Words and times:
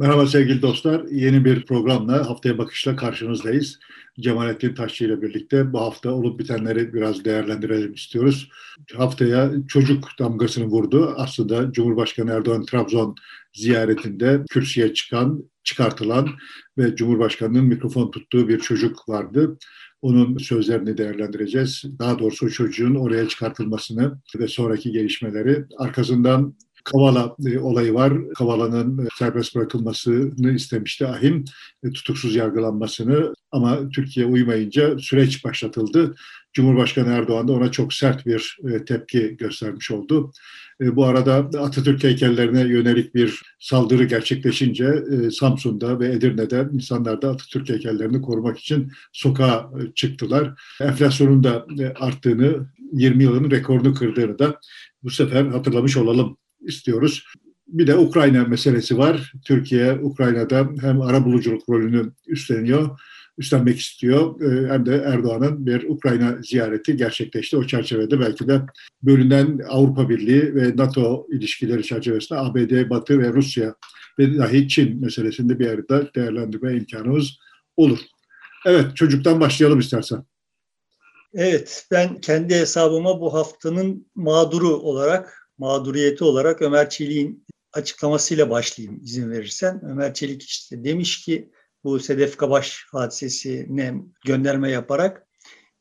Merhaba 0.00 0.26
sevgili 0.26 0.62
dostlar. 0.62 1.04
Yeni 1.10 1.44
bir 1.44 1.66
programla 1.66 2.30
Haftaya 2.30 2.58
Bakış'la 2.58 2.96
karşınızdayız. 2.96 3.78
Cemalettin 4.20 4.74
Taşçı 4.74 5.04
ile 5.04 5.22
birlikte 5.22 5.72
bu 5.72 5.80
hafta 5.80 6.10
olup 6.10 6.40
bitenleri 6.40 6.94
biraz 6.94 7.24
değerlendirelim 7.24 7.92
istiyoruz. 7.92 8.48
Haftaya 8.96 9.52
çocuk 9.68 10.08
damgasını 10.18 10.64
vurdu. 10.64 11.14
Aslında 11.16 11.72
Cumhurbaşkanı 11.72 12.30
Erdoğan 12.30 12.64
Trabzon 12.64 13.14
ziyaretinde 13.54 14.42
kürsüye 14.50 14.94
çıkan, 14.94 15.44
çıkartılan 15.64 16.28
ve 16.78 16.96
Cumhurbaşkanı'nın 16.96 17.64
mikrofon 17.64 18.10
tuttuğu 18.10 18.48
bir 18.48 18.58
çocuk 18.58 19.08
vardı. 19.08 19.58
Onun 20.02 20.38
sözlerini 20.38 20.98
değerlendireceğiz. 20.98 21.84
Daha 21.98 22.18
doğrusu 22.18 22.50
çocuğun 22.50 22.94
oraya 22.94 23.28
çıkartılmasını 23.28 24.18
ve 24.38 24.48
sonraki 24.48 24.92
gelişmeleri. 24.92 25.64
Arkasından 25.78 26.54
Kavala 26.84 27.36
e, 27.46 27.58
olayı 27.58 27.94
var. 27.94 28.12
Kavala'nın 28.34 29.06
e, 29.06 29.08
serbest 29.18 29.56
bırakılmasını 29.56 30.52
istemişti 30.52 31.06
Ahim, 31.06 31.44
e, 31.84 31.90
tutuksuz 31.90 32.34
yargılanmasını 32.34 33.34
ama 33.50 33.88
Türkiye 33.88 34.26
uymayınca 34.26 34.98
süreç 34.98 35.44
başlatıldı. 35.44 36.14
Cumhurbaşkanı 36.52 37.08
Erdoğan 37.08 37.48
da 37.48 37.52
ona 37.52 37.70
çok 37.70 37.94
sert 37.94 38.26
bir 38.26 38.58
tepki 38.86 39.36
göstermiş 39.36 39.90
oldu. 39.90 40.32
Bu 40.80 41.04
arada 41.04 41.34
Atatürk 41.34 42.04
heykellerine 42.04 42.60
yönelik 42.60 43.14
bir 43.14 43.42
saldırı 43.60 44.04
gerçekleşince 44.04 45.04
Samsun'da 45.30 46.00
ve 46.00 46.08
Edirne'de 46.08 46.68
insanlar 46.72 47.22
da 47.22 47.30
Atatürk 47.30 47.68
heykellerini 47.68 48.22
korumak 48.22 48.58
için 48.58 48.92
sokağa 49.12 49.70
çıktılar. 49.94 50.60
Enflasyonun 50.80 51.44
da 51.44 51.66
arttığını, 52.00 52.66
20 52.92 53.22
yılın 53.22 53.50
rekorunu 53.50 53.94
kırdığını 53.94 54.38
da 54.38 54.60
bu 55.02 55.10
sefer 55.10 55.46
hatırlamış 55.46 55.96
olalım 55.96 56.36
istiyoruz. 56.60 57.24
Bir 57.66 57.86
de 57.86 57.96
Ukrayna 57.96 58.44
meselesi 58.44 58.98
var. 58.98 59.32
Türkiye 59.44 59.92
Ukrayna'da 59.92 60.68
hem 60.80 61.00
ara 61.00 61.24
buluculuk 61.24 61.68
rolünü 61.68 62.12
üstleniyor, 62.26 63.00
üstlenmek 63.38 63.78
istiyor. 63.78 64.40
Ee, 64.40 64.72
hem 64.72 64.86
de 64.86 64.96
Erdoğan'ın 65.06 65.66
bir 65.66 65.82
Ukrayna 65.88 66.42
ziyareti 66.42 66.96
gerçekleşti. 66.96 67.56
O 67.56 67.66
çerçevede 67.66 68.20
belki 68.20 68.48
de 68.48 68.62
bölünen 69.02 69.60
Avrupa 69.68 70.08
Birliği 70.08 70.54
ve 70.54 70.76
NATO 70.76 71.26
ilişkileri 71.30 71.82
çerçevesinde 71.82 72.38
ABD, 72.38 72.90
Batı 72.90 73.18
ve 73.18 73.32
Rusya 73.32 73.74
ve 74.18 74.38
dahi 74.38 74.68
Çin 74.68 75.00
meselesinde 75.00 75.58
bir 75.58 75.66
arada 75.66 76.14
değerlendirme 76.14 76.74
imkanımız 76.74 77.38
olur. 77.76 77.98
Evet, 78.66 78.96
çocuktan 78.96 79.40
başlayalım 79.40 79.78
istersen. 79.78 80.24
Evet, 81.34 81.86
ben 81.90 82.20
kendi 82.20 82.54
hesabıma 82.54 83.20
bu 83.20 83.34
haftanın 83.34 84.06
mağduru 84.14 84.76
olarak 84.76 85.39
mağduriyeti 85.60 86.24
olarak 86.24 86.62
Ömer 86.62 86.90
Çelik'in 86.90 87.46
açıklamasıyla 87.72 88.50
başlayayım 88.50 89.00
izin 89.04 89.30
verirsen. 89.30 89.80
Ömer 89.84 90.14
Çelik 90.14 90.42
işte 90.42 90.84
demiş 90.84 91.24
ki 91.24 91.50
bu 91.84 92.00
Sedef 92.00 92.36
Kabaş 92.36 92.86
hadisesine 92.92 93.94
gönderme 94.26 94.70
yaparak 94.70 95.26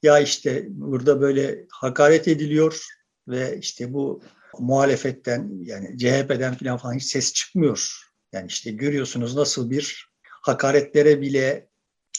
ya 0.03 0.19
işte 0.19 0.65
burada 0.69 1.21
böyle 1.21 1.65
hakaret 1.71 2.27
ediliyor 2.27 2.85
ve 3.27 3.57
işte 3.57 3.93
bu 3.93 4.23
muhalefetten 4.59 5.51
yani 5.61 5.97
CHP'den 5.97 6.53
falan 6.53 6.77
falan 6.77 6.93
hiç 6.93 7.03
ses 7.03 7.33
çıkmıyor. 7.33 8.09
Yani 8.33 8.47
işte 8.47 8.71
görüyorsunuz 8.71 9.35
nasıl 9.35 9.69
bir 9.69 10.09
hakaretlere 10.41 11.21
bile 11.21 11.69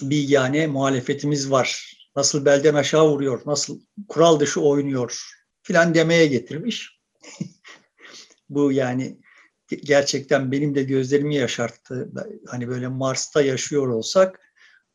bir 0.03 0.29
yani 0.29 0.67
muhalefetimiz 0.67 1.51
var. 1.51 1.97
Nasıl 2.17 2.45
belden 2.45 2.75
aşağı 2.75 3.09
vuruyor, 3.09 3.43
nasıl 3.47 3.81
kural 4.09 4.41
dışı 4.41 4.61
oynuyor 4.61 5.21
filan 5.63 5.95
demeye 5.95 6.27
getirmiş. 6.27 7.00
Bu 8.49 8.73
yani 8.73 9.21
gerçekten 9.69 10.53
benim 10.53 10.75
de 10.75 10.83
gözlerimi 10.83 11.35
yaşarttı. 11.37 12.11
Hani 12.47 12.69
böyle 12.69 12.89
Mars'ta 12.89 13.43
yaşıyor 13.43 13.89
olsak, 13.89 14.41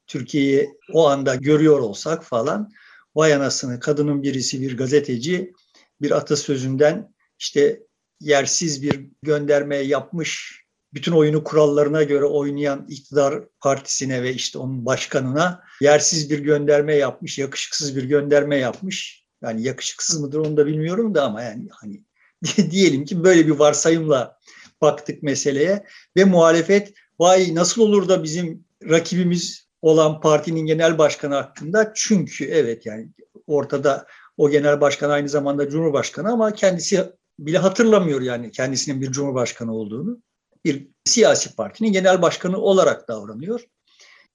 Türkiye'yi 0.07 0.69
o 0.93 1.07
anda 1.07 1.35
görüyor 1.35 1.79
olsak 1.79 2.23
falan, 2.23 2.71
vay 3.15 3.33
anasını 3.33 3.79
kadının 3.79 4.23
birisi 4.23 4.61
bir 4.61 4.77
gazeteci 4.77 5.53
bir 6.01 6.11
atasözünden 6.11 7.13
işte 7.39 7.83
yersiz 8.19 8.83
bir 8.83 9.09
gönderme 9.21 9.77
yapmış, 9.77 10.61
bütün 10.93 11.11
oyunu 11.11 11.43
kurallarına 11.43 12.03
göre 12.03 12.25
oynayan 12.25 12.85
iktidar 12.89 13.43
partisine 13.59 14.23
ve 14.23 14.33
işte 14.33 14.57
onun 14.57 14.85
başkanına 14.85 15.63
yersiz 15.81 16.29
bir 16.29 16.39
gönderme 16.39 16.95
yapmış, 16.95 17.39
yakışıksız 17.39 17.95
bir 17.95 18.03
gönderme 18.03 18.57
yapmış. 18.57 19.25
Yani 19.41 19.63
yakışıksız 19.63 20.21
mıdır 20.21 20.39
onu 20.39 20.57
da 20.57 20.65
bilmiyorum 20.65 21.15
da 21.15 21.23
ama 21.23 21.41
yani 21.41 21.67
hani 21.71 22.03
diyelim 22.71 23.05
ki 23.05 23.23
böyle 23.23 23.47
bir 23.47 23.51
varsayımla 23.51 24.37
baktık 24.81 25.23
meseleye 25.23 25.85
ve 26.17 26.25
muhalefet 26.25 26.93
vay 27.19 27.55
nasıl 27.55 27.81
olur 27.81 28.09
da 28.09 28.23
bizim 28.23 28.65
rakibimiz 28.89 29.67
olan 29.81 30.21
partinin 30.21 30.65
genel 30.65 30.97
başkanı 30.97 31.35
hakkında 31.35 31.91
çünkü 31.95 32.45
evet 32.45 32.85
yani 32.85 33.09
ortada 33.47 34.07
o 34.37 34.49
genel 34.49 34.81
başkan 34.81 35.09
aynı 35.09 35.29
zamanda 35.29 35.69
cumhurbaşkanı 35.69 36.31
ama 36.31 36.53
kendisi 36.53 37.11
bile 37.39 37.57
hatırlamıyor 37.57 38.21
yani 38.21 38.51
kendisinin 38.51 39.01
bir 39.01 39.11
cumhurbaşkanı 39.11 39.75
olduğunu. 39.75 40.21
Bir 40.65 40.87
siyasi 41.05 41.55
partinin 41.55 41.91
genel 41.91 42.21
başkanı 42.21 42.57
olarak 42.57 43.07
davranıyor. 43.07 43.61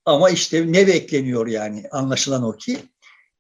Ama 0.05 0.31
işte 0.31 0.73
ne 0.73 0.87
bekleniyor 0.87 1.47
yani 1.47 1.85
anlaşılan 1.91 2.43
o 2.43 2.53
ki. 2.53 2.79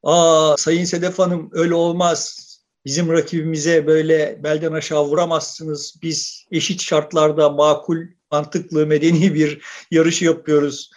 Aa 0.03 0.55
Sayın 0.59 0.85
Sedef 0.85 1.19
Hanım 1.19 1.51
öyle 1.53 1.75
olmaz 1.75 2.50
Bizim 2.85 3.13
rakibimize 3.13 3.87
böyle 3.87 4.41
belden 4.43 4.73
aşağı 4.73 5.05
vuramazsınız. 5.05 5.95
Biz 6.03 6.47
eşit 6.51 6.83
şartlarda 6.83 7.51
makul, 7.51 7.99
mantıklı, 8.31 8.87
medeni 8.87 9.35
bir 9.35 9.63
yarışı 9.91 10.25
yapıyoruz. 10.25 10.91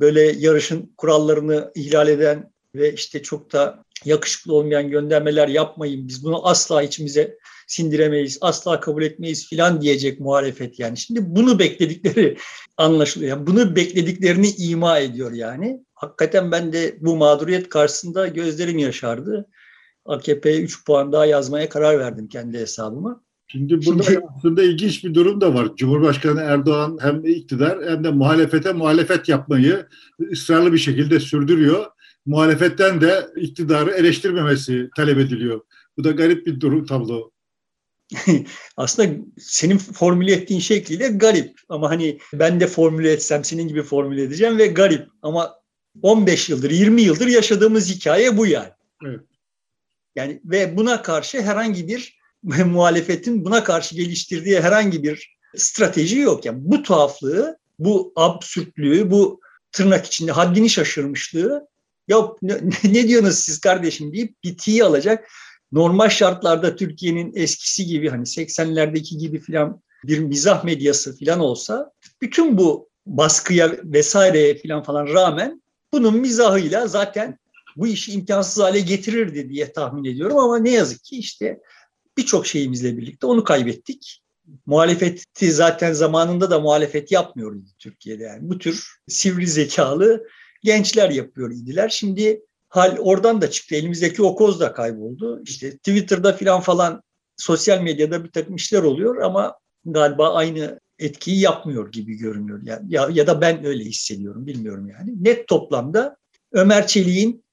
Böyle 0.00 0.20
yarışın 0.20 0.94
kurallarını 0.96 1.72
ihlal 1.74 2.08
eden 2.08 2.52
ve 2.74 2.92
işte 2.92 3.22
çok 3.22 3.52
da 3.52 3.84
yakışıklı 4.04 4.54
olmayan 4.54 4.90
göndermeler 4.90 5.48
yapmayın. 5.48 6.08
Biz 6.08 6.24
bunu 6.24 6.48
asla 6.48 6.82
içimize 6.82 7.38
sindiremeyiz, 7.66 8.38
asla 8.40 8.80
kabul 8.80 9.02
etmeyiz 9.02 9.48
filan 9.48 9.80
diyecek 9.80 10.20
muhalefet 10.20 10.78
yani. 10.78 10.96
Şimdi 10.96 11.20
bunu 11.22 11.58
bekledikleri 11.58 12.36
anlaşılıyor. 12.76 13.36
Yani 13.36 13.46
bunu 13.46 13.76
beklediklerini 13.76 14.50
ima 14.50 14.98
ediyor 14.98 15.32
yani. 15.32 15.80
Hakikaten 15.94 16.52
ben 16.52 16.72
de 16.72 16.96
bu 17.00 17.16
mağduriyet 17.16 17.68
karşısında 17.68 18.26
gözlerim 18.26 18.78
yaşardı. 18.78 19.46
AKP'ye 20.04 20.60
3 20.60 20.84
puan 20.84 21.12
daha 21.12 21.26
yazmaya 21.26 21.68
karar 21.68 21.98
verdim 21.98 22.28
kendi 22.28 22.58
hesabıma. 22.58 23.22
Şimdi 23.52 23.86
burada 23.86 24.02
Şimdi, 24.02 24.20
aslında 24.36 24.62
ilginç 24.62 25.04
bir 25.04 25.14
durum 25.14 25.40
da 25.40 25.54
var. 25.54 25.76
Cumhurbaşkanı 25.76 26.40
Erdoğan 26.40 26.98
hem 27.00 27.24
iktidar 27.24 27.90
hem 27.90 28.04
de 28.04 28.10
muhalefete 28.10 28.72
muhalefet 28.72 29.28
yapmayı 29.28 29.86
ısrarlı 30.32 30.72
bir 30.72 30.78
şekilde 30.78 31.20
sürdürüyor. 31.20 31.86
Muhalefetten 32.26 33.00
de 33.00 33.26
iktidarı 33.36 33.90
eleştirmemesi 33.90 34.90
talep 34.96 35.18
ediliyor. 35.18 35.60
Bu 35.96 36.04
da 36.04 36.10
garip 36.10 36.46
bir 36.46 36.60
durum 36.60 36.86
tablo. 36.86 37.30
aslında 38.76 39.14
senin 39.38 39.78
formüle 39.78 40.32
ettiğin 40.32 40.60
şekliyle 40.60 41.08
garip 41.08 41.60
ama 41.68 41.90
hani 41.90 42.18
ben 42.32 42.60
de 42.60 42.66
formüle 42.66 43.12
etsem 43.12 43.44
senin 43.44 43.68
gibi 43.68 43.82
formüle 43.82 44.22
edeceğim 44.22 44.58
ve 44.58 44.66
garip 44.66 45.08
ama 45.22 45.54
15 46.02 46.48
yıldır 46.48 46.70
20 46.70 47.02
yıldır 47.02 47.26
yaşadığımız 47.26 47.94
hikaye 47.94 48.36
bu 48.36 48.46
yani. 48.46 48.70
Evet. 49.06 49.20
Yani 50.16 50.40
ve 50.44 50.76
buna 50.76 51.02
karşı 51.02 51.42
herhangi 51.42 51.88
bir 51.88 52.20
muhalefetin 52.42 53.44
buna 53.44 53.64
karşı 53.64 53.94
geliştirdiği 53.94 54.60
herhangi 54.60 55.02
bir 55.02 55.36
strateji 55.56 56.18
yok. 56.18 56.44
Yani 56.44 56.58
bu 56.60 56.82
tuhaflığı, 56.82 57.58
bu 57.78 58.12
absürtlüğü, 58.16 59.10
bu 59.10 59.40
tırnak 59.72 60.06
içinde 60.06 60.32
haddini 60.32 60.70
şaşırmışlığı 60.70 61.68
yok 62.08 62.42
ne, 62.42 62.60
ne 62.84 63.08
diyorsunuz 63.08 63.34
siz 63.34 63.60
kardeşim 63.60 64.12
deyip 64.12 64.44
bitiyi 64.44 64.84
alacak. 64.84 65.28
Normal 65.72 66.08
şartlarda 66.08 66.76
Türkiye'nin 66.76 67.32
eskisi 67.36 67.86
gibi 67.86 68.08
hani 68.08 68.22
80'lerdeki 68.22 69.18
gibi 69.18 69.38
filan 69.38 69.82
bir 70.04 70.18
mizah 70.18 70.64
medyası 70.64 71.16
filan 71.16 71.40
olsa 71.40 71.92
bütün 72.22 72.58
bu 72.58 72.88
baskıya 73.06 73.72
vesaireye 73.84 74.54
filan 74.54 74.82
falan 74.82 75.06
rağmen 75.06 75.62
bunun 75.92 76.16
mizahıyla 76.16 76.86
zaten 76.86 77.38
bu 77.80 77.86
işi 77.86 78.12
imkansız 78.12 78.62
hale 78.62 78.80
getirirdi 78.80 79.48
diye 79.48 79.72
tahmin 79.72 80.04
ediyorum 80.04 80.38
ama 80.38 80.58
ne 80.58 80.70
yazık 80.70 81.04
ki 81.04 81.18
işte 81.18 81.60
birçok 82.16 82.46
şeyimizle 82.46 82.96
birlikte 82.96 83.26
onu 83.26 83.44
kaybettik. 83.44 84.22
Muhalefeti 84.66 85.52
zaten 85.52 85.92
zamanında 85.92 86.50
da 86.50 86.60
muhalefet 86.60 87.12
yapmıyordu 87.12 87.64
Türkiye'de 87.78 88.22
yani. 88.22 88.50
Bu 88.50 88.58
tür 88.58 88.88
sivri 89.08 89.46
zekalı 89.46 90.26
gençler 90.62 91.10
yapıyor 91.10 91.50
idiler. 91.50 91.88
Şimdi 91.88 92.42
hal 92.68 92.96
oradan 92.98 93.40
da 93.40 93.50
çıktı. 93.50 93.74
Elimizdeki 93.74 94.22
o 94.22 94.34
koz 94.34 94.60
da 94.60 94.72
kayboldu. 94.72 95.42
İşte 95.44 95.76
Twitter'da 95.76 96.32
filan 96.32 96.60
falan 96.60 97.02
sosyal 97.36 97.80
medyada 97.80 98.24
bir 98.24 98.30
takım 98.30 98.54
işler 98.54 98.82
oluyor 98.82 99.16
ama 99.16 99.58
galiba 99.84 100.34
aynı 100.34 100.80
etkiyi 100.98 101.40
yapmıyor 101.40 101.92
gibi 101.92 102.14
görünüyor. 102.14 102.60
Yani 102.64 102.94
ya, 102.94 103.08
ya 103.12 103.26
da 103.26 103.40
ben 103.40 103.64
öyle 103.64 103.84
hissediyorum 103.84 104.46
bilmiyorum 104.46 104.88
yani. 104.88 105.24
Net 105.24 105.48
toplamda 105.48 106.16
Ömer 106.52 106.86
Çelik'in 106.86 107.44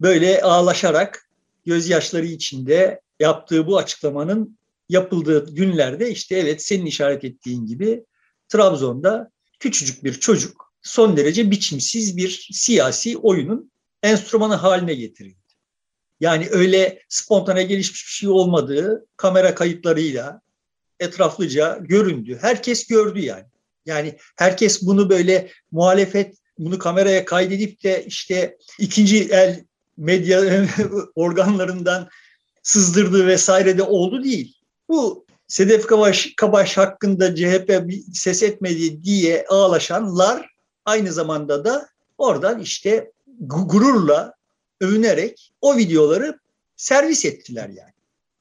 böyle 0.00 0.42
ağlaşarak 0.42 1.30
gözyaşları 1.66 2.26
içinde 2.26 3.00
yaptığı 3.20 3.66
bu 3.66 3.78
açıklamanın 3.78 4.58
yapıldığı 4.88 5.54
günlerde 5.54 6.10
işte 6.10 6.36
evet 6.36 6.62
senin 6.62 6.86
işaret 6.86 7.24
ettiğin 7.24 7.66
gibi 7.66 8.04
Trabzon'da 8.48 9.30
küçücük 9.58 10.04
bir 10.04 10.12
çocuk 10.12 10.72
son 10.82 11.16
derece 11.16 11.50
biçimsiz 11.50 12.16
bir 12.16 12.48
siyasi 12.52 13.16
oyunun 13.16 13.70
enstrümanı 14.02 14.54
haline 14.54 14.94
getirildi. 14.94 15.36
Yani 16.20 16.48
öyle 16.50 17.02
spontane 17.08 17.62
gelişmiş 17.62 18.06
bir 18.06 18.12
şey 18.12 18.28
olmadığı 18.28 19.06
kamera 19.16 19.54
kayıtlarıyla 19.54 20.40
etraflıca 21.00 21.78
göründü. 21.80 22.38
Herkes 22.40 22.86
gördü 22.86 23.20
yani. 23.20 23.46
Yani 23.86 24.16
herkes 24.36 24.82
bunu 24.82 25.10
böyle 25.10 25.50
muhalefet 25.70 26.36
bunu 26.58 26.78
kameraya 26.78 27.24
kaydedip 27.24 27.82
de 27.84 28.04
işte 28.06 28.56
ikinci 28.78 29.28
el 29.28 29.64
medya 29.96 30.66
organlarından 31.14 32.08
sızdırdığı 32.62 33.26
vesaire 33.26 33.78
de 33.78 33.82
oldu 33.82 34.24
değil. 34.24 34.56
Bu 34.88 35.24
Sedef 35.48 35.86
Kabaş, 35.86 36.32
Kabaş 36.36 36.76
hakkında 36.76 37.34
CHP 37.34 37.92
ses 38.14 38.42
etmedi 38.42 39.04
diye 39.04 39.46
ağlaşanlar 39.48 40.50
aynı 40.84 41.12
zamanda 41.12 41.64
da 41.64 41.88
oradan 42.18 42.60
işte 42.60 43.12
gururla 43.40 44.34
övünerek 44.80 45.52
o 45.60 45.76
videoları 45.76 46.38
servis 46.76 47.24
ettiler 47.24 47.68
yani. 47.68 47.92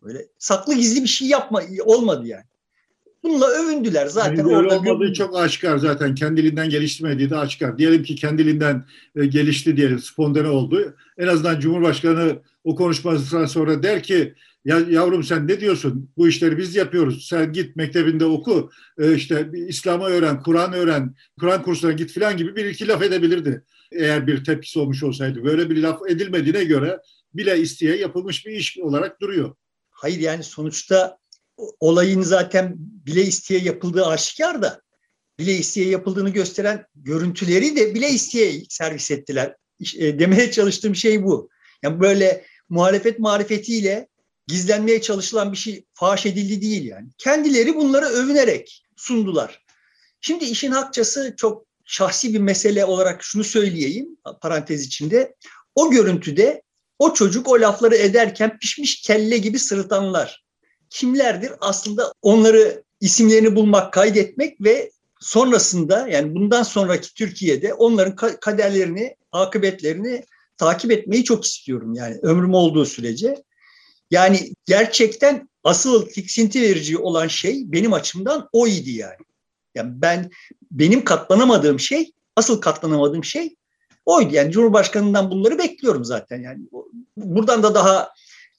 Böyle 0.02 0.28
saklı 0.40 0.74
gizli 0.74 1.04
bir 1.04 1.08
şey 1.08 1.28
yapma 1.28 1.62
olmadı 1.86 2.28
yani. 2.28 2.46
Bununla 3.24 3.48
övündüler 3.48 4.08
zaten. 4.08 4.38
Yani 4.38 4.56
orada 4.56 4.80
olmadığı 4.80 5.10
bir... 5.10 5.14
çok 5.14 5.38
aşikar 5.38 5.78
zaten. 5.78 6.16
Kendiliğinden 6.16 6.70
geliştirmediği 6.70 7.30
de 7.30 7.38
aşikar. 7.38 7.78
Diyelim 7.78 8.04
ki 8.04 8.16
kendiliğinden 8.16 8.86
e, 9.16 9.26
gelişti 9.26 9.78
diyelim, 9.78 10.00
spontane 10.00 10.48
oldu. 10.48 10.96
En 11.18 11.28
azından 11.28 11.60
Cumhurbaşkanı 11.60 12.40
o 12.64 12.76
konuşmasından 12.76 13.46
sonra 13.46 13.84
der 13.84 14.04
ki 14.04 14.34
ya 14.66 14.80
yavrum 14.90 15.24
sen 15.24 15.48
ne 15.48 15.60
diyorsun? 15.60 16.10
Bu 16.18 16.28
işleri 16.28 16.58
biz 16.58 16.76
yapıyoruz. 16.76 17.28
Sen 17.28 17.54
git 17.54 17.76
mektebinde 17.76 18.26
oku. 18.26 18.70
E, 18.98 19.16
işte 19.16 19.50
İslam'ı 19.68 20.06
öğren, 20.06 20.44
Kur'an 20.44 20.74
öğren, 20.74 21.16
Kur'an 21.40 21.62
kursuna 21.64 21.92
git 21.92 22.12
filan 22.12 22.38
gibi 22.38 22.56
bir 22.56 22.66
iki 22.66 22.88
laf 22.88 23.02
edebilirdi. 23.02 23.64
Eğer 23.92 24.28
bir 24.28 24.44
tepkisi 24.44 24.80
olmuş 24.80 25.04
olsaydı. 25.04 25.44
Böyle 25.44 25.70
bir 25.70 25.82
laf 25.82 26.00
edilmediğine 26.10 26.64
göre 26.64 27.00
bile 27.34 27.60
isteye 27.60 27.96
yapılmış 27.96 28.46
bir 28.46 28.52
iş 28.52 28.78
olarak 28.78 29.22
duruyor. 29.22 29.56
Hayır 29.90 30.20
yani 30.20 30.44
sonuçta 30.44 31.19
olayın 31.80 32.22
zaten 32.22 32.76
bile 32.78 33.22
isteye 33.22 33.60
yapıldığı 33.60 34.06
aşikar 34.06 34.62
da 34.62 34.82
bile 35.40 35.54
isteye 35.54 35.90
yapıldığını 35.90 36.30
gösteren 36.30 36.86
görüntüleri 36.96 37.76
de 37.76 37.96
bile 37.96 38.10
isteye 38.10 38.64
servis 38.70 39.12
ettiler. 39.12 39.56
E, 39.98 40.20
demeye 40.20 40.52
çalıştığım 40.52 40.96
şey 40.96 41.24
bu. 41.24 41.50
Yani 41.84 42.00
böyle 42.00 42.46
muhalefet 42.70 43.20
marifetiyle 43.20 44.08
gizlenmeye 44.48 45.02
çalışılan 45.02 45.52
bir 45.52 45.58
şey 45.58 45.86
faş 45.94 46.26
edildi 46.26 46.62
değil 46.62 46.86
yani. 46.86 47.10
Kendileri 47.18 47.76
bunları 47.76 48.06
övünerek 48.06 48.84
sundular. 48.96 49.66
Şimdi 50.22 50.46
işin 50.46 50.72
hakçası 50.72 51.34
çok 51.38 51.66
şahsi 51.86 52.34
bir 52.34 52.40
mesele 52.40 52.86
olarak 52.86 53.24
şunu 53.24 53.44
söyleyeyim 53.44 54.18
parantez 54.42 54.86
içinde. 54.86 55.36
O 55.76 55.92
görüntüde 55.92 56.62
o 57.00 57.14
çocuk 57.14 57.48
o 57.48 57.62
lafları 57.62 57.96
ederken 57.96 58.60
pişmiş 58.60 59.02
kelle 59.02 59.38
gibi 59.38 59.60
sırıtanlar 59.60 60.44
kimlerdir? 60.90 61.52
Aslında 61.62 62.14
onları 62.22 62.84
isimlerini 63.02 63.56
bulmak, 63.56 63.94
kaydetmek 63.94 64.62
ve 64.62 64.92
sonrasında 65.20 66.08
yani 66.08 66.36
bundan 66.36 66.64
sonraki 66.64 67.14
Türkiye'de 67.14 67.74
onların 67.74 68.16
kaderlerini, 68.40 69.16
akıbetlerini 69.32 70.26
takip 70.58 70.92
etmeyi 70.92 71.24
çok 71.24 71.46
istiyorum 71.46 71.94
yani 71.94 72.20
ömrüm 72.22 72.54
olduğu 72.54 72.86
sürece. 72.86 73.44
Yani 74.12 74.54
gerçekten 74.66 75.50
asıl 75.64 76.10
tiksinti 76.10 76.62
verici 76.62 76.98
olan 76.98 77.28
şey 77.28 77.72
benim 77.72 77.94
açımdan 77.94 78.50
o 78.52 78.68
idi 78.68 78.92
yani. 78.92 79.18
Yani 79.76 79.92
ben 79.96 80.30
benim 80.72 81.04
katlanamadığım 81.04 81.80
şey, 81.80 82.12
asıl 82.36 82.62
katlanamadığım 82.62 83.24
şey 83.24 83.56
oydu. 84.06 84.36
Yani 84.36 84.52
Cumhurbaşkanından 84.52 85.32
bunları 85.32 85.58
bekliyorum 85.58 86.06
zaten 86.06 86.42
yani. 86.42 86.60
Buradan 87.18 87.64
da 87.64 87.76
daha 87.76 88.10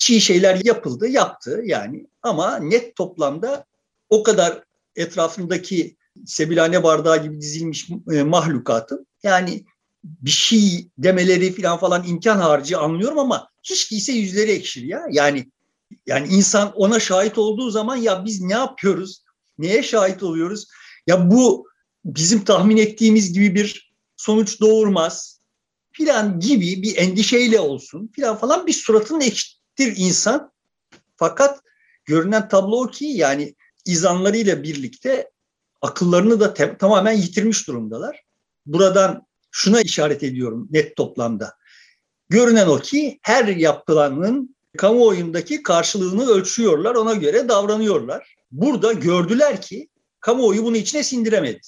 çiğ 0.00 0.20
şeyler 0.20 0.61
yapıldı, 0.64 1.08
yaptı 1.08 1.62
yani. 1.64 2.06
Ama 2.23 2.56
net 2.58 2.97
toplamda 2.97 3.64
o 4.11 4.23
kadar 4.23 4.64
etrafındaki 4.97 5.97
sebilhane 6.26 6.82
bardağı 6.82 7.23
gibi 7.23 7.41
dizilmiş 7.41 7.91
e, 8.12 8.23
mahlukatın 8.23 9.06
yani 9.23 9.64
bir 10.05 10.31
şey 10.31 10.88
demeleri 10.99 11.52
falan 11.62 11.79
falan 11.79 12.06
imkan 12.06 12.38
harcı 12.38 12.79
anlıyorum 12.79 13.19
ama 13.19 13.49
hiç 13.62 13.91
değilse 13.91 14.12
yüzleri 14.12 14.50
ekşir 14.50 14.82
ya. 14.82 15.02
Yani 15.11 15.47
yani 16.06 16.29
insan 16.29 16.73
ona 16.73 17.00
şahit 17.00 17.38
olduğu 17.38 17.70
zaman 17.70 17.97
ya 17.97 18.25
biz 18.25 18.41
ne 18.41 18.52
yapıyoruz? 18.52 19.23
Neye 19.58 19.82
şahit 19.82 20.23
oluyoruz? 20.23 20.67
Ya 21.06 21.31
bu 21.31 21.67
bizim 22.05 22.44
tahmin 22.44 22.76
ettiğimiz 22.76 23.32
gibi 23.32 23.55
bir 23.55 23.93
sonuç 24.17 24.61
doğurmaz 24.61 25.41
filan 25.93 26.41
gibi 26.41 26.82
bir 26.82 26.97
endişeyle 26.97 27.61
olsun 27.61 28.11
filan 28.14 28.37
falan 28.37 28.67
bir 28.67 28.73
suratını 28.73 29.25
ekşittir 29.78 30.05
insan. 30.05 30.52
Fakat 31.17 31.61
görünen 32.05 32.49
tablo 32.49 32.82
o 32.82 32.87
ki 32.87 33.05
yani 33.05 33.55
izanlarıyla 33.87 34.62
birlikte 34.62 35.31
akıllarını 35.82 36.40
da 36.40 36.55
te- 36.55 36.76
tamamen 36.76 37.12
yitirmiş 37.12 37.69
durumdalar. 37.69 38.22
Buradan 38.67 39.26
şuna 39.50 39.81
işaret 39.81 40.22
ediyorum 40.22 40.69
net 40.70 40.96
toplamda. 40.96 41.55
Görünen 42.28 42.67
o 42.67 42.78
ki 42.78 43.19
her 43.22 43.44
yapılanın 43.44 44.56
kamuoyundaki 44.78 45.62
karşılığını 45.62 46.26
ölçüyorlar, 46.26 46.94
ona 46.94 47.14
göre 47.14 47.49
davranıyorlar. 47.49 48.37
Burada 48.50 48.93
gördüler 48.93 49.61
ki 49.61 49.88
kamuoyu 50.20 50.64
bunu 50.64 50.76
içine 50.76 51.02
sindiremedi. 51.02 51.61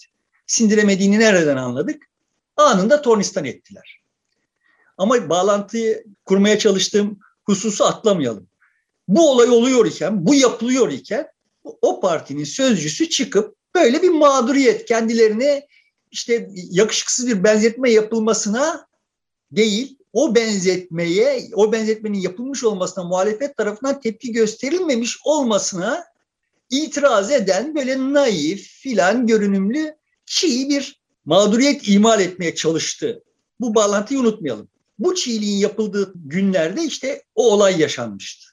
Sindiremediğini 0.47 1.19
nereden 1.19 1.57
anladık? 1.57 2.03
Anında 2.57 3.03
tornistan 3.03 3.45
ettiler. 3.45 4.03
Ama 4.99 5.29
bağlantıyı 5.29 6.05
kurmaya 6.25 6.59
çalıştığım 6.59 7.19
hususu 7.45 7.85
atlamayalım. 7.85 8.47
Bu 9.09 9.31
olay 9.31 9.49
oluyor 9.49 9.87
iken, 9.87 10.27
bu 10.27 10.35
yapılıyor 10.35 10.93
iken 10.93 11.27
o 11.65 12.01
partinin 12.01 12.45
sözcüsü 12.45 13.09
çıkıp 13.09 13.57
böyle 13.75 14.03
bir 14.03 14.09
mağduriyet 14.09 14.85
kendilerine 14.85 15.67
işte 16.11 16.49
yakışıksız 16.55 17.27
bir 17.27 17.45
benzetme 17.45 17.91
yapılmasına 17.91 18.87
değil, 19.51 19.99
o 20.13 20.35
benzetmeye, 20.35 21.51
o 21.55 21.73
benzetmenin 21.73 22.19
yapılmış 22.19 22.65
olmasına 22.65 23.05
muhalefet 23.05 23.57
tarafından 23.57 24.01
tepki 24.01 24.33
gösterilmemiş 24.33 25.19
olmasına 25.25 26.05
itiraz 26.71 27.31
eden 27.31 27.75
böyle 27.75 28.13
naif 28.13 28.63
filan 28.63 29.27
görünümlü 29.27 29.97
çiğ 30.27 30.69
bir 30.69 31.03
mağduriyet 31.25 31.89
imal 31.89 32.21
etmeye 32.21 32.55
çalıştı. 32.55 33.23
Bu 33.61 33.75
bağlantıyı 33.75 34.21
unutmayalım. 34.21 34.69
Bu 34.99 35.15
çiğliğin 35.15 35.59
yapıldığı 35.59 36.13
günlerde 36.15 36.85
işte 36.85 37.23
o 37.35 37.53
olay 37.53 37.81
yaşanmıştı. 37.81 38.47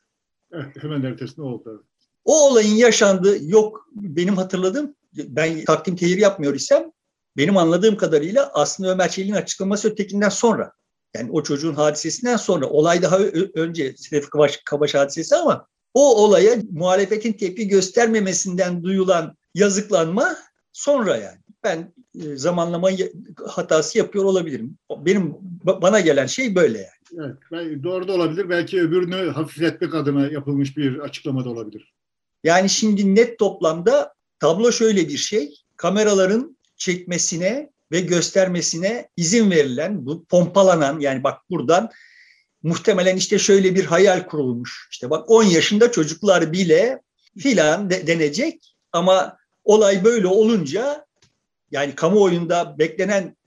Evet, 0.51 0.75
hemen 0.81 1.03
ertesinde 1.03 1.41
oldu. 1.41 1.85
O 2.25 2.49
olayın 2.49 2.75
yaşandığı 2.75 3.37
yok 3.43 3.87
benim 3.91 4.37
hatırladığım 4.37 4.95
ben 5.13 5.65
takdim 5.65 5.95
tehir 5.95 6.17
yapmıyor 6.17 6.55
isem 6.55 6.91
benim 7.37 7.57
anladığım 7.57 7.97
kadarıyla 7.97 8.51
aslında 8.53 8.91
Ömer 8.91 9.09
Çelik'in 9.09 9.35
açıklaması 9.35 9.89
ötekinden 9.89 10.29
sonra 10.29 10.71
yani 11.15 11.31
o 11.31 11.43
çocuğun 11.43 11.73
hadisesinden 11.73 12.37
sonra 12.37 12.69
olay 12.69 13.01
daha 13.01 13.19
önce 13.55 13.95
Sedef 13.97 14.29
Kabaş, 14.29 14.59
Kabaş 14.65 14.95
hadisesi 14.95 15.35
ama 15.35 15.67
o 15.93 16.23
olaya 16.23 16.55
muhalefetin 16.71 17.33
tepki 17.33 17.67
göstermemesinden 17.67 18.83
duyulan 18.83 19.37
yazıklanma 19.55 20.37
sonra 20.73 21.17
yani. 21.17 21.37
Ben 21.63 21.93
e, 22.21 22.35
zamanlama 22.35 22.89
hatası 23.47 23.97
yapıyor 23.97 24.25
olabilirim. 24.25 24.77
Benim 24.91 25.35
bana 25.63 25.99
gelen 25.99 26.25
şey 26.25 26.55
böyle 26.55 26.77
yani. 26.77 27.33
Evet, 27.51 27.83
doğru 27.83 28.07
da 28.07 28.13
olabilir. 28.13 28.49
Belki 28.49 28.81
öbürünü 28.81 29.29
hafifletmek 29.29 29.95
adına 29.95 30.27
yapılmış 30.27 30.77
bir 30.77 30.99
açıklama 30.99 31.45
da 31.45 31.49
olabilir. 31.49 31.93
Yani 32.43 32.69
şimdi 32.69 33.15
net 33.15 33.39
toplamda 33.39 34.13
tablo 34.39 34.71
şöyle 34.71 35.07
bir 35.07 35.17
şey. 35.17 35.55
Kameraların 35.75 36.57
çekmesine 36.77 37.69
ve 37.91 37.99
göstermesine 37.99 39.09
izin 39.17 39.51
verilen, 39.51 40.05
bu 40.05 40.25
pompalanan 40.25 40.99
yani 40.99 41.23
bak 41.23 41.41
buradan 41.49 41.89
muhtemelen 42.63 43.17
işte 43.17 43.39
şöyle 43.39 43.75
bir 43.75 43.85
hayal 43.85 44.25
kurulmuş. 44.25 44.87
İşte 44.91 45.09
bak 45.09 45.29
10 45.29 45.43
yaşında 45.43 45.91
çocuklar 45.91 46.53
bile 46.53 47.01
filan 47.37 47.89
de, 47.89 48.07
denecek 48.07 48.75
ama 48.91 49.37
olay 49.63 50.03
böyle 50.03 50.27
olunca 50.27 51.05
yani 51.71 51.95
kamuoyunda 51.95 52.75
beklenenin 52.79 53.37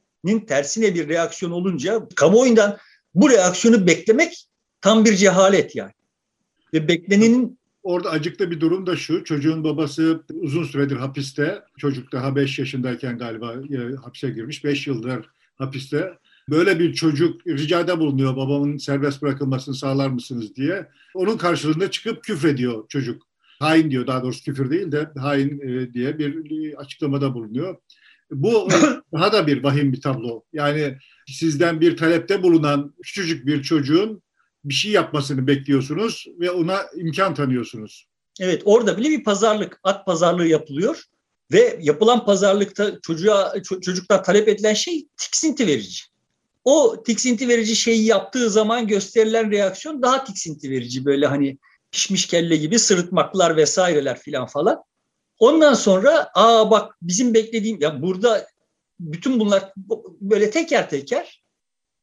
tersine 0.47 0.95
bir 0.95 1.09
reaksiyon 1.09 1.53
olunca 1.53 2.09
kamuoyundan 2.17 2.79
bu 3.15 3.31
reaksiyonu 3.31 3.87
beklemek 3.87 4.47
tam 4.81 5.05
bir 5.05 5.17
cehalet 5.17 5.77
yani. 5.77 5.93
Ve 6.75 6.89
beklenenin 6.89 7.63
Orada 7.83 8.11
acıklı 8.11 8.51
bir 8.51 8.61
durum 8.61 8.87
da 8.87 8.97
şu. 8.97 9.25
Çocuğun 9.25 9.65
babası 9.65 10.23
uzun 10.35 10.65
süredir 10.65 10.97
hapiste. 10.97 11.63
Çocuk 11.79 12.13
daha 12.13 12.37
5 12.37 12.59
yaşındayken 12.59 13.19
galiba 13.19 13.53
e, 13.53 13.97
hapse 13.97 14.31
girmiş. 14.31 14.65
5 14.65 14.87
yıldır 14.87 15.31
hapiste. 15.55 16.19
Böyle 16.51 16.79
bir 16.79 16.95
çocuk 16.95 17.47
ricada 17.47 18.01
bulunuyor 18.01 18.37
babamın 18.37 18.77
serbest 18.77 19.23
bırakılmasını 19.23 19.75
sağlar 19.75 20.09
mısınız 20.09 20.57
diye. 20.57 20.89
Onun 21.15 21.37
karşılığında 21.37 21.91
çıkıp 21.91 22.25
küfrediyor 22.25 22.89
çocuk. 22.89 23.23
Hain 23.59 23.91
diyor 23.91 24.07
daha 24.07 24.23
doğrusu 24.23 24.45
küfür 24.45 24.71
değil 24.71 24.93
de 24.93 25.09
hain 25.19 25.61
e, 25.61 25.95
diye 25.95 26.19
bir 26.19 26.75
açıklamada 26.75 27.35
bulunuyor. 27.35 27.77
Bu 28.33 28.69
daha 29.13 29.33
da 29.33 29.47
bir 29.47 29.65
vahim 29.65 29.93
bir 29.93 30.01
tablo. 30.01 30.43
Yani 30.53 30.97
sizden 31.27 31.81
bir 31.81 31.97
talepte 31.97 32.43
bulunan 32.43 32.95
küçücük 33.03 33.47
bir 33.47 33.63
çocuğun 33.63 34.23
bir 34.65 34.75
şey 34.75 34.93
yapmasını 34.93 35.47
bekliyorsunuz 35.47 36.27
ve 36.41 36.51
ona 36.51 36.81
imkan 36.97 37.35
tanıyorsunuz. 37.35 38.07
Evet 38.41 38.63
orada 38.65 38.97
bile 38.97 39.11
bir 39.11 39.25
pazarlık, 39.25 39.81
at 39.83 40.07
pazarlığı 40.07 40.47
yapılıyor 40.47 41.03
ve 41.53 41.79
yapılan 41.83 42.25
pazarlıkta 42.25 43.01
çocuğa 43.03 43.55
çocuklar 43.63 44.25
talep 44.25 44.49
edilen 44.49 44.75
şey 44.75 45.07
tiksinti 45.17 45.67
verici. 45.67 46.03
O 46.65 47.03
tiksinti 47.07 47.49
verici 47.49 47.77
şeyi 47.77 48.05
yaptığı 48.05 48.51
zaman 48.51 48.87
gösterilen 48.87 49.51
reaksiyon 49.51 50.03
daha 50.03 50.25
tiksinti 50.25 50.71
verici 50.71 51.05
böyle 51.05 51.27
hani 51.27 51.59
pişmiş 51.91 52.27
kelle 52.27 52.57
gibi 52.57 52.79
sırıtmaklar 52.79 53.57
vesaireler 53.57 54.19
filan 54.19 54.47
falan. 54.47 54.83
Ondan 55.43 55.75
sonra 55.75 56.31
aa 56.35 56.71
bak 56.71 56.97
bizim 57.03 57.35
beklediğim 57.35 57.81
ya 57.81 58.03
burada 58.03 58.49
bütün 59.01 59.41
bunlar 59.41 59.73
böyle 60.21 60.51
teker 60.51 60.91
teker 60.91 61.43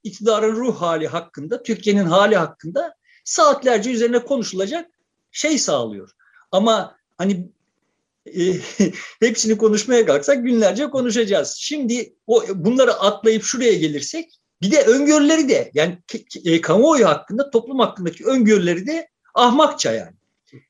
iktidarın 0.03 0.55
ruh 0.55 0.81
hali 0.81 1.07
hakkında, 1.07 1.63
Türkiye'nin 1.63 2.05
hali 2.05 2.37
hakkında 2.37 2.95
saatlerce 3.23 3.91
üzerine 3.91 4.19
konuşulacak 4.19 4.89
şey 5.31 5.57
sağlıyor. 5.57 6.11
Ama 6.51 6.95
hani 7.17 7.49
e, 8.25 8.53
hepsini 9.19 9.57
konuşmaya 9.57 10.05
kalksak 10.05 10.43
günlerce 10.43 10.89
konuşacağız. 10.89 11.55
Şimdi 11.59 12.15
o 12.27 12.43
bunları 12.55 12.93
atlayıp 12.93 13.43
şuraya 13.43 13.73
gelirsek 13.73 14.39
bir 14.61 14.71
de 14.71 14.83
öngörüleri 14.83 15.49
de 15.49 15.71
yani 15.73 15.97
e, 16.45 16.61
kamuoyu 16.61 17.07
hakkında, 17.07 17.49
toplum 17.49 17.79
hakkındaki 17.79 18.25
öngörüleri 18.25 18.87
de 18.87 19.09
ahmakça 19.35 19.91
yani. 19.91 20.15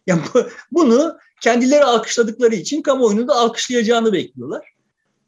Yani 0.08 0.22
bu, 0.34 0.44
bunu 0.72 1.18
kendileri 1.42 1.84
alkışladıkları 1.84 2.56
için 2.56 2.82
kamuoyunu 2.82 3.28
da 3.28 3.36
alkışlayacağını 3.36 4.14
bekliyorlar. 4.14 4.74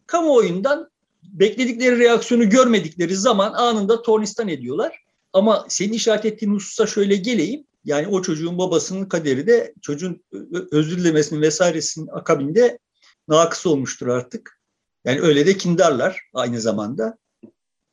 Kamuoyundan 0.07 0.89
bekledikleri 1.23 1.99
reaksiyonu 1.99 2.49
görmedikleri 2.49 3.15
zaman 3.15 3.53
anında 3.53 4.01
tornistan 4.01 4.47
ediyorlar. 4.47 5.03
Ama 5.33 5.65
senin 5.69 5.93
işaret 5.93 6.25
ettiğin 6.25 6.53
hususa 6.53 6.87
şöyle 6.87 7.15
geleyim. 7.15 7.63
Yani 7.85 8.07
o 8.07 8.21
çocuğun 8.21 8.57
babasının 8.57 9.05
kaderi 9.05 9.47
de 9.47 9.73
çocuğun 9.81 10.23
özür 10.71 10.97
dilemesinin 10.97 11.41
vesairesinin 11.41 12.07
akabinde 12.07 12.79
nakıs 13.27 13.65
olmuştur 13.65 14.07
artık. 14.07 14.61
Yani 15.05 15.21
öyle 15.21 15.45
de 15.45 15.57
kindarlar 15.57 16.21
aynı 16.33 16.61
zamanda. 16.61 17.17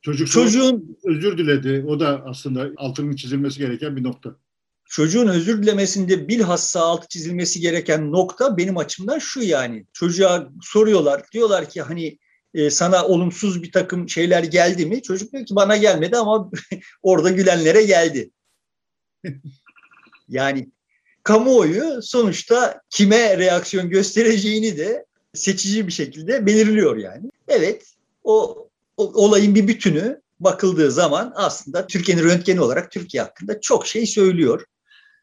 Çocuk 0.01 0.27
çocuğun 0.31 0.97
özür 1.03 1.37
diledi. 1.37 1.85
O 1.87 1.99
da 1.99 2.23
aslında 2.25 2.69
altının 2.77 3.15
çizilmesi 3.15 3.59
gereken 3.59 3.95
bir 3.95 4.03
nokta. 4.03 4.35
Çocuğun 4.89 5.27
özür 5.27 5.63
dilemesinde 5.63 6.27
bilhassa 6.27 6.81
altı 6.81 7.07
çizilmesi 7.07 7.59
gereken 7.59 8.11
nokta 8.11 8.57
benim 8.57 8.77
açımdan 8.77 9.19
şu 9.19 9.41
yani. 9.41 9.85
Çocuğa 9.93 10.49
soruyorlar. 10.61 11.23
Diyorlar 11.31 11.69
ki 11.69 11.81
hani 11.81 12.17
e, 12.53 12.69
sana 12.69 13.05
olumsuz 13.05 13.63
bir 13.63 13.71
takım 13.71 14.09
şeyler 14.09 14.43
geldi 14.43 14.85
mi? 14.85 15.01
Çocuk 15.01 15.33
diyor 15.33 15.45
ki 15.45 15.55
bana 15.55 15.77
gelmedi 15.77 16.17
ama 16.17 16.51
orada 17.01 17.29
gülenlere 17.29 17.83
geldi. 17.83 18.31
yani 20.29 20.69
kamuoyu 21.23 22.01
sonuçta 22.01 22.81
kime 22.89 23.37
reaksiyon 23.37 23.89
göstereceğini 23.89 24.77
de 24.77 25.05
seçici 25.33 25.87
bir 25.87 25.91
şekilde 25.91 26.45
belirliyor 26.45 26.97
yani. 26.97 27.29
Evet 27.47 27.93
o, 28.23 28.67
o 28.97 29.03
olayın 29.13 29.55
bir 29.55 29.67
bütünü 29.67 30.21
bakıldığı 30.39 30.91
zaman 30.91 31.33
aslında 31.35 31.87
Türkiye'nin 31.87 32.23
röntgeni 32.23 32.61
olarak 32.61 32.91
Türkiye 32.91 33.23
hakkında 33.23 33.61
çok 33.61 33.87
şey 33.87 34.05
söylüyor. 34.05 34.65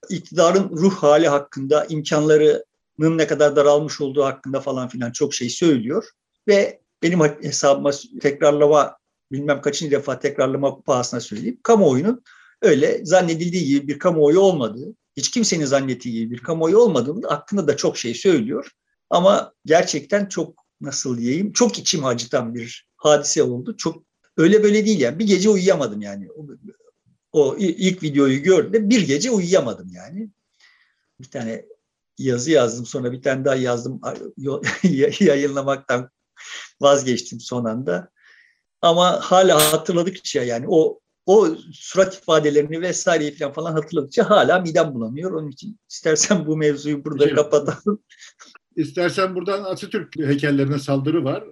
İktidarın 0.08 0.70
ruh 0.70 0.94
hali 0.94 1.28
hakkında, 1.28 1.84
imkanlarının 1.84 3.18
ne 3.18 3.26
kadar 3.26 3.56
daralmış 3.56 4.00
olduğu 4.00 4.25
hakkında 4.25 4.60
falan 4.60 4.88
filan 4.88 5.12
çok 5.12 5.34
şey 5.34 5.48
söylüyor. 5.48 6.08
Ve 6.48 6.80
benim 7.02 7.20
hesabıma 7.20 7.90
tekrarlama 8.20 8.96
bilmem 9.32 9.60
kaçıncı 9.60 9.92
defa 9.92 10.18
tekrarlama 10.18 10.80
pahasına 10.80 11.20
söyleyeyim. 11.20 11.60
Kamuoyunun 11.62 12.22
öyle 12.62 13.04
zannedildiği 13.04 13.66
gibi 13.66 13.88
bir 13.88 13.98
kamuoyu 13.98 14.40
olmadığı, 14.40 14.94
hiç 15.16 15.30
kimsenin 15.30 15.64
zannettiği 15.64 16.14
gibi 16.14 16.34
bir 16.34 16.42
kamuoyu 16.42 16.78
olmadığını 16.78 17.26
hakkında 17.26 17.68
da 17.68 17.76
çok 17.76 17.96
şey 17.98 18.14
söylüyor. 18.14 18.70
Ama 19.10 19.52
gerçekten 19.64 20.26
çok 20.26 20.54
nasıl 20.80 21.18
diyeyim 21.18 21.52
çok 21.52 21.78
içim 21.78 22.04
acıtan 22.04 22.54
bir 22.54 22.86
hadise 22.96 23.42
oldu. 23.42 23.76
Çok 23.76 24.02
öyle 24.36 24.62
böyle 24.62 24.86
değil 24.86 25.00
yani. 25.00 25.18
Bir 25.18 25.26
gece 25.26 25.50
uyuyamadım 25.50 26.00
yani. 26.00 26.28
O, 27.33 27.56
ilk 27.59 28.02
videoyu 28.02 28.42
gördüm. 28.42 28.90
Bir 28.90 29.06
gece 29.06 29.30
uyuyamadım 29.30 29.88
yani. 29.92 30.30
Bir 31.21 31.30
tane 31.30 31.66
yazı 32.18 32.50
yazdım 32.50 32.87
sonra 32.87 33.12
bir 33.12 33.23
tane 33.23 33.45
daha 33.45 33.54
yazdım 33.54 34.00
yayınlamaktan 35.21 36.11
vazgeçtim 36.80 37.40
son 37.40 37.64
anda. 37.64 38.11
Ama 38.83 39.21
hala 39.21 39.73
hatırladıkça 39.73 40.42
yani 40.42 40.66
o 40.68 41.00
o 41.26 41.56
surat 41.73 42.14
ifadelerini 42.14 42.80
vesaireyi 42.80 43.35
falan 43.35 43.52
falan 43.52 43.73
hatırladıkça 43.73 44.30
hala 44.30 44.61
midem 44.61 44.95
bulanıyor. 44.95 45.33
Onun 45.33 45.49
için 45.49 45.78
istersen 45.90 46.47
bu 46.47 46.56
mevzuyu 46.56 47.04
burada 47.04 47.25
evet. 47.25 47.35
kapatalım. 47.37 48.02
İstersen 48.76 49.35
buradan 49.35 49.64
Atatürk 49.64 50.16
heykellerine 50.16 50.78
saldırı 50.78 51.25
var. 51.25 51.45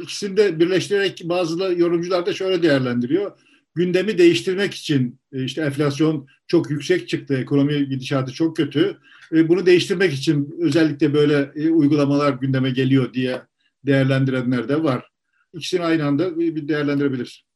İkisini 0.00 0.36
de 0.36 0.60
birleştirerek 0.60 1.22
bazı 1.24 1.62
yorumcular 1.62 2.26
da 2.26 2.32
şöyle 2.32 2.62
değerlendiriyor. 2.62 3.32
Gündemi 3.74 4.18
değiştirmek 4.18 4.74
için 4.74 5.18
e, 5.32 5.44
işte 5.44 5.62
enflasyon 5.62 6.28
çok 6.46 6.70
yüksek 6.70 7.08
çıktı, 7.08 7.34
ekonomi 7.34 7.88
gidişatı 7.88 8.32
çok 8.32 8.56
kötü. 8.56 8.98
E, 9.32 9.48
bunu 9.48 9.66
değiştirmek 9.66 10.12
için 10.12 10.56
özellikle 10.58 11.14
böyle 11.14 11.50
e, 11.56 11.70
uygulamalar 11.70 12.32
gündeme 12.32 12.70
geliyor 12.70 13.14
diye 13.14 13.42
değerlendirenler 13.86 14.68
de 14.68 14.82
var. 14.82 15.10
İkisini 15.54 15.82
aynı 15.82 16.04
anda 16.04 16.38
bir 16.38 16.68
değerlendirebilir. 16.68 17.46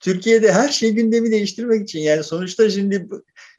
Türkiye'de 0.00 0.52
her 0.52 0.68
şey 0.68 0.92
gündemi 0.92 1.30
değiştirmek 1.30 1.82
için 1.82 2.00
yani 2.00 2.24
sonuçta 2.24 2.70
şimdi 2.70 3.08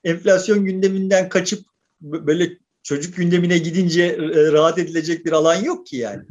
enflasyon 0.04 0.66
gündeminden 0.66 1.30
kaçıp 1.30 1.66
böyle 2.02 2.58
çocuk 2.84 3.16
gündemine 3.16 3.58
gidince 3.58 4.18
rahat 4.52 4.80
edilecek 4.80 5.26
bir 5.26 5.32
alan 5.32 5.64
yok 5.64 5.88
ki 5.88 5.98
yani. 5.98 6.24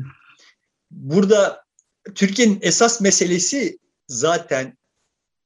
Burada 0.91 1.65
Türkiye'nin 2.15 2.59
esas 2.63 3.01
meselesi 3.01 3.79
zaten 4.09 4.77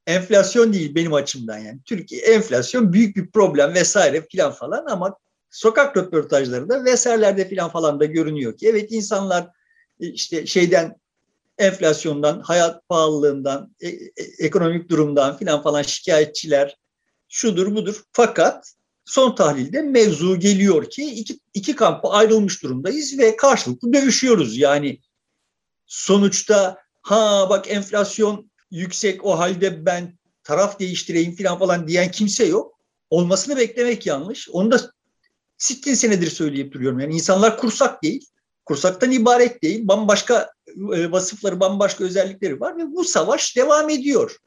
enflasyon 0.09 0.73
değil 0.73 0.95
benim 0.95 1.13
açımdan 1.13 1.57
yani. 1.57 1.79
Türkiye 1.85 2.21
enflasyon 2.21 2.93
büyük 2.93 3.15
bir 3.15 3.31
problem 3.31 3.73
vesaire 3.73 4.27
filan 4.31 4.51
falan 4.51 4.85
ama 4.85 5.17
sokak 5.49 5.97
röportajlarında 5.97 6.85
vesairelerde 6.85 7.47
filan 7.47 7.69
falan 7.69 7.99
da 7.99 8.05
görünüyor 8.05 8.57
ki 8.57 8.67
evet 8.67 8.91
insanlar 8.91 9.47
işte 9.99 10.45
şeyden 10.45 10.95
enflasyondan, 11.57 12.39
hayat 12.39 12.89
pahalılığından, 12.89 13.75
e, 13.81 13.87
e, 13.87 14.09
ekonomik 14.39 14.89
durumdan 14.89 15.37
filan 15.37 15.63
falan 15.63 15.81
şikayetçiler 15.81 16.77
şudur 17.27 17.75
budur. 17.75 18.03
Fakat 18.11 18.73
son 19.05 19.35
tahlilde 19.35 19.81
mevzu 19.81 20.39
geliyor 20.39 20.89
ki 20.89 21.05
iki, 21.05 21.39
iki 21.53 21.75
kampa 21.75 22.09
ayrılmış 22.09 22.63
durumdayız 22.63 23.19
ve 23.19 23.35
karşılıklı 23.35 23.93
dövüşüyoruz. 23.93 24.57
Yani 24.57 24.99
sonuçta 25.85 26.77
ha 27.01 27.47
bak 27.49 27.71
enflasyon 27.71 28.49
yüksek 28.71 29.25
o 29.25 29.39
halde 29.39 29.85
ben 29.85 30.17
taraf 30.43 30.79
değiştireyim 30.79 31.35
filan 31.35 31.59
falan 31.59 31.87
diyen 31.87 32.11
kimse 32.11 32.45
yok. 32.45 32.79
Olmasını 33.09 33.57
beklemek 33.57 34.05
yanlış. 34.05 34.49
Onu 34.49 34.71
da 34.71 34.91
sittin 35.57 35.93
senedir 35.93 36.29
söyleyip 36.29 36.73
duruyorum. 36.73 36.99
Yani 36.99 37.13
insanlar 37.13 37.57
kursak 37.57 38.03
değil 38.03 38.25
kursaktan 38.69 39.11
ibaret 39.11 39.63
değil. 39.63 39.87
Bambaşka 39.87 40.51
e, 40.95 41.11
vasıfları, 41.11 41.59
bambaşka 41.59 42.03
özellikleri 42.03 42.59
var 42.59 42.77
ve 42.77 42.91
bu 42.91 43.03
savaş 43.03 43.55
devam 43.55 43.89
ediyor. 43.89 44.37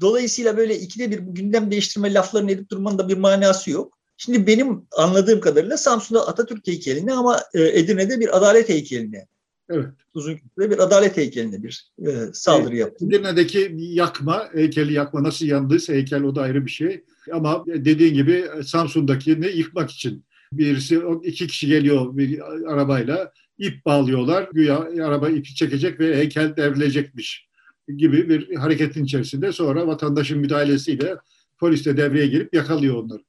Dolayısıyla 0.00 0.56
böyle 0.56 0.78
ikide 0.78 1.10
bir 1.10 1.18
gündem 1.18 1.70
değiştirme 1.70 2.14
laflarını 2.14 2.50
edip 2.50 2.70
durmanın 2.70 2.98
da 2.98 3.08
bir 3.08 3.16
manası 3.16 3.70
yok. 3.70 3.98
Şimdi 4.16 4.46
benim 4.46 4.86
anladığım 4.96 5.40
kadarıyla 5.40 5.76
Samsun'da 5.76 6.28
Atatürk 6.28 6.66
heykeline 6.66 7.14
ama 7.14 7.42
e, 7.54 7.62
Edirne'de 7.62 8.20
bir 8.20 8.36
adalet 8.36 8.68
heykeline 8.68 9.26
Evet. 9.70 9.86
Uzun 10.14 10.38
ve 10.58 10.70
bir 10.70 10.78
adalet 10.78 11.16
heykeline 11.16 11.62
bir 11.62 11.90
e, 12.06 12.12
saldırı 12.32 12.76
yaptı. 12.76 13.06
Edirne'deki 13.06 13.74
yakma, 13.78 14.48
heykeli 14.52 14.92
yakma 14.92 15.22
nasıl 15.22 15.46
yandıysa 15.46 15.92
heykel 15.92 16.22
o 16.22 16.34
da 16.34 16.42
ayrı 16.42 16.66
bir 16.66 16.70
şey. 16.70 17.04
Ama 17.32 17.64
dediğin 17.66 18.14
gibi 18.14 18.44
Samsun'dakini 18.64 19.46
yıkmak 19.46 19.90
için 19.90 20.24
birisi 20.52 21.02
iki 21.22 21.46
kişi 21.46 21.66
geliyor 21.66 22.16
bir 22.16 22.40
arabayla 22.72 23.32
ip 23.58 23.84
bağlıyorlar. 23.84 24.48
Güya 24.52 24.78
araba 24.78 25.28
ipi 25.28 25.54
çekecek 25.54 26.00
ve 26.00 26.16
heykel 26.16 26.56
devrilecekmiş 26.56 27.48
gibi 27.96 28.28
bir 28.28 28.54
hareketin 28.54 29.04
içerisinde 29.04 29.52
sonra 29.52 29.86
vatandaşın 29.86 30.38
müdahalesiyle 30.38 31.16
polis 31.58 31.86
de 31.86 31.96
devreye 31.96 32.26
girip 32.26 32.54
yakalıyor 32.54 32.94
onları. 32.94 33.22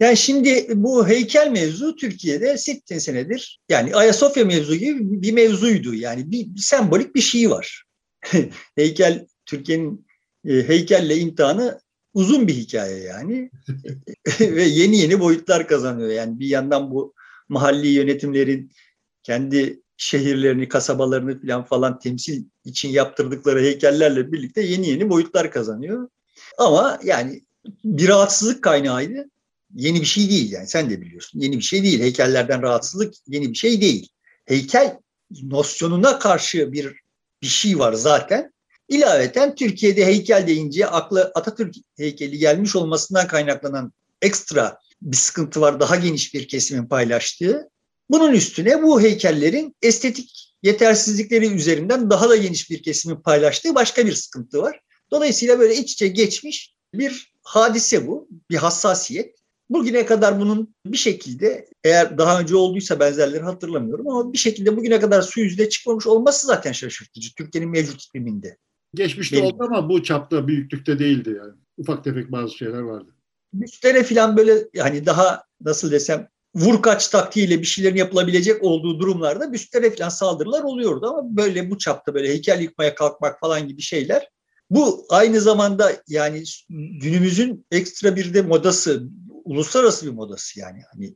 Yani 0.00 0.16
şimdi 0.16 0.66
bu 0.74 1.08
heykel 1.08 1.50
mevzu 1.50 1.96
Türkiye'de 1.96 2.58
80 2.58 2.98
senedir 2.98 3.60
yani 3.68 3.94
Ayasofya 3.94 4.44
mevzu 4.44 4.74
gibi 4.74 5.22
bir 5.22 5.32
mevzuydu. 5.32 5.94
Yani 5.94 6.30
bir, 6.30 6.54
bir 6.54 6.60
sembolik 6.60 7.14
bir 7.14 7.20
şey 7.20 7.50
var. 7.50 7.84
heykel 8.74 9.26
Türkiye'nin 9.46 10.06
e, 10.48 10.68
heykelle 10.68 11.16
imtihanı 11.16 11.80
uzun 12.14 12.48
bir 12.48 12.54
hikaye 12.54 12.98
yani. 12.98 13.50
Ve 14.40 14.62
yeni 14.62 14.98
yeni 14.98 15.20
boyutlar 15.20 15.68
kazanıyor. 15.68 16.08
Yani 16.10 16.40
bir 16.40 16.46
yandan 16.46 16.90
bu 16.90 17.14
mahalli 17.48 17.88
yönetimlerin 17.88 18.72
kendi 19.22 19.82
şehirlerini, 19.96 20.68
kasabalarını 20.68 21.40
falan 21.40 21.64
falan 21.64 21.98
temsil 21.98 22.44
için 22.64 22.88
yaptırdıkları 22.88 23.60
heykellerle 23.60 24.32
birlikte 24.32 24.62
yeni 24.62 24.88
yeni 24.88 25.10
boyutlar 25.10 25.50
kazanıyor. 25.50 26.08
Ama 26.58 26.98
yani 27.04 27.42
bir 27.84 28.08
rahatsızlık 28.08 28.62
kaynağıydı. 28.62 29.30
Yeni 29.74 30.00
bir 30.00 30.06
şey 30.06 30.30
değil 30.30 30.52
yani 30.52 30.68
sen 30.68 30.90
de 30.90 31.00
biliyorsun. 31.00 31.40
Yeni 31.40 31.56
bir 31.56 31.62
şey 31.62 31.82
değil. 31.82 32.00
Heykellerden 32.00 32.62
rahatsızlık 32.62 33.14
yeni 33.26 33.50
bir 33.50 33.54
şey 33.54 33.80
değil. 33.80 34.08
Heykel 34.46 34.98
nosyonuna 35.42 36.18
karşı 36.18 36.72
bir 36.72 36.96
bir 37.42 37.46
şey 37.46 37.78
var 37.78 37.92
zaten. 37.92 38.52
İlaveten 38.88 39.54
Türkiye'de 39.54 40.06
heykel 40.06 40.46
deyince 40.46 40.86
akla 40.86 41.32
Atatürk 41.34 41.74
heykeli 41.96 42.38
gelmiş 42.38 42.76
olmasından 42.76 43.26
kaynaklanan 43.26 43.92
ekstra 44.22 44.78
bir 45.02 45.16
sıkıntı 45.16 45.60
var. 45.60 45.80
Daha 45.80 45.96
geniş 45.96 46.34
bir 46.34 46.48
kesimin 46.48 46.86
paylaştığı. 46.86 47.68
Bunun 48.10 48.32
üstüne 48.32 48.82
bu 48.82 49.00
heykellerin 49.00 49.76
estetik 49.82 50.54
yetersizlikleri 50.62 51.46
üzerinden 51.46 52.10
daha 52.10 52.28
da 52.28 52.36
geniş 52.36 52.70
bir 52.70 52.82
kesimin 52.82 53.16
paylaştığı 53.16 53.74
başka 53.74 54.06
bir 54.06 54.12
sıkıntı 54.12 54.62
var. 54.62 54.80
Dolayısıyla 55.10 55.58
böyle 55.58 55.76
iç 55.76 55.92
içe 55.92 56.08
geçmiş 56.08 56.74
bir 56.94 57.32
hadise 57.42 58.06
bu, 58.06 58.28
bir 58.50 58.56
hassasiyet. 58.56 59.39
Bugüne 59.70 60.06
kadar 60.06 60.40
bunun 60.40 60.74
bir 60.86 60.96
şekilde 60.96 61.68
eğer 61.84 62.18
daha 62.18 62.40
önce 62.40 62.56
olduysa 62.56 63.00
benzerleri 63.00 63.42
hatırlamıyorum 63.42 64.08
ama 64.08 64.32
bir 64.32 64.38
şekilde 64.38 64.76
bugüne 64.76 65.00
kadar 65.00 65.22
su 65.22 65.40
yüzüne 65.40 65.68
çıkmamış 65.68 66.06
olması 66.06 66.46
zaten 66.46 66.72
şaşırtıcı 66.72 67.34
Türkiye'nin 67.34 67.70
mevcut 67.70 68.02
ikliminde. 68.02 68.56
Geçmişte 68.94 69.36
Benim... 69.36 69.46
oldu 69.46 69.62
ama 69.64 69.88
bu 69.88 70.02
çapta, 70.02 70.48
büyüklükte 70.48 70.98
değildi 70.98 71.36
yani. 71.38 71.52
Ufak 71.76 72.04
tefek 72.04 72.32
bazı 72.32 72.56
şeyler 72.56 72.80
vardı. 72.80 73.14
Üstlere 73.62 74.02
falan 74.02 74.36
böyle 74.36 74.68
hani 74.78 75.06
daha 75.06 75.44
nasıl 75.60 75.90
desem 75.90 76.28
vur 76.54 76.82
kaç 76.82 77.08
taktiğiyle 77.08 77.60
bir 77.60 77.66
şeylerin 77.66 77.96
yapılabilecek 77.96 78.64
olduğu 78.64 79.00
durumlarda 79.00 79.52
büstlere 79.52 79.90
falan 79.90 80.08
saldırılar 80.08 80.62
oluyordu 80.62 81.06
ama 81.06 81.36
böyle 81.36 81.70
bu 81.70 81.78
çapta 81.78 82.14
böyle 82.14 82.28
heykel 82.28 82.60
yıkmaya 82.60 82.94
kalkmak 82.94 83.40
falan 83.40 83.68
gibi 83.68 83.82
şeyler 83.82 84.28
bu 84.70 85.06
aynı 85.08 85.40
zamanda 85.40 85.92
yani 86.08 86.42
günümüzün 87.00 87.66
ekstra 87.70 88.16
bir 88.16 88.34
de 88.34 88.42
modası, 88.42 89.02
uluslararası 89.50 90.06
bir 90.06 90.10
modası 90.10 90.60
yani. 90.60 90.82
Hani 90.92 91.14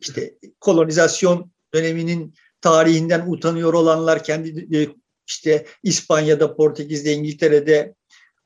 işte 0.00 0.34
kolonizasyon 0.60 1.50
döneminin 1.74 2.34
tarihinden 2.60 3.24
utanıyor 3.26 3.74
olanlar 3.74 4.24
kendi 4.24 4.76
e, 4.76 4.88
işte 5.26 5.66
İspanya'da, 5.82 6.56
Portekiz'de, 6.56 7.12
İngiltere'de, 7.12 7.94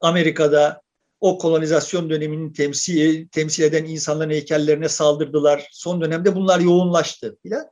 Amerika'da 0.01 0.83
o 1.21 1.39
kolonizasyon 1.39 2.11
döneminin 2.11 2.53
temsil, 2.53 3.29
temsil 3.29 3.63
eden 3.63 3.85
insanların 3.85 4.31
heykellerine 4.31 4.89
saldırdılar. 4.89 5.69
Son 5.73 6.01
dönemde 6.01 6.37
bunlar 6.37 6.61
yoğunlaştı 6.61 7.39
filan. 7.43 7.67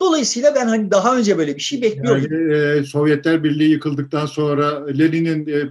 Dolayısıyla 0.00 0.54
ben 0.54 0.66
hani 0.66 0.90
daha 0.90 1.18
önce 1.18 1.38
böyle 1.38 1.56
bir 1.56 1.60
şey 1.60 1.82
bekliyordum. 1.82 2.26
Yani, 2.30 2.78
e, 2.78 2.84
Sovyetler 2.84 3.44
Birliği 3.44 3.70
yıkıldıktan 3.70 4.26
sonra 4.26 4.86
Lenin'in 4.86 5.46
e, 5.46 5.70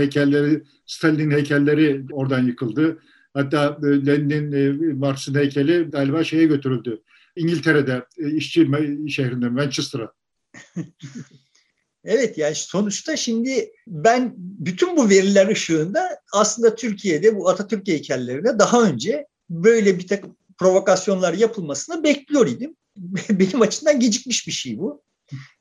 heykelleri, 0.00 0.62
Stalin'in 0.86 1.30
heykelleri 1.30 2.04
oradan 2.12 2.46
yıkıldı. 2.46 2.98
Hatta 3.34 3.78
e, 3.82 4.06
Lenin'in, 4.06 4.52
e, 4.52 4.92
Marx'ın 4.92 5.34
heykeli 5.34 5.90
galiba 5.90 6.24
şeye 6.24 6.46
götürüldü. 6.46 7.02
İngiltere'de, 7.36 8.06
e, 8.18 8.30
işçi 8.30 8.68
şehrinde, 9.08 9.48
Manchester'a. 9.48 10.12
Evet 12.06 12.38
yani 12.38 12.54
sonuçta 12.54 13.16
şimdi 13.16 13.72
ben 13.86 14.34
bütün 14.36 14.96
bu 14.96 15.10
veriler 15.10 15.48
ışığında 15.48 16.20
aslında 16.32 16.74
Türkiye'de 16.74 17.36
bu 17.36 17.48
Atatürk 17.48 17.88
heykellerine 17.88 18.58
daha 18.58 18.82
önce 18.82 19.26
böyle 19.50 19.98
bir 19.98 20.06
takım 20.06 20.36
provokasyonlar 20.58 21.34
yapılmasını 21.34 22.04
bekliyor 22.04 22.46
idim. 22.46 22.76
Benim 23.30 23.62
açımdan 23.62 24.00
gecikmiş 24.00 24.46
bir 24.46 24.52
şey 24.52 24.78
bu. 24.78 25.02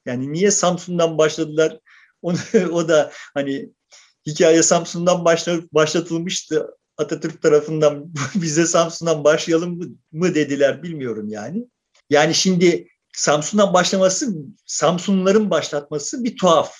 Yani 0.05 0.31
niye 0.31 0.51
Samsun'dan 0.51 1.17
başladılar? 1.17 1.79
Onu, 2.21 2.37
o 2.71 2.87
da 2.87 3.11
hani 3.33 3.69
hikaye 4.27 4.63
Samsun'dan 4.63 5.25
başlatılmıştı. 5.71 6.67
Atatürk 6.97 7.41
tarafından 7.41 8.13
bize 8.35 8.65
Samsun'dan 8.65 9.23
başlayalım 9.23 9.97
mı 10.11 10.35
dediler 10.35 10.83
bilmiyorum 10.83 11.29
yani. 11.29 11.67
Yani 12.09 12.33
şimdi 12.35 12.87
Samsun'dan 13.13 13.73
başlaması, 13.73 14.35
Samsunluların 14.65 15.49
başlatması 15.49 16.23
bir 16.23 16.37
tuhaf. 16.37 16.75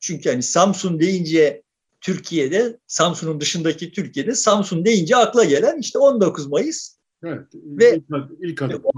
Çünkü 0.00 0.28
hani 0.30 0.42
Samsun 0.42 1.00
deyince 1.00 1.62
Türkiye'de, 2.00 2.78
Samsun'un 2.86 3.40
dışındaki 3.40 3.92
Türkiye'de 3.92 4.34
Samsun 4.34 4.84
deyince 4.84 5.16
akla 5.16 5.44
gelen 5.44 5.78
işte 5.78 5.98
19 5.98 6.46
Mayıs. 6.46 6.98
Evet, 7.24 7.46
ve 7.54 7.96
ilk, 7.96 8.04
ilk 8.40 8.62
adım. 8.62 8.82
Ve 8.84 8.84
o, 8.84 8.92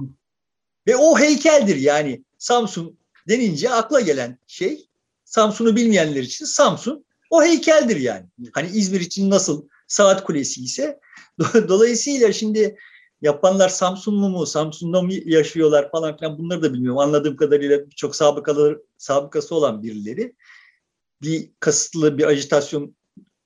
ve 0.89 0.97
o 0.97 1.19
heykeldir 1.19 1.77
yani 1.77 2.25
Samsun 2.39 2.99
denince 3.29 3.71
akla 3.71 4.01
gelen 4.01 4.39
şey 4.47 4.87
Samsun'u 5.25 5.77
bilmeyenler 5.77 6.23
için 6.23 6.45
Samsun 6.45 7.05
o 7.31 7.43
heykeldir 7.43 7.97
yani. 7.97 8.27
Hani 8.53 8.69
İzmir 8.69 9.01
için 9.01 9.31
nasıl 9.31 9.69
saat 9.91 10.25
kulesi 10.25 10.63
ise 10.63 11.01
dolayısıyla 11.69 12.33
şimdi 12.33 12.77
Yapanlar 13.23 13.69
Samsunlu 13.69 14.29
mu, 14.29 14.47
Samsun'da 14.47 15.03
mı 15.03 15.13
yaşıyorlar 15.25 15.91
falan 15.91 16.17
filan 16.17 16.39
bunları 16.39 16.63
da 16.63 16.73
bilmiyorum. 16.73 16.99
Anladığım 16.99 17.37
kadarıyla 17.37 17.91
birçok 17.91 18.17
sabıkaları, 18.17 18.83
sabıkası 18.99 19.55
olan 19.55 19.83
birileri 19.83 20.35
bir 21.23 21.51
kasıtlı 21.61 22.19
bir 22.19 22.25
ajitasyon 22.25 22.95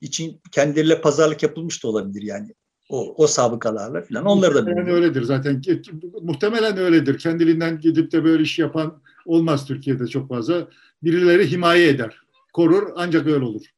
için 0.01 0.41
kendileriyle 0.51 1.01
pazarlık 1.01 1.43
yapılmış 1.43 1.83
da 1.83 1.87
olabilir 1.87 2.21
yani. 2.21 2.53
O, 2.89 3.23
o 3.23 3.27
sabıkalarla 3.27 4.01
falan 4.01 4.25
onları 4.25 4.55
da 4.55 4.67
bilmiyorum. 4.67 4.93
öyledir 4.93 5.23
zaten. 5.23 5.61
Muhtemelen 6.21 6.77
öyledir. 6.77 7.19
Kendiliğinden 7.19 7.79
gidip 7.79 8.11
de 8.11 8.23
böyle 8.23 8.43
iş 8.43 8.59
yapan 8.59 9.01
olmaz 9.25 9.65
Türkiye'de 9.65 10.07
çok 10.07 10.29
fazla. 10.29 10.67
Birileri 11.03 11.51
himaye 11.51 11.87
eder, 11.87 12.17
korur 12.53 12.91
ancak 12.95 13.27
öyle 13.27 13.45
olur. 13.45 13.74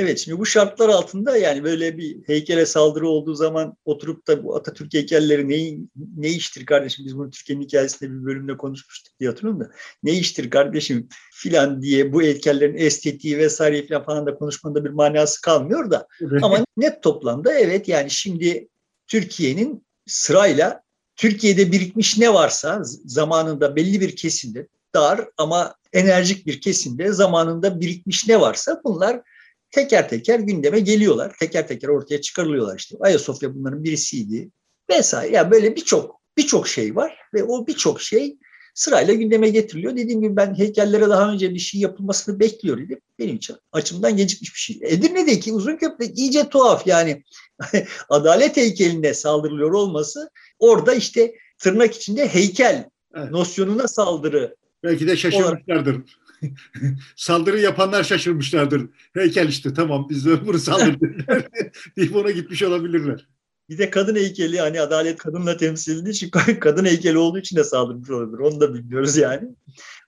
Evet 0.00 0.18
şimdi 0.18 0.38
bu 0.38 0.46
şartlar 0.46 0.88
altında 0.88 1.36
yani 1.36 1.64
böyle 1.64 1.98
bir 1.98 2.16
heykele 2.26 2.66
saldırı 2.66 3.08
olduğu 3.08 3.34
zaman 3.34 3.76
oturup 3.84 4.26
da 4.26 4.44
bu 4.44 4.56
Atatürk 4.56 4.94
heykelleri 4.94 5.48
ne, 5.48 5.86
ne 6.16 6.28
iştir 6.28 6.66
kardeşim? 6.66 7.06
Biz 7.06 7.18
bunu 7.18 7.30
Türkiye'nin 7.30 7.64
hikayesinde 7.64 8.10
bir 8.10 8.24
bölümde 8.24 8.56
konuşmuştuk 8.56 9.20
diye 9.20 9.30
hatırlıyorum 9.30 9.60
da. 9.60 9.70
Ne 10.02 10.12
iştir 10.12 10.50
kardeşim 10.50 11.08
filan 11.32 11.82
diye 11.82 12.12
bu 12.12 12.22
heykellerin 12.22 12.76
estetiği 12.76 13.38
vesaire 13.38 13.86
filan 13.86 14.04
falan 14.04 14.26
da 14.26 14.34
konuşmanda 14.34 14.84
bir 14.84 14.90
manası 14.90 15.40
kalmıyor 15.40 15.90
da. 15.90 16.06
Ama 16.42 16.64
net 16.76 17.02
toplamda 17.02 17.54
evet 17.54 17.88
yani 17.88 18.10
şimdi 18.10 18.68
Türkiye'nin 19.06 19.86
sırayla 20.06 20.82
Türkiye'de 21.16 21.72
birikmiş 21.72 22.18
ne 22.18 22.34
varsa 22.34 22.80
zamanında 23.04 23.76
belli 23.76 24.00
bir 24.00 24.16
kesimde 24.16 24.68
dar 24.94 25.28
ama 25.36 25.74
enerjik 25.92 26.46
bir 26.46 26.60
kesimde 26.60 27.12
zamanında 27.12 27.80
birikmiş 27.80 28.28
ne 28.28 28.40
varsa 28.40 28.80
bunlar 28.84 29.22
teker 29.70 30.08
teker 30.08 30.40
gündeme 30.40 30.80
geliyorlar. 30.80 31.36
Teker 31.40 31.68
teker 31.68 31.88
ortaya 31.88 32.20
çıkarılıyorlar 32.20 32.78
işte. 32.78 32.96
Ayasofya 33.00 33.54
bunların 33.54 33.84
birisiydi 33.84 34.50
vesaire. 34.90 35.34
Yani 35.34 35.50
böyle 35.50 35.76
birçok 35.76 36.20
birçok 36.36 36.68
şey 36.68 36.96
var 36.96 37.16
ve 37.34 37.44
o 37.44 37.66
birçok 37.66 38.02
şey 38.02 38.36
sırayla 38.74 39.14
gündeme 39.14 39.48
getiriliyor. 39.48 39.96
Dediğim 39.96 40.20
gibi 40.20 40.36
ben 40.36 40.54
heykellere 40.54 41.08
daha 41.08 41.32
önce 41.32 41.54
bir 41.54 41.58
şey 41.58 41.80
yapılmasını 41.80 42.40
bekliyor 42.40 42.78
idim. 42.78 43.00
Benim 43.18 43.36
için 43.36 43.56
açımdan 43.72 44.16
gecikmiş 44.16 44.54
bir 44.54 44.58
şey. 44.58 44.80
Edirne'deki 44.82 45.52
uzun 45.52 45.76
köprü 45.76 46.04
iyice 46.04 46.48
tuhaf 46.48 46.86
yani. 46.86 47.22
Adalet 48.08 48.56
heykeline 48.56 49.14
saldırılıyor 49.14 49.72
olması 49.72 50.30
orada 50.58 50.94
işte 50.94 51.34
tırnak 51.58 51.94
içinde 51.94 52.28
heykel 52.28 52.90
evet. 53.14 53.30
nosyonuna 53.30 53.88
saldırı. 53.88 54.56
Belki 54.84 55.06
de 55.06 55.16
şaşırmışlardır. 55.16 55.96
Saldırı 57.16 57.60
yapanlar 57.60 58.04
şaşırmışlardır. 58.04 58.90
Heykel 59.14 59.48
işte 59.48 59.74
tamam 59.74 60.06
biz 60.10 60.26
de 60.26 60.46
bunu 60.46 60.58
saldırdık 60.58 61.28
deyip 61.96 62.16
ona 62.16 62.30
gitmiş 62.30 62.62
olabilirler. 62.62 63.26
Bir 63.68 63.78
de 63.78 63.90
kadın 63.90 64.16
heykeli 64.16 64.60
hani 64.60 64.80
adalet 64.80 65.18
kadınla 65.18 65.56
temsil 65.56 65.92
edildiği 65.92 66.14
için 66.14 66.30
kadın 66.60 66.84
heykeli 66.84 67.18
olduğu 67.18 67.38
için 67.38 67.56
de 67.56 67.64
saldırmış 67.64 68.10
olabilir. 68.10 68.38
Onu 68.38 68.60
da 68.60 68.74
bilmiyoruz 68.74 69.16
yani. 69.16 69.48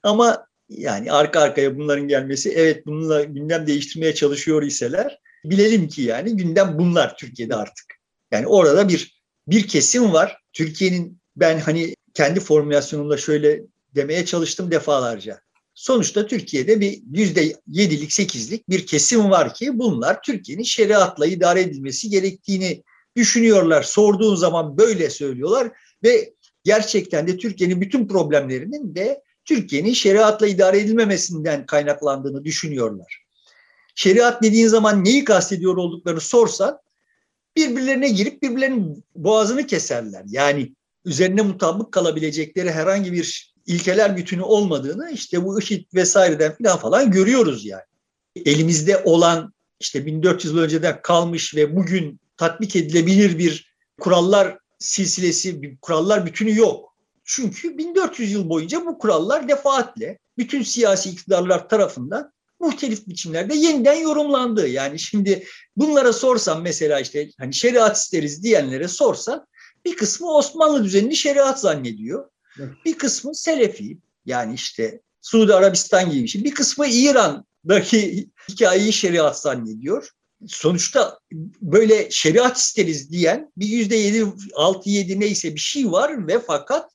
Ama 0.02 0.46
yani 0.68 1.12
arka 1.12 1.40
arkaya 1.40 1.78
bunların 1.78 2.08
gelmesi 2.08 2.50
evet 2.50 2.86
bununla 2.86 3.24
gündem 3.24 3.66
değiştirmeye 3.66 4.14
çalışıyor 4.14 4.62
iseler 4.62 5.18
bilelim 5.44 5.88
ki 5.88 6.02
yani 6.02 6.36
gündem 6.36 6.78
bunlar 6.78 7.16
Türkiye'de 7.16 7.54
artık. 7.54 7.86
Yani 8.30 8.46
orada 8.46 8.88
bir 8.88 9.20
bir 9.46 9.68
kesim 9.68 10.12
var. 10.12 10.36
Türkiye'nin 10.52 11.20
ben 11.36 11.58
hani 11.58 11.94
kendi 12.14 12.40
formülasyonumla 12.40 13.16
şöyle 13.16 13.62
demeye 13.94 14.24
çalıştım 14.24 14.70
defalarca. 14.70 15.40
Sonuçta 15.80 16.26
Türkiye'de 16.26 16.80
bir 16.80 17.02
yüzde 17.12 17.56
yedilik, 17.66 18.12
sekizlik 18.12 18.68
bir 18.68 18.86
kesim 18.86 19.30
var 19.30 19.54
ki 19.54 19.78
bunlar 19.78 20.22
Türkiye'nin 20.22 20.62
şeriatla 20.62 21.26
idare 21.26 21.60
edilmesi 21.60 22.10
gerektiğini 22.10 22.82
düşünüyorlar. 23.16 23.82
Sorduğun 23.82 24.34
zaman 24.34 24.78
böyle 24.78 25.10
söylüyorlar 25.10 25.70
ve 26.04 26.34
gerçekten 26.64 27.28
de 27.28 27.36
Türkiye'nin 27.36 27.80
bütün 27.80 28.08
problemlerinin 28.08 28.94
de 28.94 29.22
Türkiye'nin 29.44 29.92
şeriatla 29.92 30.46
idare 30.46 30.78
edilmemesinden 30.78 31.66
kaynaklandığını 31.66 32.44
düşünüyorlar. 32.44 33.24
Şeriat 33.94 34.42
dediğin 34.42 34.68
zaman 34.68 35.04
neyi 35.04 35.24
kastediyor 35.24 35.76
olduklarını 35.76 36.20
sorsan 36.20 36.78
birbirlerine 37.56 38.08
girip 38.08 38.42
birbirlerinin 38.42 39.04
boğazını 39.14 39.66
keserler. 39.66 40.24
Yani 40.26 40.74
üzerine 41.04 41.42
mutabık 41.42 41.92
kalabilecekleri 41.92 42.70
herhangi 42.70 43.12
bir 43.12 43.49
ilkeler 43.70 44.16
bütünü 44.16 44.42
olmadığını 44.42 45.11
işte 45.11 45.44
bu 45.44 45.61
IŞİD 45.61 45.85
vesaireden 45.94 46.56
falan 46.62 46.78
falan 46.78 47.11
görüyoruz 47.11 47.66
yani. 47.66 47.83
Elimizde 48.44 49.02
olan 49.04 49.52
işte 49.80 50.06
1400 50.06 50.54
yıl 50.54 50.61
önceden 50.61 51.02
kalmış 51.02 51.54
ve 51.54 51.76
bugün 51.76 52.20
tatbik 52.37 52.76
edilebilir 52.76 53.38
bir 53.38 53.74
kurallar 54.00 54.59
silsilesi, 54.78 55.62
bir 55.62 55.76
kurallar 55.76 56.26
bütünü 56.26 56.59
yok. 56.59 56.96
Çünkü 57.24 57.78
1400 57.78 58.33
yıl 58.33 58.48
boyunca 58.48 58.87
bu 58.87 58.98
kurallar 58.98 59.48
defaatle 59.48 60.18
bütün 60.38 60.62
siyasi 60.62 61.11
iktidarlar 61.11 61.68
tarafından 61.68 62.33
muhtelif 62.61 63.06
biçimlerde 63.06 63.54
yeniden 63.54 63.94
yorumlandı. 63.94 64.68
Yani 64.68 64.98
şimdi 64.98 65.44
bunlara 65.76 66.12
sorsam 66.12 66.62
mesela 66.62 67.00
işte 67.00 67.30
hani 67.38 67.54
şeriat 67.54 67.96
isteriz 67.96 68.42
diyenlere 68.42 68.88
sorsan 68.88 69.46
bir 69.85 69.96
kısmı 69.96 70.35
Osmanlı 70.35 70.85
düzenini 70.85 71.16
şeriat 71.16 71.61
zannediyor. 71.61 72.30
Bir 72.85 72.99
kısmı 72.99 73.35
Selefi 73.35 73.99
yani 74.27 74.55
işte 74.55 75.01
Suudi 75.23 75.55
Arabistan 75.55 76.11
gibi 76.11 76.23
bir 76.23 76.29
şey. 76.29 76.44
Bir 76.44 76.55
kısmı 76.55 76.87
İran'daki 76.87 78.29
hikayeyi 78.49 78.92
şeriat 78.92 79.40
zannediyor. 79.40 80.11
Sonuçta 80.46 81.18
böyle 81.62 82.11
şeriat 82.11 82.57
isteriz 82.57 83.11
diyen 83.11 83.53
bir 83.57 83.66
yüzde 83.66 83.96
yedi, 83.96 84.27
altı, 84.55 84.90
yedi 84.90 85.20
neyse 85.20 85.55
bir 85.55 85.61
şey 85.61 85.90
var 85.90 86.27
ve 86.27 86.38
fakat 86.38 86.90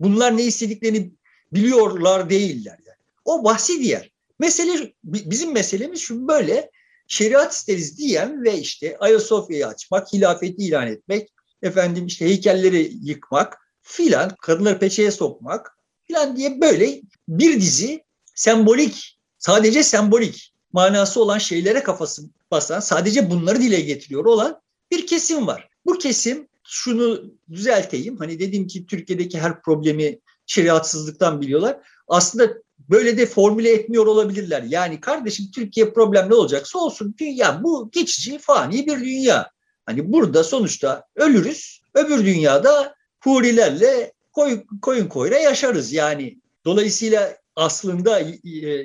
bunlar 0.00 0.36
ne 0.36 0.42
istediklerini 0.42 1.10
biliyorlar 1.52 2.30
değiller. 2.30 2.78
Yani. 2.86 2.98
O 3.24 3.44
bahsi 3.44 3.80
diğer. 3.80 4.10
Mesele 4.38 4.92
bizim 5.04 5.52
meselemiz 5.52 6.00
şu 6.00 6.28
böyle 6.28 6.70
şeriat 7.08 7.52
isteriz 7.52 7.98
diyen 7.98 8.44
ve 8.44 8.58
işte 8.58 8.98
Ayasofya'yı 8.98 9.66
açmak, 9.66 10.12
hilafeti 10.12 10.62
ilan 10.62 10.86
etmek, 10.86 11.28
efendim 11.62 12.06
işte 12.06 12.26
heykelleri 12.26 12.92
yıkmak 13.02 13.63
filan, 13.84 14.30
kadınları 14.42 14.78
peçeye 14.78 15.10
sokmak 15.10 15.78
filan 16.04 16.36
diye 16.36 16.60
böyle 16.60 17.00
bir 17.28 17.60
dizi 17.60 18.04
sembolik, 18.34 19.18
sadece 19.38 19.82
sembolik 19.82 20.54
manası 20.72 21.20
olan 21.22 21.38
şeylere 21.38 21.82
kafası 21.82 22.22
basan, 22.50 22.80
sadece 22.80 23.30
bunları 23.30 23.60
dile 23.60 23.80
getiriyor 23.80 24.24
olan 24.24 24.60
bir 24.90 25.06
kesim 25.06 25.46
var. 25.46 25.68
Bu 25.86 25.98
kesim 25.98 26.48
şunu 26.64 27.22
düzelteyim. 27.50 28.16
Hani 28.16 28.38
dedim 28.38 28.66
ki 28.66 28.86
Türkiye'deki 28.86 29.40
her 29.40 29.62
problemi 29.62 30.18
şeriatsızlıktan 30.46 31.40
biliyorlar. 31.40 31.78
Aslında 32.08 32.54
böyle 32.78 33.18
de 33.18 33.26
formüle 33.26 33.72
etmiyor 33.72 34.06
olabilirler. 34.06 34.62
Yani 34.62 35.00
kardeşim 35.00 35.46
Türkiye 35.54 35.92
problem 35.92 36.30
ne 36.30 36.34
olacaksa 36.34 36.78
olsun. 36.78 37.14
Dünya 37.18 37.62
bu 37.62 37.90
geçici, 37.92 38.38
fani 38.38 38.86
bir 38.86 39.00
dünya. 39.00 39.50
Hani 39.86 40.12
burada 40.12 40.44
sonuçta 40.44 41.04
ölürüz. 41.16 41.80
Öbür 41.94 42.26
dünyada 42.26 42.94
hurilerle 43.24 44.12
koyun, 44.32 44.64
koyun 44.82 45.08
koyra 45.08 45.38
yaşarız. 45.38 45.92
Yani 45.92 46.38
dolayısıyla 46.64 47.36
aslında 47.56 48.20
e, 48.20 48.30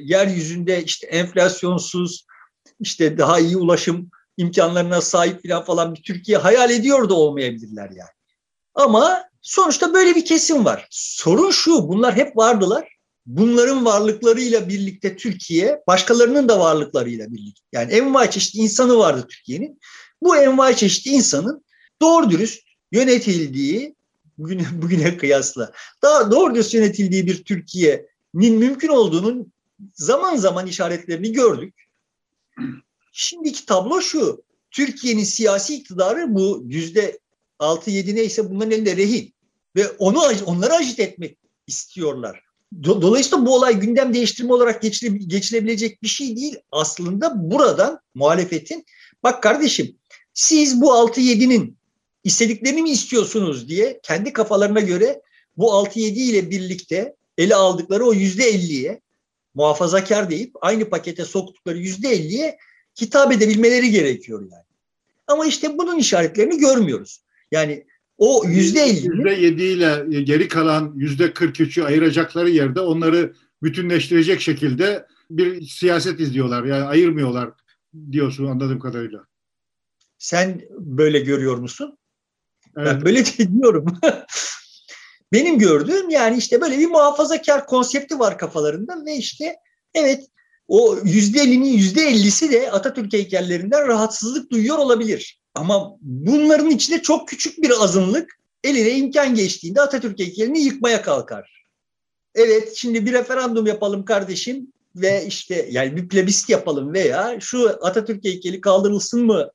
yeryüzünde 0.04 0.84
işte 0.84 1.08
enflasyonsuz, 1.08 2.26
işte 2.80 3.18
daha 3.18 3.40
iyi 3.40 3.58
ulaşım 3.58 4.10
imkanlarına 4.38 5.02
sahip 5.02 5.48
falan 5.48 5.64
falan 5.64 5.96
bir 5.96 6.04
Türkiye 6.04 6.38
hayal 6.38 6.72
ediyor 6.72 7.10
da 7.10 7.14
olmayabilirler 7.14 7.90
yani. 7.90 8.10
Ama 8.76 9.24
sonuçta 9.42 9.94
böyle 9.94 10.16
bir 10.16 10.26
kesim 10.26 10.66
var. 10.66 10.88
Sorun 10.92 11.52
şu, 11.52 11.90
bunlar 11.90 12.16
hep 12.16 12.38
vardılar. 12.38 12.88
Bunların 13.26 13.86
varlıklarıyla 13.86 14.70
birlikte 14.70 15.18
Türkiye, 15.18 15.82
başkalarının 15.88 16.50
da 16.50 16.60
varlıklarıyla 16.60 17.34
birlikte. 17.34 17.62
Yani 17.72 17.94
envai 17.94 18.32
çeşit 18.32 18.56
insanı 18.56 18.98
vardı 18.98 19.28
Türkiye'nin. 19.30 19.80
Bu 20.22 20.38
envai 20.38 20.76
çeşit 20.76 21.08
insanın 21.08 21.66
doğru 22.02 22.30
dürüst 22.30 22.64
yönetildiği, 22.92 23.96
bugüne, 24.40 24.64
bugüne 24.82 25.18
kıyasla 25.18 25.72
daha 26.02 26.32
doğru 26.32 26.62
yönetildiği 26.72 27.28
bir 27.28 27.44
Türkiye'nin 27.44 28.56
mümkün 28.56 28.88
olduğunun 28.88 29.52
zaman 29.94 30.36
zaman 30.36 30.68
işaretlerini 30.68 31.32
gördük. 31.32 31.74
Şimdiki 33.12 33.66
tablo 33.66 34.02
şu. 34.02 34.44
Türkiye'nin 34.72 35.24
siyasi 35.24 35.76
iktidarı 35.76 36.36
bu 36.36 36.64
yüzde 36.66 37.20
altı 37.60 37.92
yedi 37.92 38.16
neyse 38.16 38.50
bunların 38.50 38.72
elinde 38.72 38.98
rehin. 38.98 39.34
Ve 39.76 39.90
onu 39.90 40.20
onları 40.46 40.74
ajit 40.74 41.00
etmek 41.00 41.38
istiyorlar. 41.68 42.44
Dolayısıyla 42.84 43.46
bu 43.46 43.56
olay 43.56 43.80
gündem 43.80 44.14
değiştirme 44.14 44.54
olarak 44.54 44.82
geçile, 44.82 45.18
geçilebilecek 45.18 46.04
bir 46.04 46.08
şey 46.08 46.36
değil. 46.36 46.56
Aslında 46.72 47.52
buradan 47.52 48.00
muhalefetin 48.16 48.86
bak 49.24 49.44
kardeşim 49.44 49.96
siz 50.34 50.82
bu 50.82 50.92
6-7'nin 50.92 51.79
istediklerini 52.30 52.82
mi 52.82 52.90
istiyorsunuz 52.90 53.70
diye 53.70 54.00
kendi 54.04 54.34
kafalarına 54.34 54.80
göre 54.80 55.22
bu 55.58 55.70
6-7 55.70 56.00
ile 56.00 56.50
birlikte 56.50 57.16
ele 57.38 57.56
aldıkları 57.56 58.06
o 58.06 58.14
%50'ye 58.14 59.02
muhafazakar 59.54 60.30
deyip 60.30 60.52
aynı 60.62 60.90
pakete 60.90 61.26
soktukları 61.26 61.78
%50'ye 61.78 62.58
hitap 63.02 63.32
edebilmeleri 63.32 63.92
gerekiyor 63.92 64.42
yani. 64.42 64.64
Ama 65.28 65.46
işte 65.46 65.78
bunun 65.78 65.98
işaretlerini 65.98 66.58
görmüyoruz. 66.58 67.24
Yani 67.52 67.86
o 68.18 68.44
yüzde 68.48 68.82
elli. 68.82 69.08
Yüzde 69.08 69.32
yedi 69.32 69.64
ile 69.64 70.22
geri 70.22 70.48
kalan 70.48 70.94
yüzde 70.96 71.34
kırk 71.34 71.62
üçü 71.62 71.84
ayıracakları 71.84 72.50
yerde 72.50 72.80
onları 72.80 73.34
bütünleştirecek 73.64 74.42
şekilde 74.42 75.06
bir 75.30 75.62
siyaset 75.62 76.20
izliyorlar. 76.20 76.64
Yani 76.64 76.84
ayırmıyorlar 76.84 77.50
diyorsun 78.12 78.46
anladığım 78.46 78.80
kadarıyla. 78.80 79.26
Sen 80.18 80.62
böyle 80.72 81.20
görüyor 81.20 81.58
musun? 81.58 81.99
Evet. 82.78 82.88
Ben 82.88 83.06
böyle 83.06 83.26
diyorum. 83.60 83.86
Benim 85.34 85.60
gördüğüm 85.60 86.10
yani 86.10 86.38
işte 86.38 86.62
böyle 86.62 86.78
bir 86.78 86.88
muhafazakar 86.88 87.66
konsepti 87.66 88.20
var 88.20 88.38
kafalarında 88.38 89.06
ve 89.06 89.16
işte 89.16 89.56
evet 89.94 90.26
o 90.68 90.98
yüzde 91.04 91.40
ellinin 91.40 91.74
yüzde 91.74 92.02
ellisi 92.02 92.52
de 92.52 92.72
Atatürk 92.72 93.14
heykellerinden 93.14 93.88
rahatsızlık 93.88 94.52
duyuyor 94.52 94.78
olabilir. 94.78 95.40
Ama 95.56 95.96
bunların 96.02 96.70
içinde 96.70 97.02
çok 97.02 97.28
küçük 97.28 97.62
bir 97.62 97.84
azınlık 97.84 98.40
eline 98.64 98.92
imkan 98.92 99.36
geçtiğinde 99.36 99.82
Atatürk 99.82 100.20
heykelini 100.20 100.62
yıkmaya 100.62 101.02
kalkar. 101.02 101.66
Evet 102.36 102.74
şimdi 102.76 103.06
bir 103.06 103.14
referandum 103.14 103.68
yapalım 103.68 104.06
kardeşim 104.06 104.74
ve 104.96 105.26
işte 105.26 105.68
yani 105.72 105.96
bir 105.96 106.10
plebiscit 106.10 106.50
yapalım 106.50 106.94
veya 106.94 107.38
şu 107.40 107.86
Atatürk 107.86 108.24
heykeli 108.24 108.62
kaldırılsın 108.62 109.26
mı 109.26 109.50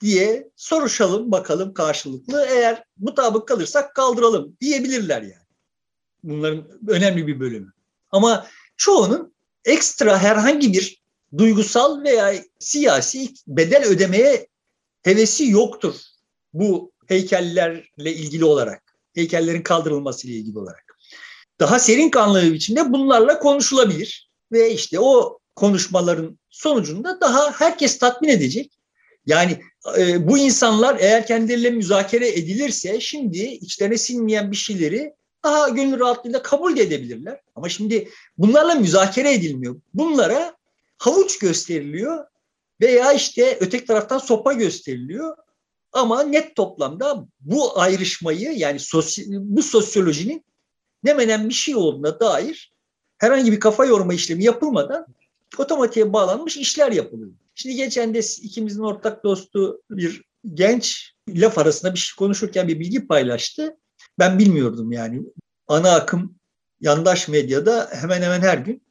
diye 0.00 0.50
soruşalım 0.56 1.32
bakalım 1.32 1.74
karşılıklı. 1.74 2.46
Eğer 2.50 2.84
mutabık 2.98 3.48
kalırsak 3.48 3.94
kaldıralım 3.94 4.56
diyebilirler 4.60 5.22
yani. 5.22 5.48
Bunların 6.22 6.64
önemli 6.88 7.26
bir 7.26 7.40
bölümü. 7.40 7.72
Ama 8.10 8.46
çoğunun 8.76 9.34
ekstra 9.64 10.18
herhangi 10.18 10.72
bir 10.72 11.02
duygusal 11.38 12.02
veya 12.02 12.34
siyasi 12.58 13.28
bedel 13.46 13.84
ödemeye 13.84 14.48
hevesi 15.02 15.50
yoktur 15.50 15.94
bu 16.52 16.92
heykellerle 17.06 18.14
ilgili 18.14 18.44
olarak. 18.44 18.82
Heykellerin 19.14 19.62
kaldırılması 19.62 20.26
ile 20.28 20.36
ilgili 20.36 20.58
olarak. 20.58 20.96
Daha 21.60 21.78
serin 21.78 22.10
kanlı 22.10 22.42
bir 22.42 22.52
biçimde 22.52 22.92
bunlarla 22.92 23.38
konuşulabilir 23.38 24.30
ve 24.52 24.72
işte 24.72 25.00
o 25.00 25.38
konuşmaların 25.56 26.38
sonucunda 26.50 27.20
daha 27.20 27.60
herkes 27.60 27.98
tatmin 27.98 28.28
edecek. 28.28 28.77
Yani 29.28 29.60
e, 29.98 30.28
bu 30.28 30.38
insanlar 30.38 30.96
eğer 31.00 31.26
kendileriyle 31.26 31.70
müzakere 31.70 32.28
edilirse 32.28 33.00
şimdi 33.00 33.38
içlerine 33.38 33.98
sinmeyen 33.98 34.50
bir 34.50 34.56
şeyleri 34.56 35.14
daha 35.44 35.68
gönül 35.68 36.00
rahatlığıyla 36.00 36.42
kabul 36.42 36.76
de 36.76 36.82
edebilirler. 36.82 37.40
Ama 37.54 37.68
şimdi 37.68 38.08
bunlarla 38.38 38.74
müzakere 38.74 39.34
edilmiyor. 39.34 39.80
Bunlara 39.94 40.56
havuç 40.98 41.38
gösteriliyor 41.38 42.24
veya 42.80 43.12
işte 43.12 43.58
öteki 43.60 43.84
taraftan 43.84 44.18
sopa 44.18 44.52
gösteriliyor. 44.52 45.36
Ama 45.92 46.22
net 46.22 46.56
toplamda 46.56 47.26
bu 47.40 47.80
ayrışmayı 47.80 48.52
yani 48.52 48.80
sosy 48.80 49.22
bu 49.28 49.62
sosyolojinin 49.62 50.44
ne 51.02 51.14
menen 51.14 51.48
bir 51.48 51.54
şey 51.54 51.76
olduğuna 51.76 52.20
dair 52.20 52.72
herhangi 53.18 53.52
bir 53.52 53.60
kafa 53.60 53.84
yorma 53.84 54.14
işlemi 54.14 54.44
yapılmadan 54.44 55.06
otomatiğe 55.58 56.12
bağlanmış 56.12 56.56
işler 56.56 56.92
yapılıyor. 56.92 57.30
Şimdi 57.60 57.76
geçen 57.76 58.14
de 58.14 58.18
ikimizin 58.18 58.82
ortak 58.82 59.24
dostu 59.24 59.82
bir 59.90 60.22
genç 60.54 61.12
laf 61.28 61.58
arasında 61.58 61.94
bir 61.94 61.98
şey 61.98 62.16
konuşurken 62.16 62.68
bir 62.68 62.80
bilgi 62.80 63.06
paylaştı. 63.06 63.76
Ben 64.18 64.38
bilmiyordum 64.38 64.92
yani. 64.92 65.22
Ana 65.68 65.94
akım 65.94 66.38
yandaş 66.80 67.28
medyada 67.28 67.90
hemen 67.92 68.22
hemen 68.22 68.40
her 68.40 68.58
gün 68.58 68.82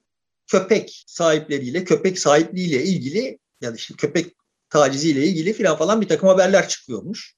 köpek 0.48 1.04
sahipleriyle, 1.08 1.84
köpek 1.84 2.20
sahipliğiyle 2.20 2.84
ilgili 2.84 3.40
ya 3.62 3.72
da 3.72 3.76
işte 3.76 3.94
köpek 3.98 4.36
taciziyle 4.70 5.26
ilgili 5.26 5.54
filan 5.54 5.78
falan 5.78 6.02
bir 6.02 6.08
takım 6.08 6.30
haberler 6.30 6.68
çıkıyormuş. 6.68 7.36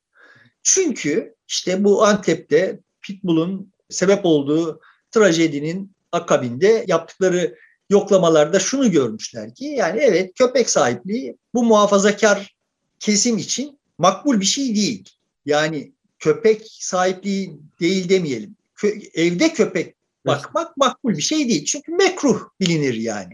Çünkü 0.64 1.36
işte 1.48 1.84
bu 1.84 2.06
Antep'te 2.06 2.80
Pitbull'un 3.02 3.74
sebep 3.90 4.26
olduğu 4.26 4.82
trajedinin 5.12 5.96
akabinde 6.12 6.86
yaptıkları 6.88 7.56
yoklamalarda 7.90 8.60
şunu 8.60 8.92
görmüşler 8.92 9.56
ki 9.56 9.66
yani 9.66 10.00
evet 10.00 10.32
köpek 10.36 10.70
sahipliği 10.70 11.38
bu 11.54 11.64
muhafazakar 11.64 12.56
kesim 13.00 13.38
için 13.38 13.80
makbul 13.98 14.40
bir 14.40 14.46
şey 14.46 14.76
değil. 14.76 15.10
Yani 15.46 15.92
köpek 16.20 16.68
sahipliği 16.80 17.60
değil 17.80 18.10
demeyelim. 18.10 18.56
Kö 18.76 18.88
evde 19.14 19.54
köpek 19.54 19.96
bakmak 20.28 20.78
makbul 20.78 21.18
bir 21.18 21.22
şey 21.22 21.50
değil. 21.50 21.66
Çünkü 21.66 21.92
mekruh 21.92 22.40
bilinir 22.60 22.94
yani. 22.94 23.34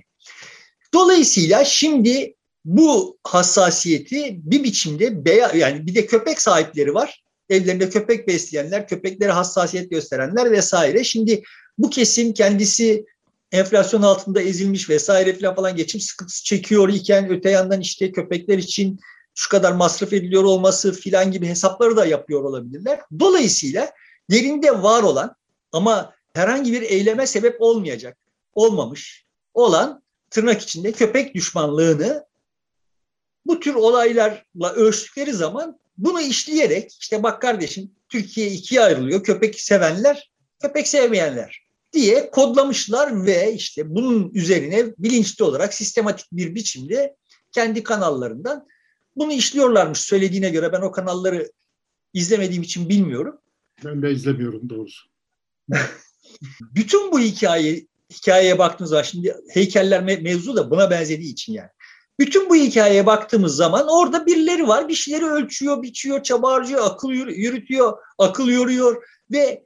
Dolayısıyla 0.94 1.66
şimdi 1.66 2.36
bu 2.66 3.18
hassasiyeti 3.24 4.40
bir 4.44 4.64
biçimde 4.64 5.26
beya, 5.26 5.52
yani 5.56 5.88
bir 5.88 5.96
de 5.96 6.06
köpek 6.06 6.42
sahipleri 6.42 6.94
var. 6.94 7.24
Evlerinde 7.50 7.90
köpek 7.90 8.28
besleyenler, 8.28 8.88
köpeklere 8.88 9.32
hassasiyet 9.32 9.92
gösterenler 9.92 10.52
vesaire. 10.52 11.04
Şimdi 11.04 11.44
bu 11.78 11.90
kesim 11.90 12.34
kendisi 12.34 13.06
enflasyon 13.56 14.02
altında 14.02 14.42
ezilmiş 14.42 14.90
vesaire 14.90 15.34
falan 15.34 15.56
falan 15.56 15.76
geçim 15.76 16.02
sıkıntısı 16.02 16.44
çekiyor 16.44 16.90
iken 16.90 17.30
öte 17.30 17.50
yandan 17.50 17.82
işte 17.82 18.12
köpekler 18.12 18.58
için 18.58 19.00
şu 19.34 19.50
kadar 19.50 19.72
masraf 19.72 20.14
ediliyor 20.14 20.44
olması 20.44 20.94
filan 20.94 21.32
gibi 21.32 21.48
hesapları 21.48 21.98
da 21.98 22.06
yapıyor 22.06 22.44
olabilirler. 22.44 23.00
Dolayısıyla 23.20 23.92
yerinde 24.30 24.84
var 24.84 25.04
olan 25.04 25.36
ama 25.72 26.14
herhangi 26.34 26.74
bir 26.74 26.82
eyleme 26.82 27.28
sebep 27.28 27.62
olmayacak, 27.62 28.18
olmamış 28.54 29.26
olan 29.54 30.04
tırnak 30.30 30.62
içinde 30.62 30.92
köpek 30.92 31.36
düşmanlığını 31.36 32.26
bu 33.46 33.60
tür 33.60 33.76
olaylarla 33.76 34.74
ölçtükleri 34.76 35.34
zaman 35.34 35.80
bunu 35.98 36.22
işleyerek 36.22 36.98
işte 37.00 37.24
bak 37.24 37.42
kardeşim 37.42 37.92
Türkiye 38.10 38.48
ikiye 38.48 38.82
ayrılıyor. 38.82 39.24
Köpek 39.24 39.62
sevenler, 39.62 40.32
köpek 40.62 40.88
sevmeyenler 40.88 41.65
diye 41.96 42.32
kodlamışlar 42.32 43.26
ve 43.26 43.54
işte 43.54 43.96
bunun 43.96 44.32
üzerine 44.34 44.94
bilinçli 44.98 45.44
olarak 45.44 45.74
sistematik 45.74 46.28
bir 46.32 46.56
biçimde 46.56 47.16
kendi 47.52 47.84
kanallarından 47.84 48.68
bunu 49.16 49.34
işliyorlarmış 49.34 50.00
söylediğine 50.00 50.50
göre 50.50 50.74
ben 50.74 50.82
o 50.82 50.92
kanalları 50.92 51.52
izlemediğim 52.14 52.64
için 52.64 52.90
bilmiyorum. 52.90 53.38
Ben 53.86 54.02
de 54.02 54.12
izlemiyorum 54.12 54.70
doğrusu. 54.70 55.08
Bütün 56.62 57.12
bu 57.12 57.20
hikaye 57.20 57.88
hikayeye 58.14 58.60
baktığınız 58.60 58.90
zaman 58.90 59.04
şimdi 59.04 59.36
heykeller 59.50 60.04
mevzu 60.04 60.56
da 60.56 60.72
buna 60.72 60.92
benzediği 60.92 61.32
için 61.32 61.54
yani. 61.54 61.70
Bütün 62.20 62.50
bu 62.50 62.56
hikayeye 62.56 63.06
baktığımız 63.06 63.56
zaman 63.56 63.88
orada 63.88 64.26
birileri 64.26 64.68
var. 64.68 64.88
Bir 64.88 64.94
şeyleri 64.94 65.26
ölçüyor, 65.26 65.82
biçiyor, 65.82 66.24
çaba 66.24 66.52
harcıyor, 66.52 66.86
akıl 66.86 67.12
yürütüyor, 67.12 67.98
akıl 68.18 68.48
yoruyor 68.48 69.04
ve 69.32 69.64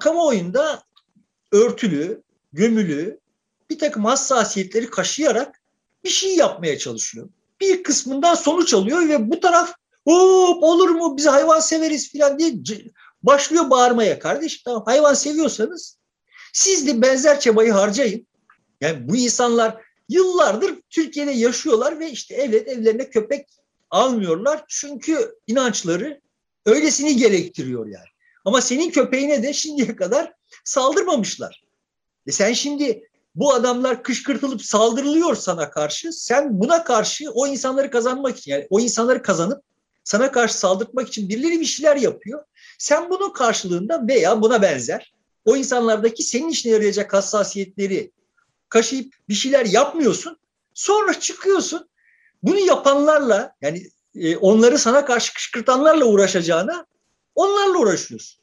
kamuoyunda 0.00 0.82
örtülü, 1.52 2.22
gömülü 2.52 3.20
bir 3.70 3.78
takım 3.78 4.04
hassasiyetleri 4.04 4.90
kaşıyarak 4.90 5.60
bir 6.04 6.08
şey 6.08 6.36
yapmaya 6.36 6.78
çalışıyor. 6.78 7.28
Bir 7.60 7.82
kısmından 7.82 8.34
sonuç 8.34 8.74
alıyor 8.74 9.08
ve 9.08 9.30
bu 9.30 9.40
taraf 9.40 9.74
hop 10.04 10.62
olur 10.62 10.88
mu 10.88 11.16
biz 11.16 11.26
hayvan 11.26 11.60
severiz 11.60 12.12
falan 12.12 12.38
diye 12.38 12.54
başlıyor 13.22 13.70
bağırmaya. 13.70 14.18
Kardeşim 14.18 14.60
tamam 14.64 14.82
hayvan 14.86 15.14
seviyorsanız 15.14 15.98
siz 16.52 16.86
de 16.86 17.02
benzer 17.02 17.40
çabayı 17.40 17.72
harcayın. 17.72 18.26
Yani 18.80 19.08
bu 19.08 19.16
insanlar 19.16 19.76
yıllardır 20.08 20.74
Türkiye'de 20.90 21.30
yaşıyorlar 21.30 22.00
ve 22.00 22.10
işte 22.10 22.34
evet 22.34 22.68
evlerine 22.68 23.10
köpek 23.10 23.46
almıyorlar. 23.90 24.64
Çünkü 24.68 25.34
inançları 25.46 26.20
öylesini 26.66 27.16
gerektiriyor 27.16 27.86
yani. 27.86 28.08
Ama 28.44 28.60
senin 28.60 28.90
köpeğine 28.90 29.42
de 29.42 29.52
şimdiye 29.52 29.96
kadar 29.96 30.32
saldırmamışlar. 30.64 31.64
E 32.26 32.32
sen 32.32 32.52
şimdi 32.52 33.10
bu 33.34 33.54
adamlar 33.54 34.02
kışkırtılıp 34.02 34.62
saldırılıyor 34.62 35.36
sana 35.36 35.70
karşı. 35.70 36.12
Sen 36.12 36.60
buna 36.60 36.84
karşı 36.84 37.30
o 37.30 37.46
insanları 37.46 37.90
kazanmak 37.90 38.38
için 38.38 38.52
yani 38.52 38.66
o 38.70 38.80
insanları 38.80 39.22
kazanıp 39.22 39.62
sana 40.04 40.32
karşı 40.32 40.58
saldırmak 40.58 41.08
için 41.08 41.28
birileri 41.28 41.60
bir 41.60 41.64
şeyler 41.64 41.96
yapıyor. 41.96 42.44
Sen 42.78 43.10
bunun 43.10 43.32
karşılığında 43.32 44.08
veya 44.08 44.42
buna 44.42 44.62
benzer 44.62 45.14
o 45.44 45.56
insanlardaki 45.56 46.22
senin 46.22 46.48
işine 46.48 46.72
yarayacak 46.72 47.12
hassasiyetleri 47.12 48.12
kaşıyıp 48.68 49.14
bir 49.28 49.34
şeyler 49.34 49.66
yapmıyorsun. 49.66 50.36
Sonra 50.74 51.20
çıkıyorsun. 51.20 51.88
Bunu 52.42 52.58
yapanlarla 52.58 53.52
yani 53.60 53.86
e, 54.14 54.36
onları 54.36 54.78
sana 54.78 55.04
karşı 55.04 55.34
kışkırtanlarla 55.34 56.04
uğraşacağına 56.04 56.86
onlarla 57.34 57.78
uğraşıyorsun. 57.78 58.39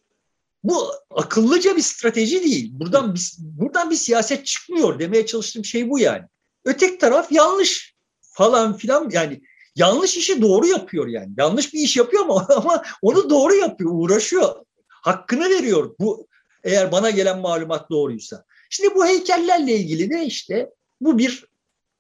Bu 0.64 0.92
akıllıca 1.12 1.78
bir 1.78 1.82
strateji 1.82 2.44
değil. 2.44 2.70
Buradan 2.74 3.16
bir, 3.16 3.34
buradan 3.40 3.90
bir 3.92 3.96
siyaset 3.96 4.46
çıkmıyor 4.46 5.00
demeye 5.00 5.26
çalıştığım 5.26 5.66
şey 5.66 5.90
bu 5.90 6.00
yani. 6.00 6.24
Ötek 6.66 7.00
taraf 7.00 7.32
yanlış 7.32 7.96
falan 8.22 8.78
filan 8.78 9.10
yani 9.12 9.42
yanlış 9.76 10.18
işi 10.18 10.42
doğru 10.42 10.68
yapıyor 10.68 11.08
yani. 11.08 11.34
Yanlış 11.38 11.74
bir 11.74 11.80
iş 11.80 11.98
yapıyor 11.98 12.24
ama, 12.24 12.48
ama 12.56 12.84
onu 13.02 13.30
doğru 13.30 13.56
yapıyor, 13.56 13.92
uğraşıyor. 13.94 14.56
Hakkını 14.88 15.50
veriyor. 15.50 15.96
Bu 16.00 16.28
eğer 16.64 16.92
bana 16.92 17.10
gelen 17.10 17.40
malumat 17.40 17.90
doğruysa. 17.90 18.46
Şimdi 18.70 18.96
bu 18.96 19.06
heykellerle 19.06 19.76
ilgili 19.76 20.10
de 20.10 20.26
işte 20.26 20.70
bu 21.02 21.18
bir 21.18 21.46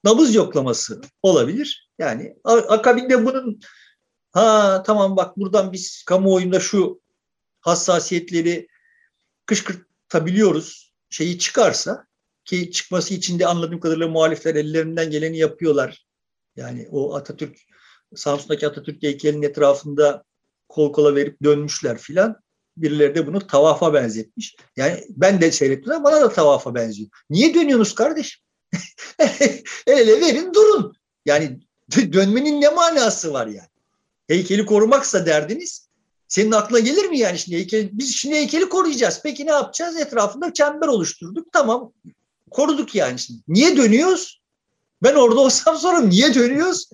nabız 0.03 0.35
yoklaması 0.35 1.01
olabilir. 1.23 1.89
Yani 1.99 2.35
akabinde 2.43 3.25
bunun 3.25 3.59
ha 4.31 4.83
tamam 4.85 5.17
bak 5.17 5.37
buradan 5.37 5.73
biz 5.73 6.03
kamuoyunda 6.03 6.59
şu 6.59 7.01
hassasiyetleri 7.67 8.67
kışkırtabiliyoruz 9.45 10.93
şeyi 11.09 11.39
çıkarsa 11.39 12.07
ki 12.45 12.71
çıkması 12.71 13.13
için 13.13 13.39
de 13.39 13.47
anladığım 13.47 13.79
kadarıyla 13.79 14.07
muhalifler 14.07 14.55
ellerinden 14.55 15.11
geleni 15.11 15.37
yapıyorlar. 15.37 16.05
Yani 16.55 16.87
o 16.91 17.15
Atatürk 17.15 17.57
Samsun'daki 18.15 18.67
Atatürk 18.67 19.03
heykelinin 19.03 19.41
etrafında 19.41 20.23
kol 20.69 20.93
kola 20.93 21.15
verip 21.15 21.43
dönmüşler 21.43 21.97
filan. 21.97 22.35
Birileri 22.77 23.15
de 23.15 23.27
bunu 23.27 23.47
tavafa 23.47 23.93
benzetmiş. 23.93 24.55
Yani 24.75 25.03
ben 25.09 25.41
de 25.41 25.51
seyrettim 25.51 25.91
ama 25.91 26.03
bana 26.03 26.21
da 26.21 26.29
tavafa 26.29 26.75
benziyor. 26.75 27.09
Niye 27.29 27.53
dönüyorsunuz 27.53 27.95
kardeşim? 27.95 28.43
El 29.87 29.97
ele 29.97 30.21
verin 30.21 30.53
durun. 30.53 30.93
Yani 31.25 31.59
dönmenin 32.13 32.61
ne 32.61 32.69
manası 32.69 33.33
var 33.33 33.47
yani? 33.47 33.69
Heykeli 34.27 34.65
korumaksa 34.65 35.25
derdiniz. 35.25 35.86
Senin 36.27 36.51
aklına 36.51 36.79
gelir 36.79 37.05
mi 37.05 37.19
yani 37.19 37.39
şimdi 37.39 37.57
heykel, 37.57 37.89
biz 37.91 38.15
şimdi 38.15 38.35
heykeli 38.35 38.69
koruyacağız. 38.69 39.19
Peki 39.23 39.45
ne 39.45 39.51
yapacağız? 39.51 39.97
Etrafında 39.97 40.53
çember 40.53 40.87
oluşturduk. 40.87 41.47
Tamam 41.53 41.93
koruduk 42.51 42.95
yani 42.95 43.19
şimdi. 43.19 43.41
Niye 43.47 43.77
dönüyoruz? 43.77 44.41
Ben 45.03 45.15
orada 45.15 45.39
olsam 45.39 45.77
sonra 45.77 46.01
niye 46.01 46.33
dönüyoruz? 46.33 46.89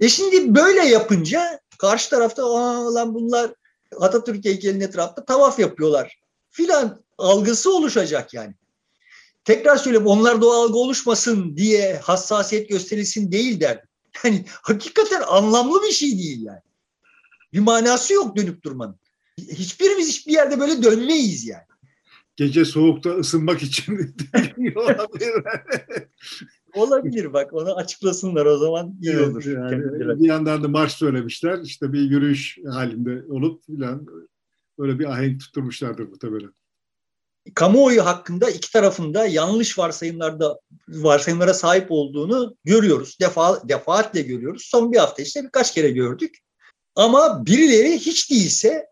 e 0.00 0.08
şimdi 0.08 0.54
böyle 0.54 0.86
yapınca 0.86 1.60
karşı 1.78 2.10
tarafta 2.10 2.44
Aa, 2.44 2.94
lan 2.94 3.14
bunlar 3.14 3.54
Atatürk 4.00 4.44
heykelinin 4.44 4.80
etrafında 4.80 5.24
tavaf 5.24 5.58
yapıyorlar 5.58 6.20
filan 6.50 7.02
algısı 7.18 7.76
oluşacak 7.76 8.34
yani. 8.34 8.54
Tekrar 9.44 9.76
söyleyeyim 9.76 10.06
onlarda 10.06 10.46
o 10.46 10.50
algı 10.50 10.78
oluşmasın 10.78 11.56
diye 11.56 11.98
hassasiyet 11.98 12.68
gösterilsin 12.68 13.32
değil 13.32 13.60
der. 13.60 13.84
Yani 14.24 14.44
hakikaten 14.62 15.22
anlamlı 15.22 15.82
bir 15.82 15.92
şey 15.92 16.18
değil 16.18 16.42
yani. 16.42 16.60
Bir 17.52 17.60
manası 17.60 18.12
yok 18.12 18.36
dönüp 18.36 18.62
durmanın. 18.64 19.00
Hiçbirimiz 19.38 20.08
hiçbir 20.08 20.32
yerde 20.32 20.60
böyle 20.60 20.82
dönmeyiz 20.82 21.46
yani. 21.46 21.62
Gece 22.36 22.64
soğukta 22.64 23.10
ısınmak 23.10 23.62
için 23.62 23.92
olabilir. 24.76 25.32
olabilir 26.74 27.32
bak 27.32 27.52
onu 27.52 27.74
açıklasınlar 27.74 28.46
o 28.46 28.58
zaman 28.58 28.94
iyi 29.02 29.12
evet, 29.12 29.28
olur. 29.28 29.44
Yani, 29.44 30.20
bir 30.20 30.28
yandan 30.28 30.62
da 30.62 30.68
marş 30.68 30.92
söylemişler 30.92 31.58
işte 31.64 31.92
bir 31.92 32.00
yürüyüş 32.00 32.58
halinde 32.70 33.22
olup 33.28 33.66
filan 33.66 34.06
böyle 34.78 34.98
bir 34.98 35.04
ahenk 35.04 35.40
tutturmuşlardır 35.40 36.08
muhtemelen. 36.08 36.52
Kamuoyu 37.54 38.04
hakkında 38.04 38.50
iki 38.50 38.72
tarafında 38.72 39.26
yanlış 39.26 39.78
varsayımlarda 39.78 40.60
varsayımlara 40.88 41.54
sahip 41.54 41.86
olduğunu 41.90 42.56
görüyoruz. 42.64 43.16
Defa, 43.20 43.68
defaatle 43.68 44.22
görüyoruz. 44.22 44.62
Son 44.64 44.92
bir 44.92 44.98
hafta 44.98 45.22
işte 45.22 45.42
birkaç 45.42 45.74
kere 45.74 45.90
gördük. 45.90 46.38
Ama 46.96 47.46
birileri 47.46 47.98
hiç 47.98 48.30
değilse 48.30 48.86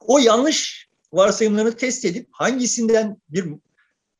o 0.00 0.18
yanlış 0.18 0.88
varsayımlarını 1.12 1.76
test 1.76 2.04
edip 2.04 2.28
hangisinden 2.30 3.16
bir 3.28 3.46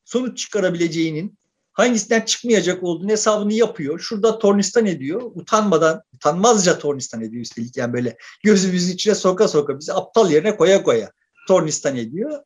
sonuç 0.05 0.37
çıkarabileceğinin 0.37 1.37
hangisinden 1.73 2.21
çıkmayacak 2.21 2.83
olduğunu 2.83 3.11
hesabını 3.11 3.53
yapıyor. 3.53 3.99
Şurada 3.99 4.39
tornistan 4.39 4.85
ediyor. 4.85 5.21
Utanmadan, 5.35 6.03
utanmazca 6.13 6.79
tornistan 6.79 7.21
ediyor 7.21 7.41
üstelik. 7.41 7.77
Yani 7.77 7.93
böyle 7.93 8.17
gözümüzün 8.43 8.93
içine 8.93 9.15
soka 9.15 9.47
soka 9.47 9.79
bizi 9.79 9.93
aptal 9.93 10.31
yerine 10.31 10.57
koya 10.57 10.83
koya 10.83 11.11
tornistan 11.47 11.95
ediyor. 11.95 12.43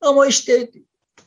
Ama 0.00 0.26
işte 0.26 0.70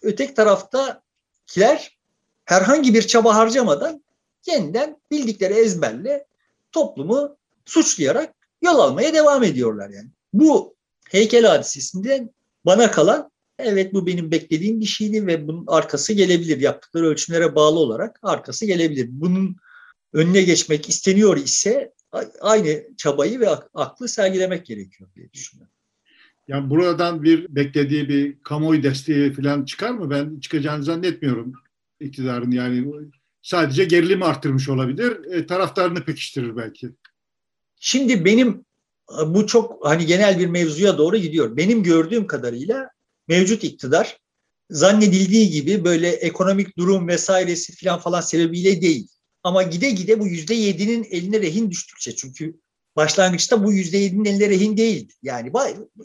ötek 0.01 0.35
taraftakiler 0.35 1.97
herhangi 2.45 2.93
bir 2.93 3.01
çaba 3.01 3.35
harcamadan 3.35 4.03
yeniden 4.45 5.01
bildikleri 5.11 5.53
ezberle 5.53 6.25
toplumu 6.71 7.37
suçlayarak 7.65 8.42
yol 8.63 8.79
almaya 8.79 9.13
devam 9.13 9.43
ediyorlar 9.43 9.89
yani. 9.89 10.09
Bu 10.33 10.75
heykel 11.09 11.45
hadisesinden 11.45 12.29
bana 12.65 12.91
kalan 12.91 13.31
evet 13.59 13.93
bu 13.93 14.07
benim 14.07 14.31
beklediğim 14.31 14.79
bir 14.79 14.85
şeydi 14.85 15.27
ve 15.27 15.47
bunun 15.47 15.63
arkası 15.67 16.13
gelebilir. 16.13 16.59
Yaptıkları 16.59 17.05
ölçümlere 17.05 17.55
bağlı 17.55 17.79
olarak 17.79 18.19
arkası 18.23 18.65
gelebilir. 18.65 19.07
Bunun 19.11 19.55
önüne 20.13 20.41
geçmek 20.41 20.89
isteniyor 20.89 21.37
ise 21.37 21.93
aynı 22.41 22.83
çabayı 22.97 23.39
ve 23.39 23.49
aklı 23.73 24.07
sergilemek 24.07 24.65
gerekiyor 24.65 25.09
diye 25.15 25.33
düşünüyorum. 25.33 25.73
Yani 26.47 26.69
buradan 26.69 27.23
bir 27.23 27.55
beklediği 27.55 28.09
bir 28.09 28.43
kamuoyu 28.43 28.83
desteği 28.83 29.33
falan 29.33 29.65
çıkar 29.65 29.91
mı? 29.91 30.09
Ben 30.09 30.39
çıkacağını 30.39 30.83
zannetmiyorum 30.83 31.53
iktidarın 31.99 32.51
yani 32.51 32.87
sadece 33.41 33.85
gerilimi 33.85 34.25
arttırmış 34.25 34.69
olabilir. 34.69 35.31
E, 35.31 35.45
taraftarını 35.45 36.05
pekiştirir 36.05 36.57
belki. 36.57 36.89
Şimdi 37.85 38.25
benim 38.25 38.65
bu 39.25 39.47
çok 39.47 39.85
hani 39.85 40.05
genel 40.05 40.39
bir 40.39 40.47
mevzuya 40.47 40.97
doğru 40.97 41.17
gidiyor. 41.17 41.57
Benim 41.57 41.83
gördüğüm 41.83 42.27
kadarıyla 42.27 42.89
mevcut 43.27 43.63
iktidar 43.63 44.17
zannedildiği 44.69 45.49
gibi 45.49 45.85
böyle 45.85 46.09
ekonomik 46.09 46.77
durum 46.77 47.07
vesairesi 47.07 47.75
falan 47.75 47.99
falan 47.99 48.21
sebebiyle 48.21 48.81
değil. 48.81 49.07
Ama 49.43 49.63
gide 49.63 49.89
gide 49.89 50.19
bu 50.19 50.27
yüzde 50.27 50.53
yedinin 50.53 51.03
eline 51.03 51.41
rehin 51.41 51.71
düştükçe 51.71 52.15
çünkü 52.15 52.59
başlangıçta 52.95 53.63
bu 53.63 53.73
yüzde 53.73 53.97
yedinin 53.97 54.25
eline 54.25 54.49
rehin 54.49 54.77
değildi. 54.77 55.13
Yani 55.23 55.49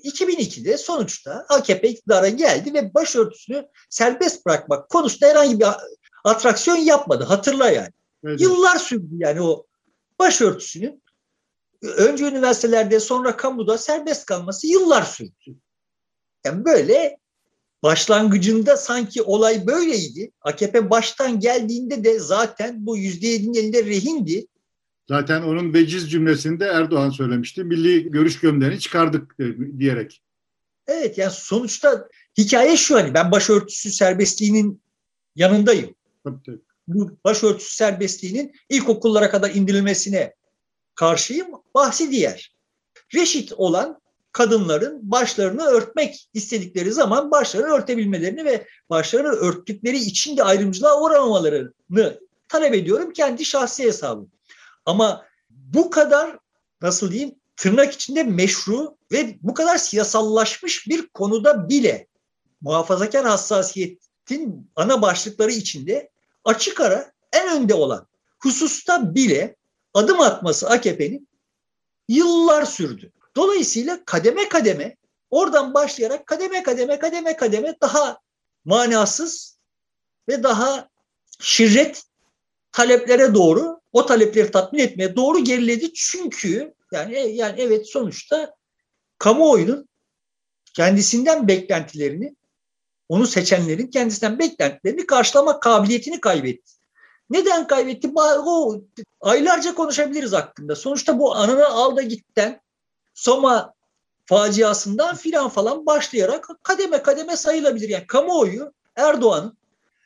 2002'de 0.04 0.78
sonuçta 0.78 1.46
AKP 1.48 1.88
iktidara 1.88 2.28
geldi 2.28 2.74
ve 2.74 2.94
başörtüsünü 2.94 3.66
serbest 3.90 4.46
bırakmak 4.46 4.88
konusunda 4.88 5.26
herhangi 5.26 5.60
bir 5.60 5.66
atraksiyon 6.24 6.76
yapmadı. 6.76 7.24
Hatırla 7.24 7.70
yani. 7.70 7.92
Evet. 8.24 8.40
Yıllar 8.40 8.76
sürdü 8.76 9.14
yani 9.18 9.42
o 9.42 9.66
başörtüsünün 10.18 11.02
önce 11.82 12.24
üniversitelerde 12.24 13.00
sonra 13.00 13.36
kamuda 13.36 13.78
serbest 13.78 14.26
kalması 14.26 14.66
yıllar 14.66 15.02
sürdü. 15.02 15.56
Yani 16.44 16.64
böyle 16.64 17.18
başlangıcında 17.82 18.76
sanki 18.76 19.22
olay 19.22 19.66
böyleydi. 19.66 20.32
AKP 20.42 20.90
baştan 20.90 21.40
geldiğinde 21.40 22.04
de 22.04 22.18
zaten 22.18 22.86
bu 22.86 22.96
yüzde 22.96 23.26
yedinin 23.26 23.54
elinde 23.54 23.84
rehindi. 23.84 24.46
Zaten 25.08 25.42
onun 25.42 25.74
veciz 25.74 26.10
cümlesinde 26.10 26.64
Erdoğan 26.64 27.10
söylemişti. 27.10 27.64
Milli 27.64 28.10
görüş 28.10 28.40
gömleğini 28.40 28.80
çıkardık 28.80 29.36
diyerek. 29.78 30.22
Evet 30.86 31.18
yani 31.18 31.32
sonuçta 31.34 32.08
hikaye 32.38 32.76
şu 32.76 32.94
hani 32.94 33.14
ben 33.14 33.30
başörtüsü 33.30 33.90
serbestliğinin 33.90 34.82
yanındayım. 35.36 35.94
Tabii, 36.24 36.42
tabii. 36.46 36.60
Bu 36.88 37.18
başörtüsü 37.24 37.74
serbestliğinin 37.74 38.52
ilkokullara 38.68 39.30
kadar 39.30 39.50
indirilmesine 39.50 40.34
karşıyım. 40.98 41.46
Bahsi 41.74 42.10
diğer. 42.10 42.54
Reşit 43.14 43.52
olan 43.52 44.00
kadınların 44.32 45.10
başlarını 45.10 45.64
örtmek 45.64 46.28
istedikleri 46.34 46.92
zaman 46.92 47.30
başlarını 47.30 47.68
örtebilmelerini 47.68 48.44
ve 48.44 48.66
başlarını 48.90 49.28
örttükleri 49.28 49.96
için 49.96 50.36
de 50.36 50.44
ayrımcılığa 50.44 51.02
uğramamalarını 51.02 52.20
talep 52.48 52.74
ediyorum 52.74 53.12
kendi 53.12 53.44
şahsi 53.44 53.84
hesabım. 53.84 54.30
Ama 54.86 55.26
bu 55.50 55.90
kadar 55.90 56.38
nasıl 56.82 57.12
diyeyim 57.12 57.34
tırnak 57.56 57.92
içinde 57.92 58.22
meşru 58.22 58.96
ve 59.12 59.38
bu 59.42 59.54
kadar 59.54 59.76
siyasallaşmış 59.76 60.88
bir 60.88 61.06
konuda 61.06 61.68
bile 61.68 62.06
muhafazakar 62.60 63.24
hassasiyetin 63.24 64.70
ana 64.76 65.02
başlıkları 65.02 65.50
içinde 65.50 66.10
açık 66.44 66.80
ara 66.80 67.12
en 67.32 67.56
önde 67.56 67.74
olan 67.74 68.06
hususta 68.38 69.14
bile 69.14 69.57
adım 69.98 70.20
atması 70.20 70.68
AKP'nin 70.68 71.28
yıllar 72.08 72.64
sürdü. 72.64 73.12
Dolayısıyla 73.36 74.04
kademe 74.04 74.48
kademe 74.48 74.96
oradan 75.30 75.74
başlayarak 75.74 76.26
kademe 76.26 76.62
kademe 76.62 76.98
kademe 76.98 77.36
kademe 77.36 77.74
daha 77.80 78.18
manasız 78.64 79.58
ve 80.28 80.42
daha 80.42 80.88
şirret 81.40 82.02
taleplere 82.72 83.34
doğru 83.34 83.80
o 83.92 84.06
talepleri 84.06 84.50
tatmin 84.50 84.80
etmeye 84.80 85.16
doğru 85.16 85.44
geriledi. 85.44 85.92
Çünkü 85.94 86.74
yani 86.92 87.14
e, 87.14 87.28
yani 87.28 87.60
evet 87.60 87.90
sonuçta 87.90 88.54
kamuoyunun 89.18 89.88
kendisinden 90.74 91.48
beklentilerini 91.48 92.36
onu 93.08 93.26
seçenlerin 93.26 93.86
kendisinden 93.86 94.38
beklentilerini 94.38 95.06
karşılama 95.06 95.60
kabiliyetini 95.60 96.20
kaybetti. 96.20 96.77
Neden 97.30 97.66
kaybetti? 97.66 98.12
O 98.16 98.80
aylarca 99.20 99.74
konuşabiliriz 99.74 100.32
hakkında. 100.32 100.76
Sonuçta 100.76 101.18
bu 101.18 101.34
anını 101.34 101.66
al 101.66 102.00
gitten 102.00 102.60
Soma 103.14 103.74
faciasından 104.26 105.16
filan 105.16 105.48
falan 105.48 105.86
başlayarak 105.86 106.48
kademe 106.62 107.02
kademe 107.02 107.36
sayılabilir. 107.36 107.88
Yani 107.88 108.06
kamuoyu 108.06 108.72
Erdoğan'ın 108.96 109.56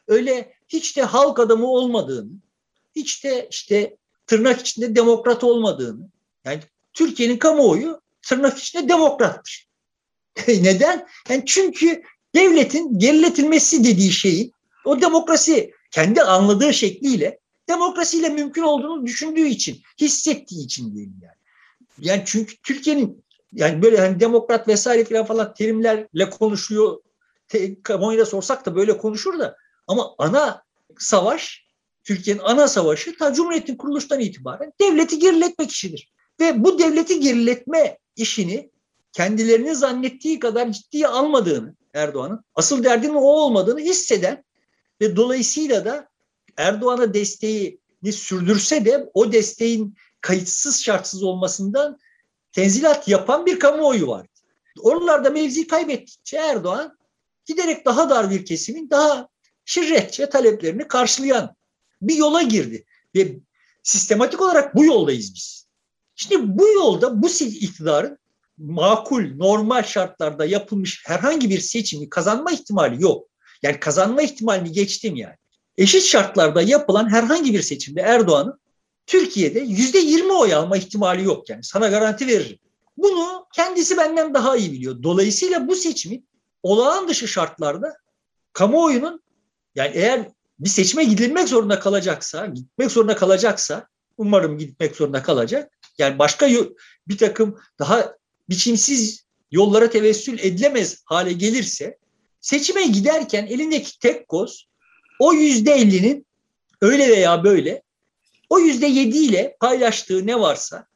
öyle 0.09 0.55
hiç 0.69 0.97
de 0.97 1.03
halk 1.03 1.39
adamı 1.39 1.67
olmadığını, 1.67 2.31
hiç 2.97 3.25
de 3.25 3.49
işte 3.51 3.97
tırnak 4.27 4.61
içinde 4.61 4.97
demokrat 4.97 5.45
olmadığını, 5.45 6.09
yani 6.45 6.61
Türkiye'nin 6.95 7.39
kamuoyu 7.39 8.01
tırnak 8.23 8.59
içinde 8.59 8.89
demokrattır. 8.89 9.69
Neden? 10.49 11.09
Yani 11.29 11.43
çünkü 11.47 12.03
devletin 12.35 12.99
geriletilmesi 12.99 13.85
dediği 13.85 14.13
şeyi 14.13 14.53
o 14.85 15.01
demokrasi 15.01 15.73
kendi 15.93 16.23
anladığı 16.23 16.75
şekliyle 16.75 17.39
demokrasiyle 17.69 18.29
mümkün 18.29 18.63
olduğunu 18.63 19.07
düşündüğü 19.07 19.47
için, 19.47 19.81
hissettiği 20.01 20.65
için 20.65 20.95
diyelim 20.95 21.21
yani. 21.23 21.37
Yani 21.99 22.23
çünkü 22.27 22.57
Türkiye'nin 22.63 23.25
yani 23.53 23.83
böyle 23.83 24.01
hani 24.01 24.21
demokrat 24.21 24.69
vesaire 24.69 25.05
falan 25.05 25.27
falan 25.27 25.55
terimlerle 25.55 26.31
konuşuyor. 26.31 27.01
Te, 27.49 27.83
kamuoyuna 27.83 28.25
sorsak 28.25 28.67
da 28.67 28.77
böyle 28.77 28.99
konuşur 28.99 29.39
da 29.39 29.57
ama 29.87 30.15
ana 30.19 30.63
savaş 30.99 31.67
Türkiye'nin 32.05 32.41
ana 32.45 32.69
savaşı 32.69 33.17
ta 33.17 33.35
Cumhuriyet'in 33.35 33.77
kuruluştan 33.77 34.21
itibaren 34.21 34.73
devleti 34.81 35.19
geriletmek 35.19 35.71
işidir. 35.71 36.13
Ve 36.41 36.65
bu 36.65 36.79
devleti 36.79 37.21
geriletme 37.21 37.99
işini 38.17 38.71
kendilerini 39.13 39.75
zannettiği 39.75 40.39
kadar 40.39 40.73
ciddiye 40.73 41.09
almadığını 41.09 41.75
Erdoğan'ın 41.95 42.45
asıl 42.55 42.85
derdinin 42.85 43.15
o 43.15 43.21
olmadığını 43.21 43.81
hisseden 43.81 44.45
ve 45.03 45.17
dolayısıyla 45.17 45.85
da 45.85 46.09
Erdoğan'a 46.57 47.15
desteğini 47.15 48.13
sürdürse 48.13 48.85
de 48.85 49.11
o 49.15 49.33
desteğin 49.33 49.97
kayıtsız 50.21 50.83
şartsız 50.83 51.23
olmasından 51.23 51.99
tenzilat 52.53 53.09
yapan 53.09 53.47
bir 53.47 53.59
kamuoyu 53.59 54.09
var. 54.09 54.27
Oralarda 54.81 55.31
mevzi 55.31 55.67
kaybettikçe 55.67 56.37
Erdoğan 56.37 56.99
giderek 57.47 57.85
daha 57.85 58.11
dar 58.11 58.31
bir 58.31 58.45
kesimin 58.45 58.91
daha 58.91 59.29
şirretçe 59.65 60.29
taleplerini 60.29 60.89
karşılayan 60.89 61.57
bir 62.03 62.17
yola 62.17 62.43
girdi. 62.43 62.85
Ve 63.15 63.37
sistematik 63.83 64.41
olarak 64.41 64.77
bu 64.77 64.85
yoldayız 64.85 65.35
biz. 65.35 65.67
Şimdi 66.15 66.59
bu 66.59 66.69
yolda 66.69 67.23
bu 67.23 67.29
iktidarın 67.41 68.19
makul, 68.59 69.37
normal 69.37 69.83
şartlarda 69.83 70.45
yapılmış 70.45 71.03
herhangi 71.07 71.51
bir 71.51 71.61
seçimi 71.61 72.09
kazanma 72.09 72.51
ihtimali 72.51 73.03
yok. 73.03 73.32
Yani 73.63 73.81
kazanma 73.81 74.23
ihtimalini 74.23 74.73
geçtim 74.73 75.17
yani. 75.17 75.37
Eşit 75.77 76.03
şartlarda 76.03 76.63
yapılan 76.63 77.11
herhangi 77.11 77.55
bir 77.55 77.63
seçimde 77.63 78.01
Erdoğan'ın 78.01 78.61
Türkiye'de 79.07 79.61
yüzde 79.61 79.99
yirmi 79.99 80.33
oy 80.33 80.55
alma 80.55 80.77
ihtimali 80.77 81.25
yok 81.25 81.51
yani. 81.51 81.65
Sana 81.65 81.89
garanti 81.89 82.27
veririm. 82.27 82.59
Bunu 82.97 83.47
kendisi 83.55 83.97
benden 83.97 84.35
daha 84.35 84.57
iyi 84.57 84.73
biliyor. 84.73 85.03
Dolayısıyla 85.03 85.69
bu 85.69 85.77
seçimi 85.77 86.23
olağan 86.63 87.09
dışı 87.09 87.29
şartlarda 87.29 87.97
kamuoyunun 88.53 89.23
yani 89.75 89.91
eğer 89.95 90.29
bir 90.59 90.69
seçime 90.69 91.05
gidilmek 91.05 91.49
zorunda 91.49 91.81
kalacaksa, 91.81 92.47
gitmek 92.47 92.91
zorunda 92.91 93.17
kalacaksa, 93.17 93.89
umarım 94.17 94.59
gitmek 94.59 94.97
zorunda 94.97 95.23
kalacak. 95.23 95.73
Yani 95.99 96.19
başka 96.19 96.49
bir 97.09 97.19
takım 97.19 97.59
daha 97.79 98.17
biçimsiz 98.49 99.25
yollara 99.51 99.91
tevessül 99.91 100.39
edilemez 100.39 101.03
hale 101.05 101.33
gelirse 101.33 101.99
seçime 102.43 102.87
giderken 102.87 103.47
elindeki 103.47 103.99
tek 103.99 104.29
koz 104.29 104.69
o 105.19 105.33
yüzde 105.33 105.73
ellinin 105.73 106.27
öyle 106.81 107.09
veya 107.09 107.45
böyle 107.45 107.83
o 108.51 108.59
yüzde 108.59 108.87
yedi 108.87 109.19
ile 109.19 109.57
paylaştığı 109.61 110.27
ne 110.27 110.41
varsa 110.41 110.87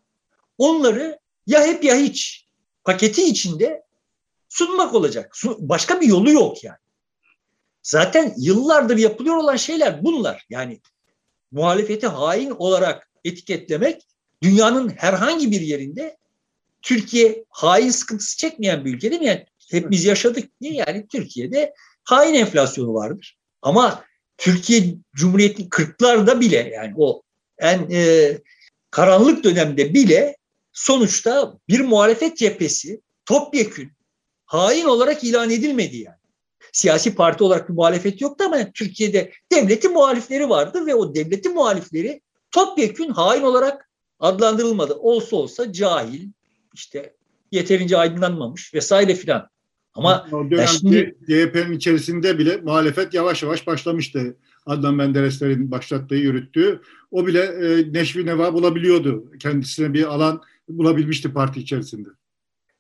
onları 0.58 1.18
ya 1.46 1.66
hep 1.66 1.84
ya 1.84 1.96
hiç 1.96 2.46
paketi 2.84 3.22
içinde 3.22 3.82
sunmak 4.48 4.94
olacak. 4.94 5.36
Başka 5.58 6.00
bir 6.00 6.06
yolu 6.06 6.30
yok 6.30 6.64
yani. 6.64 6.78
Zaten 7.82 8.34
yıllardır 8.36 8.96
yapılıyor 8.96 9.36
olan 9.36 9.56
şeyler 9.56 10.04
bunlar. 10.04 10.46
Yani 10.50 10.80
muhalefeti 11.50 12.06
hain 12.06 12.50
olarak 12.50 13.10
etiketlemek 13.24 14.02
dünyanın 14.42 14.88
herhangi 14.88 15.50
bir 15.50 15.60
yerinde 15.60 16.16
Türkiye 16.82 17.44
hain 17.48 17.90
sıkıntısı 17.90 18.36
çekmeyen 18.36 18.84
bir 18.84 18.94
ülke 18.94 19.10
değil 19.10 19.22
mi? 19.22 19.28
Yani 19.28 19.46
hepimiz 19.70 20.04
yaşadık 20.04 20.50
diye 20.60 20.72
yani 20.72 21.06
Türkiye'de 21.08 21.74
hain 22.04 22.34
enflasyonu 22.34 22.94
vardır. 22.94 23.36
Ama 23.62 24.04
Türkiye 24.38 24.94
Cumhuriyeti 25.14 25.62
40'larda 25.62 26.40
bile 26.40 26.70
yani 26.74 26.94
o 26.96 27.22
en 27.58 27.88
e, 27.90 28.32
karanlık 28.90 29.44
dönemde 29.44 29.94
bile 29.94 30.36
sonuçta 30.72 31.58
bir 31.68 31.80
muhalefet 31.80 32.36
cephesi 32.36 33.00
topyekün 33.26 33.92
hain 34.46 34.84
olarak 34.84 35.24
ilan 35.24 35.50
edilmedi 35.50 35.96
yani. 35.96 36.16
Siyasi 36.72 37.14
parti 37.14 37.44
olarak 37.44 37.68
bir 37.68 37.74
muhalefet 37.74 38.20
yoktu 38.20 38.44
ama 38.46 38.72
Türkiye'de 38.74 39.32
devletin 39.52 39.92
muhalifleri 39.92 40.48
vardı 40.48 40.86
ve 40.86 40.94
o 40.94 41.14
devletin 41.14 41.54
muhalifleri 41.54 42.20
topyekün 42.50 43.10
hain 43.10 43.42
olarak 43.42 43.90
adlandırılmadı. 44.20 44.94
Olsa 44.94 45.36
olsa 45.36 45.72
cahil, 45.72 46.28
işte 46.74 47.14
yeterince 47.52 47.96
aydınlanmamış 47.96 48.74
vesaire 48.74 49.14
filan. 49.14 49.48
Ama 49.96 50.26
o 50.32 50.50
dönemde 50.50 50.66
şimdi, 50.66 51.16
CHP'nin 51.26 51.72
içerisinde 51.72 52.38
bile 52.38 52.56
muhalefet 52.56 53.14
yavaş 53.14 53.42
yavaş 53.42 53.66
başlamıştı. 53.66 54.36
Adnan 54.66 54.94
Mendereslerin 54.94 55.70
başlattığı, 55.70 56.14
yürüttüğü. 56.14 56.80
O 57.10 57.26
bile 57.26 57.40
e, 57.40 57.92
neşvi 57.92 58.26
neva 58.26 58.54
bulabiliyordu. 58.54 59.32
Kendisine 59.38 59.92
bir 59.92 60.04
alan 60.04 60.42
bulabilmişti 60.68 61.32
parti 61.32 61.60
içerisinde. 61.60 62.08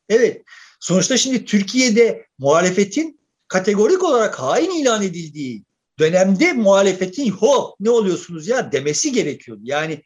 Evet. 0.08 0.42
Sonuçta 0.80 1.16
şimdi 1.16 1.44
Türkiye'de 1.44 2.26
muhalefetin 2.38 3.20
kategorik 3.48 4.04
olarak 4.04 4.40
hain 4.40 4.70
ilan 4.70 5.02
edildiği 5.02 5.64
dönemde 5.98 6.52
muhalefetin 6.52 7.30
ho 7.30 7.76
ne 7.80 7.90
oluyorsunuz 7.90 8.48
ya 8.48 8.72
demesi 8.72 9.12
gerekiyordu. 9.12 9.60
Yani 9.64 10.02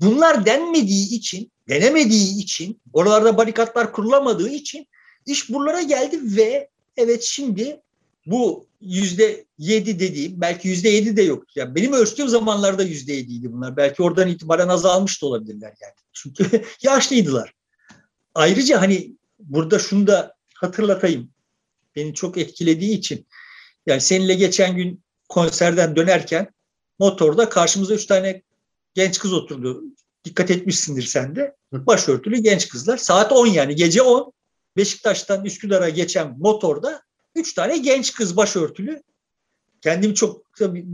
bunlar 0.00 0.46
denmediği 0.46 1.14
için, 1.14 1.52
denemediği 1.68 2.42
için, 2.42 2.80
oralarda 2.92 3.36
barikatlar 3.36 3.92
kurulamadığı 3.92 4.48
için 4.48 4.86
iş 5.26 5.50
buralara 5.50 5.82
geldi 5.82 6.36
ve 6.36 6.68
evet 6.96 7.22
şimdi 7.22 7.80
bu 8.26 8.66
yüzde 8.80 9.44
yedi 9.58 9.98
dediğim 9.98 10.40
belki 10.40 10.68
yüzde 10.68 10.88
yedi 10.88 11.16
de 11.16 11.22
yok. 11.22 11.56
Yani 11.56 11.74
benim 11.74 11.92
ölçtüğüm 11.92 12.28
zamanlarda 12.28 12.82
yüzde 12.82 13.12
yediydi 13.12 13.52
bunlar. 13.52 13.76
Belki 13.76 14.02
oradan 14.02 14.28
itibaren 14.28 14.68
azalmış 14.68 15.22
da 15.22 15.26
olabilirler 15.26 15.74
yani. 15.82 15.94
Çünkü 16.12 16.62
yaşlıydılar. 16.82 17.54
Ayrıca 18.34 18.80
hani 18.80 19.12
burada 19.38 19.78
şunu 19.78 20.06
da 20.06 20.34
hatırlatayım. 20.54 21.30
Beni 21.96 22.14
çok 22.14 22.38
etkilediği 22.38 22.98
için. 22.98 23.26
Yani 23.86 24.00
seninle 24.00 24.34
geçen 24.34 24.76
gün 24.76 25.02
konserden 25.28 25.96
dönerken 25.96 26.52
motorda 26.98 27.48
karşımıza 27.48 27.94
üç 27.94 28.06
tane 28.06 28.42
genç 28.94 29.18
kız 29.18 29.32
oturdu. 29.32 29.82
Dikkat 30.24 30.50
etmişsindir 30.50 31.02
sen 31.02 31.36
de. 31.36 31.56
Başörtülü 31.72 32.38
genç 32.38 32.68
kızlar. 32.68 32.96
Saat 32.96 33.32
10 33.32 33.46
yani 33.46 33.76
gece 33.76 34.02
10. 34.02 34.32
Beşiktaş'tan 34.76 35.44
Üsküdar'a 35.44 35.88
geçen 35.88 36.38
motorda 36.38 37.02
üç 37.34 37.54
tane 37.54 37.78
genç 37.78 38.12
kız 38.12 38.36
başörtülü. 38.36 39.02
Kendimi 39.80 40.14
çok 40.14 40.54
tabii 40.58 40.86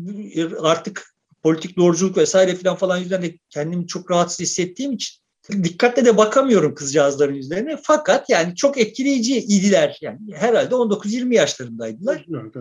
artık 0.61 1.15
politik 1.43 1.77
doğruculuk 1.77 2.17
vesaire 2.17 2.55
falan 2.57 2.77
falan 2.77 2.99
yüzünden 2.99 3.23
de 3.23 3.39
kendimi 3.51 3.87
çok 3.87 4.11
rahatsız 4.11 4.41
hissettiğim 4.41 4.93
için 4.93 5.19
dikkatle 5.53 6.05
de 6.05 6.17
bakamıyorum 6.17 6.75
kızcağızların 6.75 7.35
yüzlerine. 7.35 7.79
Fakat 7.83 8.31
yani 8.31 8.57
çok 8.57 8.79
etkileyici 8.79 9.39
idiler. 9.39 9.99
Yani 10.01 10.19
herhalde 10.35 10.75
19-20 10.75 11.35
yaşlarındaydılar. 11.35 12.27
Evet, 12.35 12.55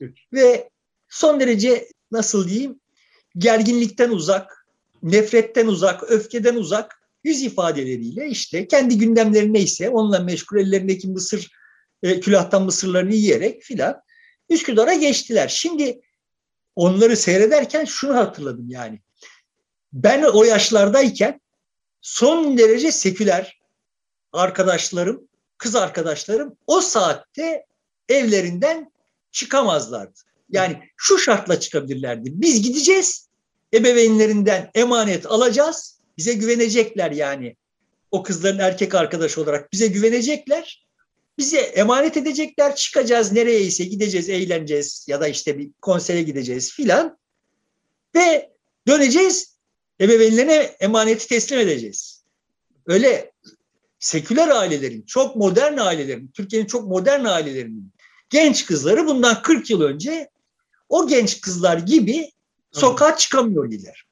evet. 0.00 0.12
Ve 0.32 0.70
son 1.08 1.40
derece 1.40 1.88
nasıl 2.10 2.48
diyeyim 2.48 2.80
gerginlikten 3.38 4.10
uzak, 4.10 4.66
nefretten 5.02 5.66
uzak, 5.66 6.10
öfkeden 6.10 6.54
uzak 6.54 6.95
yüz 7.26 7.42
ifadeleriyle 7.42 8.28
işte 8.28 8.68
kendi 8.68 8.98
gündemleri 8.98 9.52
neyse 9.52 9.90
onunla 9.90 10.18
meşgul 10.18 10.58
ellerindeki 10.58 11.08
mısır 11.08 11.50
e, 12.02 12.20
külahtan 12.20 12.62
mısırlarını 12.62 13.14
yiyerek 13.14 13.62
filan 13.62 14.00
Üsküdar'a 14.48 14.94
geçtiler. 14.94 15.48
Şimdi 15.48 16.00
onları 16.76 17.16
seyrederken 17.16 17.84
şunu 17.84 18.16
hatırladım 18.16 18.70
yani. 18.70 19.00
Ben 19.92 20.22
o 20.22 20.44
yaşlardayken 20.44 21.40
son 22.00 22.58
derece 22.58 22.92
seküler 22.92 23.60
arkadaşlarım, 24.32 25.28
kız 25.58 25.76
arkadaşlarım 25.76 26.56
o 26.66 26.80
saatte 26.80 27.66
evlerinden 28.08 28.92
çıkamazlardı. 29.30 30.20
Yani 30.50 30.82
şu 30.96 31.18
şartla 31.18 31.60
çıkabilirlerdi. 31.60 32.30
Biz 32.32 32.62
gideceğiz, 32.62 33.28
ebeveynlerinden 33.74 34.70
emanet 34.74 35.26
alacağız, 35.26 35.95
bize 36.18 36.32
güvenecekler 36.32 37.10
yani. 37.10 37.56
O 38.10 38.22
kızların 38.22 38.58
erkek 38.58 38.94
arkadaş 38.94 39.38
olarak 39.38 39.72
bize 39.72 39.86
güvenecekler. 39.86 40.86
Bize 41.38 41.58
emanet 41.58 42.16
edecekler, 42.16 42.76
çıkacağız 42.76 43.32
nereyeyse 43.32 43.84
gideceğiz, 43.84 44.28
eğleneceğiz 44.28 45.06
ya 45.08 45.20
da 45.20 45.28
işte 45.28 45.58
bir 45.58 45.70
konsere 45.82 46.22
gideceğiz 46.22 46.72
filan. 46.72 47.18
Ve 48.14 48.50
döneceğiz, 48.88 49.56
ebeveynlerine 50.00 50.54
emaneti 50.80 51.28
teslim 51.28 51.58
edeceğiz. 51.58 52.24
Öyle 52.86 53.32
seküler 53.98 54.48
ailelerin, 54.48 55.02
çok 55.02 55.36
modern 55.36 55.78
ailelerin, 55.78 56.30
Türkiye'nin 56.34 56.66
çok 56.66 56.88
modern 56.88 57.24
ailelerinin 57.24 57.92
genç 58.30 58.66
kızları 58.66 59.06
bundan 59.06 59.42
40 59.42 59.70
yıl 59.70 59.80
önce 59.80 60.30
o 60.88 61.08
genç 61.08 61.40
kızlar 61.40 61.78
gibi 61.78 62.30
sokağa 62.72 63.16
çıkamıyor 63.16 63.66
idiler. 63.66 64.05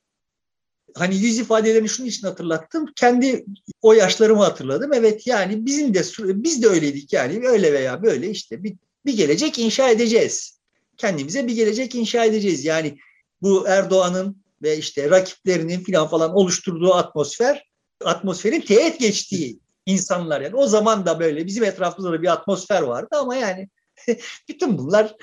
Hani 0.95 1.17
yüz 1.17 1.39
ifadelerini 1.39 1.89
şunun 1.89 2.09
için 2.09 2.27
hatırlattım. 2.27 2.87
Kendi 2.97 3.45
o 3.83 3.93
yaşlarımı 3.93 4.43
hatırladım. 4.43 4.93
Evet 4.93 5.27
yani 5.27 5.67
bizim 5.67 5.95
de 5.95 6.03
biz 6.19 6.63
de 6.63 6.69
öyleydik 6.69 7.13
yani 7.13 7.49
öyle 7.49 7.73
veya 7.73 8.03
böyle 8.03 8.31
işte 8.31 8.63
bir, 8.63 8.77
bir 9.07 9.17
gelecek 9.17 9.59
inşa 9.59 9.91
edeceğiz. 9.91 10.59
Kendimize 10.97 11.47
bir 11.47 11.55
gelecek 11.55 11.95
inşa 11.95 12.25
edeceğiz. 12.25 12.65
Yani 12.65 12.99
bu 13.43 13.69
Erdoğan'ın 13.69 14.45
ve 14.63 14.79
işte 14.79 15.11
rakiplerinin 15.11 15.81
filan 15.81 16.09
falan 16.09 16.35
oluşturduğu 16.35 16.95
atmosfer 16.95 17.65
atmosferin 18.05 18.61
teğet 18.61 19.01
geçtiği 19.01 19.59
insanlar 19.87 20.41
yani 20.41 20.57
o 20.57 20.67
zaman 20.67 21.07
da 21.07 21.21
böyle 21.21 21.47
bizim 21.47 21.65
etrafımızda 21.65 22.13
da 22.13 22.23
bir 22.23 22.33
atmosfer 22.33 22.83
vardı 22.83 23.17
ama 23.17 23.37
yani 23.37 23.69
bütün 24.49 24.79
bunlar 24.79 25.15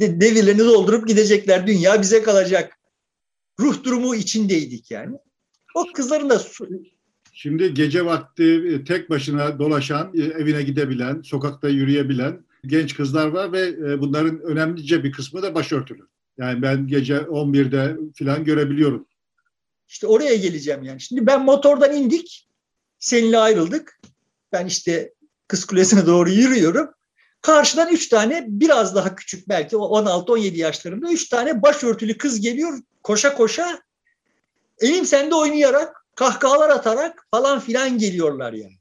devirlerini 0.00 0.64
doldurup 0.64 1.08
gidecekler. 1.08 1.66
Dünya 1.66 2.02
bize 2.02 2.22
kalacak. 2.22 2.78
Ruh 3.60 3.84
durumu 3.84 4.14
içindeydik 4.14 4.90
yani. 4.90 5.16
O 5.74 5.84
kızların 5.94 6.30
da 6.30 6.42
Şimdi 7.32 7.74
gece 7.74 8.04
vakti 8.04 8.44
e, 8.44 8.84
tek 8.84 9.10
başına 9.10 9.58
dolaşan, 9.58 10.12
e, 10.14 10.22
evine 10.22 10.62
gidebilen, 10.62 11.22
sokakta 11.22 11.68
yürüyebilen 11.68 12.44
genç 12.66 12.94
kızlar 12.94 13.26
var 13.26 13.52
ve 13.52 13.60
e, 13.60 14.00
bunların 14.00 14.40
önemlice 14.40 15.04
bir 15.04 15.12
kısmı 15.12 15.42
da 15.42 15.54
başörtülü. 15.54 16.02
Yani 16.38 16.62
ben 16.62 16.86
gece 16.86 17.16
11'de 17.16 17.96
falan 18.18 18.44
görebiliyorum. 18.44 19.06
İşte 19.88 20.06
oraya 20.06 20.36
geleceğim 20.36 20.82
yani. 20.82 21.00
Şimdi 21.00 21.26
ben 21.26 21.44
motordan 21.44 21.92
indik. 21.92 22.48
Seninle 22.98 23.38
ayrıldık. 23.38 24.00
Ben 24.52 24.66
işte 24.66 25.12
Kız 25.48 25.64
Kulesi'ne 25.64 26.06
doğru 26.06 26.30
yürüyorum. 26.30 26.88
Karşıdan 27.40 27.88
üç 27.88 28.08
tane 28.08 28.44
biraz 28.48 28.94
daha 28.94 29.14
küçük 29.14 29.48
belki 29.48 29.76
16-17 29.76 30.56
yaşlarında 30.56 31.12
üç 31.12 31.28
tane 31.28 31.62
başörtülü 31.62 32.18
kız 32.18 32.40
geliyor 32.40 32.78
koşa 33.02 33.34
koşa 33.34 33.82
elim 34.78 35.06
sende 35.06 35.34
oynayarak 35.34 36.06
kahkahalar 36.14 36.70
atarak 36.70 37.26
falan 37.30 37.60
filan 37.60 37.98
geliyorlar 37.98 38.52
yani. 38.52 38.78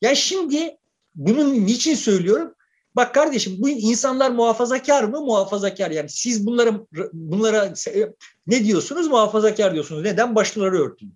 Ya 0.00 0.14
şimdi 0.14 0.76
bunun 1.14 1.66
niçin 1.66 1.94
söylüyorum? 1.94 2.54
Bak 2.96 3.14
kardeşim 3.14 3.56
bu 3.58 3.68
insanlar 3.68 4.30
muhafazakar 4.30 5.04
mı? 5.04 5.20
Muhafazakar 5.20 5.90
yani 5.90 6.08
siz 6.08 6.46
bunlara 6.46 6.80
bunlara 7.12 7.74
ne 8.46 8.64
diyorsunuz? 8.64 9.08
Muhafazakar 9.08 9.74
diyorsunuz. 9.74 10.02
Neden? 10.02 10.34
Başları 10.34 10.82
örtülü. 10.82 11.10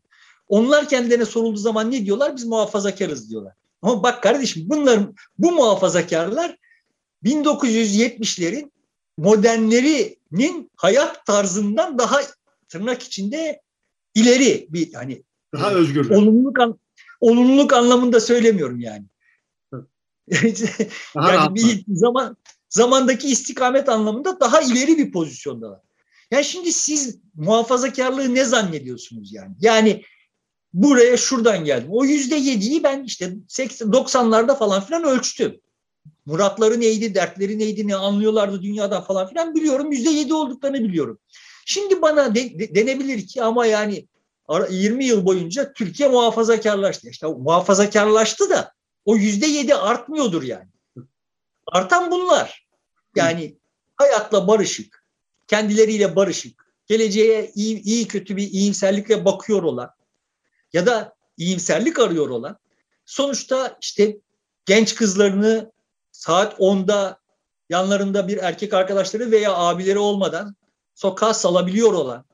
Onlar 0.49 0.89
kendilerine 0.89 1.25
sorulduğu 1.25 1.59
zaman 1.59 1.91
ne 1.91 2.05
diyorlar? 2.05 2.37
Biz 2.37 2.45
muhafazakarız 2.45 3.31
diyorlar. 3.31 3.53
Ama 3.83 4.03
bak 4.03 4.23
kardeşim 4.23 4.63
bunların 4.67 5.15
bu 5.39 5.53
muhafazakarlar 5.53 6.57
1970'lerin 7.25 8.71
modernlerinin 9.19 10.71
hayat 10.77 11.27
tarzından 11.27 11.99
daha 11.99 12.21
tırnak 12.69 13.03
içinde 13.03 13.61
ileri 14.15 14.67
bir 14.71 14.95
hani 14.95 15.23
daha 15.53 15.71
özgür. 15.71 16.11
Olumluluk, 16.11 16.59
olumluluk 17.21 17.73
anlamında 17.73 18.21
söylemiyorum 18.21 18.81
yani. 18.81 19.05
yani 21.15 21.55
bir 21.55 21.85
zaman 21.89 22.37
zamandaki 22.69 23.29
istikamet 23.29 23.89
anlamında 23.89 24.41
daha 24.41 24.61
ileri 24.61 24.99
bir 24.99 25.13
pozisyondalar. 25.13 25.81
Yani 26.31 26.45
şimdi 26.45 26.73
siz 26.73 27.19
muhafazakarlığı 27.35 28.35
ne 28.35 28.45
zannediyorsunuz 28.45 29.33
yani? 29.33 29.55
Yani 29.61 30.03
buraya 30.75 31.17
şuradan 31.17 31.65
geldim. 31.65 31.89
O 31.91 32.05
yüzde 32.05 32.35
yediyi 32.37 32.83
ben 32.83 33.05
işte 33.05 33.35
80, 33.49 33.89
90'larda 33.89 34.59
falan 34.59 34.85
filan 34.85 35.05
ölçtüm. 35.05 35.61
Muratları 36.27 36.81
neydi, 36.81 37.15
dertleri 37.15 37.59
neydi, 37.59 37.89
ne 37.89 37.97
anlıyorlardı 37.97 38.63
dünyadan 38.63 39.03
falan 39.03 39.29
filan 39.29 39.55
biliyorum. 39.55 39.93
Yüzde 39.93 40.11
yedi 40.11 40.35
olduklarını 40.35 40.79
biliyorum. 40.79 41.19
Şimdi 41.67 42.03
bana 42.03 42.35
de, 42.35 42.59
de, 42.59 42.75
denebilir 42.75 43.27
ki 43.27 43.43
ama 43.43 43.67
yani 43.67 44.09
20 44.71 45.05
yıl 45.05 45.27
boyunca 45.27 45.73
Türkiye 45.73 46.09
muhafazakarlaştı. 46.09 47.09
İşte 47.09 47.27
muhafazakarlaştı 47.27 48.51
da 48.51 48.73
o 49.05 49.17
yüzde 49.17 49.47
yedi 49.47 49.75
artmıyordur 49.75 50.43
yani. 50.43 50.69
Artan 51.67 52.11
bunlar. 52.11 52.67
Yani 53.17 53.59
hayatla 53.97 54.49
barışık, 54.49 55.05
kendileriyle 55.47 56.17
barışık, 56.17 56.73
geleceğe 56.87 57.53
iyi, 57.55 57.83
iyi 57.83 58.09
kötü 58.09 58.37
bir 58.37 58.51
iyimserlikle 58.51 59.25
bakıyor 59.25 59.63
olan, 59.63 59.91
ya 60.77 60.87
da 60.87 61.15
iyimserlik 61.37 61.99
arıyor 61.99 62.29
olan 62.29 62.59
sonuçta 63.05 63.79
işte 63.81 64.17
genç 64.67 64.95
kızlarını 64.95 65.73
saat 66.13 66.59
10'da 66.59 67.19
yanlarında 67.69 68.29
bir 68.29 68.37
erkek 68.37 68.75
arkadaşları 68.75 69.31
veya 69.31 69.55
abileri 69.55 69.99
olmadan 69.99 70.57
sokağa 70.95 71.35
salabiliyor 71.35 71.93
olan 71.93 72.25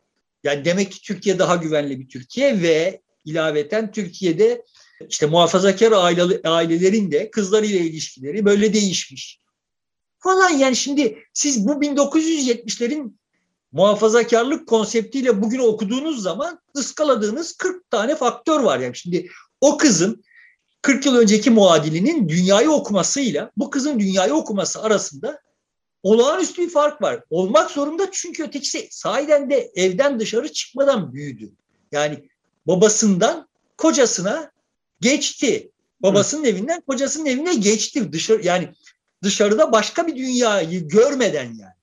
yani 0.45 0.65
demek 0.65 0.93
ki 0.93 1.03
Türkiye 1.03 1.39
daha 1.39 1.57
güvenli 1.57 2.01
bir 2.01 2.09
Türkiye 2.09 2.63
ve 2.63 3.01
ilaveten 3.25 3.93
Türkiye'de 3.93 4.65
işte 5.09 5.27
muhafazakar 5.27 5.93
aile, 5.93 6.41
ailelerin 6.45 7.11
de 7.11 7.31
kızlarıyla 7.31 7.81
ilişkileri 7.81 8.45
böyle 8.45 8.73
değişmiş. 8.73 9.41
Falan 10.19 10.51
yani 10.51 10.77
şimdi 10.77 11.19
siz 11.33 11.69
bu 11.69 11.73
1970'lerin 11.73 13.13
muhafazakarlık 13.73 14.69
konseptiyle 14.69 15.43
bugün 15.43 15.59
okuduğunuz 15.59 16.23
zaman 16.23 16.61
ıskaladığınız 16.77 17.53
40 17.53 17.91
tane 17.91 18.17
faktör 18.17 18.61
var. 18.61 18.79
Yani 18.79 18.97
şimdi 18.97 19.29
o 19.61 19.77
kızın 19.77 20.25
40 20.83 21.07
yıl 21.07 21.17
önceki 21.17 21.51
muadilinin 21.51 22.29
dünyayı 22.29 22.71
okumasıyla 22.71 23.51
bu 23.57 23.71
kızın 23.71 23.99
dünyayı 23.99 24.35
okuması 24.35 24.83
arasında 24.83 25.41
olağanüstü 26.03 26.63
bir 26.63 26.71
fark 26.71 27.03
var. 27.03 27.21
Olmak 27.31 27.71
zorunda 27.71 28.09
çünkü 28.13 28.45
ötekisi 28.45 28.89
sahiden 28.91 29.51
de 29.51 29.73
evden 29.75 30.21
dışarı 30.21 30.53
çıkmadan 30.53 31.13
büyüdü. 31.13 31.53
Yani 31.93 32.29
babasından 32.67 33.49
kocasına 33.77 34.51
geçti. 35.01 35.71
Babasının 36.01 36.45
Hı. 36.45 36.49
evinden 36.49 36.81
kocasının 36.81 37.27
evine 37.27 37.55
geçti. 37.55 38.13
Dışarı 38.13 38.47
yani 38.47 38.69
dışarıda 39.23 39.73
başka 39.73 40.07
bir 40.07 40.17
dünyayı 40.17 40.89
görmeden 40.89 41.45
yani. 41.45 41.82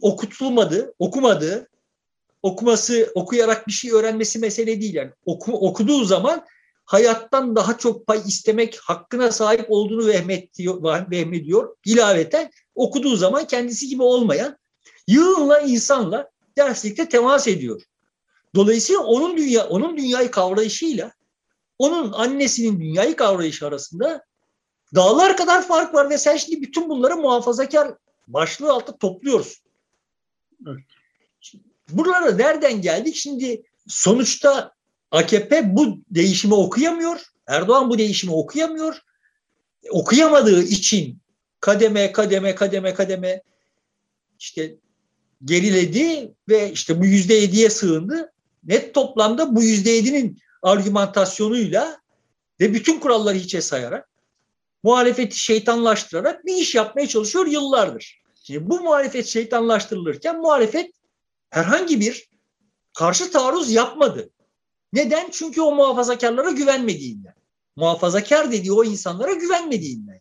Okutulmadı, 0.00 0.94
okumadı. 0.98 1.68
Okuması, 2.42 3.12
okuyarak 3.14 3.66
bir 3.66 3.72
şey 3.72 3.92
öğrenmesi 3.92 4.38
mesele 4.38 4.80
değil 4.80 4.94
yani. 4.94 5.10
Oku, 5.24 5.52
okuduğu 5.52 6.04
zaman 6.04 6.46
hayattan 6.84 7.56
daha 7.56 7.78
çok 7.78 8.06
pay 8.06 8.22
istemek 8.26 8.78
hakkına 8.78 9.32
sahip 9.32 9.66
olduğunu 9.68 10.06
vehmediyor, 10.06 11.10
vehmediyor. 11.10 11.76
İlaveten 11.84 12.50
okuduğu 12.74 13.16
zaman 13.16 13.46
kendisi 13.46 13.88
gibi 13.88 14.02
olmayan 14.02 14.58
yığınla 15.06 15.60
insanla 15.60 16.30
derslikte 16.58 17.08
temas 17.08 17.48
ediyor. 17.48 17.82
Dolayısıyla 18.54 19.02
onun 19.02 19.36
dünya 19.36 19.68
onun 19.68 19.96
dünyayı 19.96 20.30
kavrayışıyla 20.30 21.12
onun 21.78 22.12
annesinin 22.12 22.80
dünyayı 22.80 23.16
kavrayışı 23.16 23.66
arasında 23.66 24.24
dağlar 24.94 25.36
kadar 25.36 25.66
fark 25.66 25.94
var 25.94 26.10
ve 26.10 26.18
sen 26.18 26.36
şimdi 26.36 26.62
bütün 26.62 26.88
bunları 26.88 27.16
muhafazakar 27.16 27.94
başlığı 28.26 28.72
altında 28.72 28.96
topluyoruz. 28.96 29.62
Buralara 31.90 32.32
nereden 32.32 32.82
geldik? 32.82 33.16
Şimdi 33.16 33.62
sonuçta 33.86 34.72
AKP 35.10 35.76
bu 35.76 35.98
değişimi 36.10 36.54
okuyamıyor. 36.54 37.20
Erdoğan 37.46 37.90
bu 37.90 37.98
değişimi 37.98 38.32
okuyamıyor. 38.32 39.02
Okuyamadığı 39.90 40.62
için 40.62 41.18
kademe 41.60 42.12
kademe 42.12 42.54
kademe 42.54 42.94
kademe 42.94 43.42
işte 44.38 44.74
geriledi 45.44 46.34
ve 46.48 46.72
işte 46.72 47.00
bu 47.00 47.06
yüzde 47.06 47.34
yediye 47.34 47.70
sığındı. 47.70 48.32
Net 48.64 48.94
toplamda 48.94 49.56
bu 49.56 49.62
yüzde 49.62 49.90
yedinin 49.90 50.38
argümantasyonuyla 50.62 52.00
ve 52.60 52.74
bütün 52.74 53.00
kuralları 53.00 53.36
hiçe 53.36 53.60
sayarak 53.60 54.08
muhalefeti 54.82 55.38
şeytanlaştırarak 55.38 56.46
bir 56.46 56.54
iş 56.54 56.74
yapmaya 56.74 57.08
çalışıyor 57.08 57.46
yıllardır. 57.46 58.17
Şimdi 58.48 58.70
bu 58.70 58.80
muhalefet 58.80 59.26
şeytanlaştırılırken 59.26 60.40
muhalefet 60.40 60.90
herhangi 61.50 62.00
bir 62.00 62.28
karşı 62.98 63.30
taarruz 63.30 63.70
yapmadı. 63.70 64.30
Neden? 64.92 65.30
Çünkü 65.32 65.60
o 65.60 65.74
muhafazakarlara 65.74 66.50
güvenmediğinden. 66.50 67.34
Muhafazakar 67.76 68.52
dediği 68.52 68.72
o 68.72 68.84
insanlara 68.84 69.32
güvenmediğinden. 69.32 70.20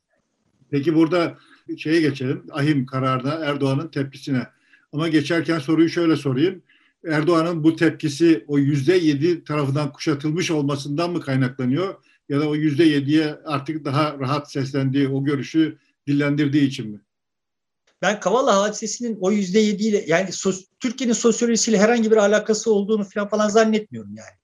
Peki 0.72 0.96
burada 0.96 1.38
şeye 1.78 2.02
geçelim. 2.02 2.46
Ahim 2.52 2.86
kararına 2.86 3.34
Erdoğan'ın 3.34 3.88
tepkisine. 3.88 4.48
Ama 4.94 5.08
geçerken 5.08 5.60
soruyu 5.60 5.90
şöyle 5.90 6.16
sorayım. 6.16 6.62
Erdoğan'ın 7.06 7.64
bu 7.64 7.76
tepkisi 7.76 8.46
o 8.48 8.58
yüzde 8.58 8.94
yedi 8.94 9.44
tarafından 9.44 9.92
kuşatılmış 9.92 10.52
olmasından 10.52 11.12
mı 11.12 11.22
kaynaklanıyor? 11.22 11.96
Ya 12.30 12.40
da 12.40 12.50
o 12.50 12.56
yüzde 12.56 12.84
yediye 12.84 13.36
artık 13.46 13.86
daha 13.86 14.20
rahat 14.20 14.52
seslendiği, 14.52 15.08
o 15.08 15.24
görüşü 15.24 15.78
dillendirdiği 16.08 16.68
için 16.68 16.92
mi? 16.92 17.00
Ben 18.02 18.20
Kavala 18.20 18.62
hadisesinin 18.62 19.18
o 19.22 19.32
yüzde 19.32 19.60
yediyle 19.60 20.04
yani 20.08 20.32
sos, 20.32 20.66
Türkiye'nin 20.80 21.14
sosyolojisiyle 21.14 21.78
herhangi 21.78 22.12
bir 22.12 22.18
alakası 22.18 22.74
olduğunu 22.74 23.04
falan 23.04 23.30
falan 23.30 23.50
zannetmiyorum 23.50 24.16
yani. 24.16 24.38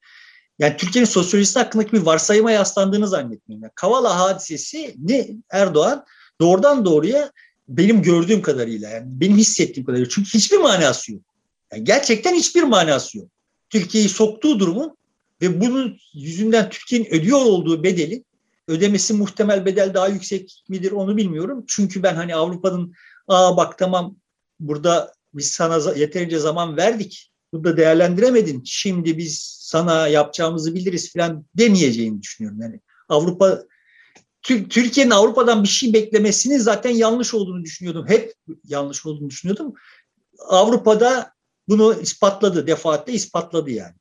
Yani 0.59 0.77
Türkiye'nin 0.77 1.09
sosyolojisi 1.09 1.59
hakkındaki 1.59 1.91
bir 1.91 2.01
varsayıma 2.01 2.51
yaslandığını 2.51 3.07
zannetmiyorum. 3.07 3.63
Yani 3.63 3.71
Kavala 3.75 4.19
hadisesi 4.19 4.95
ne 4.97 5.29
Erdoğan 5.49 6.05
doğrudan 6.41 6.85
doğruya 6.85 7.31
benim 7.67 8.01
gördüğüm 8.01 8.41
kadarıyla 8.41 8.89
yani 8.89 9.05
benim 9.07 9.37
hissettiğim 9.37 9.85
kadarıyla 9.85 10.09
çünkü 10.09 10.33
hiçbir 10.33 10.57
manası 10.57 11.11
yok. 11.11 11.21
Yani 11.71 11.83
gerçekten 11.83 12.35
hiçbir 12.35 12.63
manası 12.63 13.17
yok. 13.17 13.27
Türkiye'yi 13.69 14.09
soktuğu 14.09 14.59
durumun 14.59 14.97
ve 15.41 15.61
bunun 15.61 15.97
yüzünden 16.13 16.69
Türkiye'nin 16.69 17.13
ödüyor 17.13 17.41
olduğu 17.41 17.83
bedeli 17.83 18.23
ödemesi 18.67 19.13
muhtemel 19.13 19.65
bedel 19.65 19.93
daha 19.93 20.07
yüksek 20.07 20.63
midir 20.69 20.91
onu 20.91 21.17
bilmiyorum. 21.17 21.63
Çünkü 21.67 22.03
ben 22.03 22.15
hani 22.15 22.35
Avrupa'nın 22.35 22.93
aa 23.27 23.57
bak 23.57 23.77
tamam 23.77 24.15
burada 24.59 25.13
biz 25.33 25.51
sana 25.51 25.93
yeterince 25.95 26.39
zaman 26.39 26.77
verdik. 26.77 27.31
Burada 27.53 27.77
değerlendiremedin. 27.77 28.61
Şimdi 28.65 29.17
biz 29.17 29.57
sana 29.59 30.07
yapacağımızı 30.07 30.75
biliriz 30.75 31.13
falan 31.13 31.45
demeyeceğini 31.55 32.21
düşünüyorum. 32.21 32.61
Yani 32.61 32.79
Avrupa 33.09 33.63
Türkiye'nin 34.43 35.11
Avrupa'dan 35.11 35.63
bir 35.63 35.67
şey 35.67 35.93
beklemesinin 35.93 36.57
zaten 36.57 36.89
yanlış 36.89 37.33
olduğunu 37.33 37.63
düşünüyordum. 37.63 38.05
Hep 38.07 38.33
yanlış 38.63 39.05
olduğunu 39.05 39.29
düşünüyordum. 39.29 39.73
Avrupa'da 40.47 41.33
bunu 41.67 42.01
ispatladı, 42.01 42.67
defaatle 42.67 43.13
ispatladı 43.13 43.71
yani. 43.71 43.95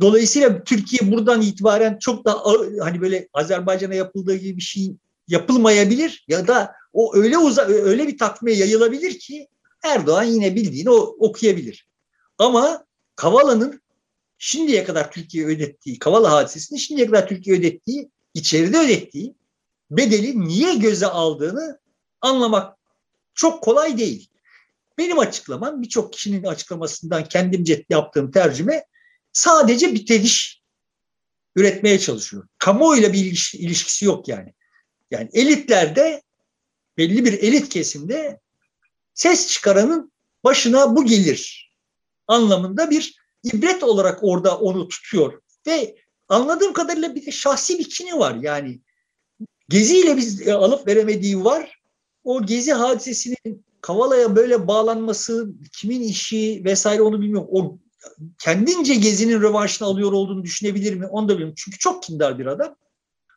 Dolayısıyla 0.00 0.64
Türkiye 0.64 1.12
buradan 1.12 1.42
itibaren 1.42 1.98
çok 1.98 2.24
da 2.24 2.42
hani 2.80 3.00
böyle 3.00 3.28
Azerbaycan'a 3.32 3.94
yapıldığı 3.94 4.36
gibi 4.36 4.56
bir 4.56 4.62
şey 4.62 4.96
yapılmayabilir 5.28 6.24
ya 6.28 6.48
da 6.48 6.72
o 6.96 7.16
öyle 7.16 7.38
uza 7.38 7.62
öyle 7.66 8.08
bir 8.08 8.18
takvime 8.18 8.52
yayılabilir 8.52 9.18
ki 9.18 9.48
Erdoğan 9.84 10.24
yine 10.24 10.54
bildiğini 10.54 10.90
okuyabilir. 10.90 11.88
Ama 12.38 12.86
Kavala'nın 13.16 13.82
şimdiye 14.38 14.84
kadar 14.84 15.12
Türkiye 15.12 15.46
ödettiği, 15.46 15.98
Kavala 15.98 16.32
hadisesini 16.32 16.80
şimdiye 16.80 17.06
kadar 17.06 17.28
Türkiye 17.28 17.56
ödettiği, 17.56 18.10
içeride 18.34 18.78
ödettiği 18.78 19.34
bedeli 19.90 20.40
niye 20.40 20.74
göze 20.74 21.06
aldığını 21.06 21.78
anlamak 22.20 22.76
çok 23.34 23.62
kolay 23.62 23.98
değil. 23.98 24.30
Benim 24.98 25.18
açıklamam 25.18 25.82
birçok 25.82 26.12
kişinin 26.12 26.44
açıklamasından 26.44 27.24
kendimce 27.24 27.84
yaptığım 27.88 28.30
tercüme 28.30 28.84
sadece 29.32 29.94
bir 29.94 30.06
tediş 30.06 30.62
üretmeye 31.56 31.98
çalışıyor. 31.98 32.48
Kamuoyuyla 32.58 33.12
bir 33.12 33.52
ilişkisi 33.54 34.04
yok 34.04 34.28
yani. 34.28 34.54
Yani 35.10 35.30
elitlerde 35.32 36.22
belli 36.98 37.24
bir 37.24 37.32
elit 37.32 37.68
kesimde 37.68 38.40
ses 39.14 39.48
çıkaranın 39.48 40.12
başına 40.44 40.96
bu 40.96 41.04
gelir 41.04 41.72
anlamında 42.28 42.90
bir 42.90 43.16
ibret 43.42 43.82
olarak 43.82 44.18
orada 44.22 44.58
onu 44.58 44.88
tutuyor. 44.88 45.42
Ve 45.66 45.96
anladığım 46.28 46.72
kadarıyla 46.72 47.14
bir 47.14 47.26
de 47.26 47.32
şahsi 47.32 47.78
bir 47.78 47.90
kini 47.90 48.18
var. 48.18 48.34
Yani 48.34 48.80
Gezi 49.68 49.98
ile 49.98 50.16
biz 50.16 50.48
alıp 50.48 50.86
veremediği 50.86 51.44
var. 51.44 51.80
O 52.24 52.46
Gezi 52.46 52.72
hadisesinin 52.72 53.64
Kavala'ya 53.80 54.36
böyle 54.36 54.68
bağlanması, 54.68 55.48
kimin 55.72 56.02
işi 56.02 56.62
vesaire 56.64 57.02
onu 57.02 57.20
bilmiyorum. 57.20 57.48
O 57.52 57.78
kendince 58.38 58.94
Gezi'nin 58.94 59.42
rövanşını 59.42 59.88
alıyor 59.88 60.12
olduğunu 60.12 60.44
düşünebilir 60.44 60.94
mi? 60.94 61.06
Onu 61.06 61.28
da 61.28 61.32
bilmiyorum. 61.32 61.54
Çünkü 61.58 61.78
çok 61.78 62.02
kindar 62.02 62.38
bir 62.38 62.46
adam. 62.46 62.76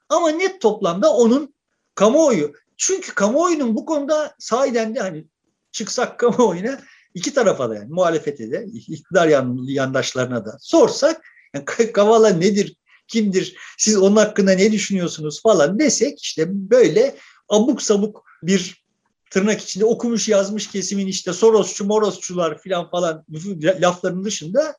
Ama 0.10 0.30
net 0.30 0.62
toplamda 0.62 1.14
onun 1.14 1.53
kamuoyu. 1.95 2.53
Çünkü 2.80 3.16
kamuoyunun 3.16 3.76
bu 3.76 3.86
konuda 3.86 4.36
sahiden 4.40 4.96
de 4.96 5.00
hani 5.00 5.26
çıksak 5.72 6.20
kamuoyuna 6.20 6.82
iki 7.14 7.34
tarafa 7.34 7.70
da 7.70 7.76
yani 7.76 7.90
muhalefete 7.90 8.52
de 8.52 8.66
iktidar 8.74 9.28
yandaşlarına 9.68 10.46
da 10.46 10.58
sorsak 10.60 11.22
yani 11.54 11.92
Kavala 11.92 12.30
nedir, 12.30 12.76
kimdir, 13.08 13.56
siz 13.78 13.98
onun 13.98 14.16
hakkında 14.16 14.52
ne 14.52 14.72
düşünüyorsunuz? 14.72 15.42
falan 15.42 15.80
desek 15.80 16.22
işte 16.22 16.46
böyle 16.50 17.16
abuk 17.50 17.82
sabuk 17.82 18.26
bir 18.44 18.86
tırnak 19.32 19.62
içinde 19.62 19.86
okumuş 19.86 20.30
yazmış 20.30 20.68
kesimin 20.68 21.08
işte 21.08 21.34
Sorosçu, 21.34 21.86
Morosçular 21.86 22.62
falan 22.64 22.90
falan 22.90 23.26
laflarının 23.64 24.24
dışında 24.24 24.78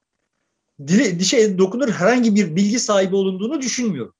dile, 0.86 1.18
dişe 1.18 1.58
dokunur 1.58 1.90
herhangi 1.90 2.34
bir 2.34 2.56
bilgi 2.56 2.80
sahibi 2.80 3.16
olunduğunu 3.16 3.60
düşünmüyorum. 3.60 4.14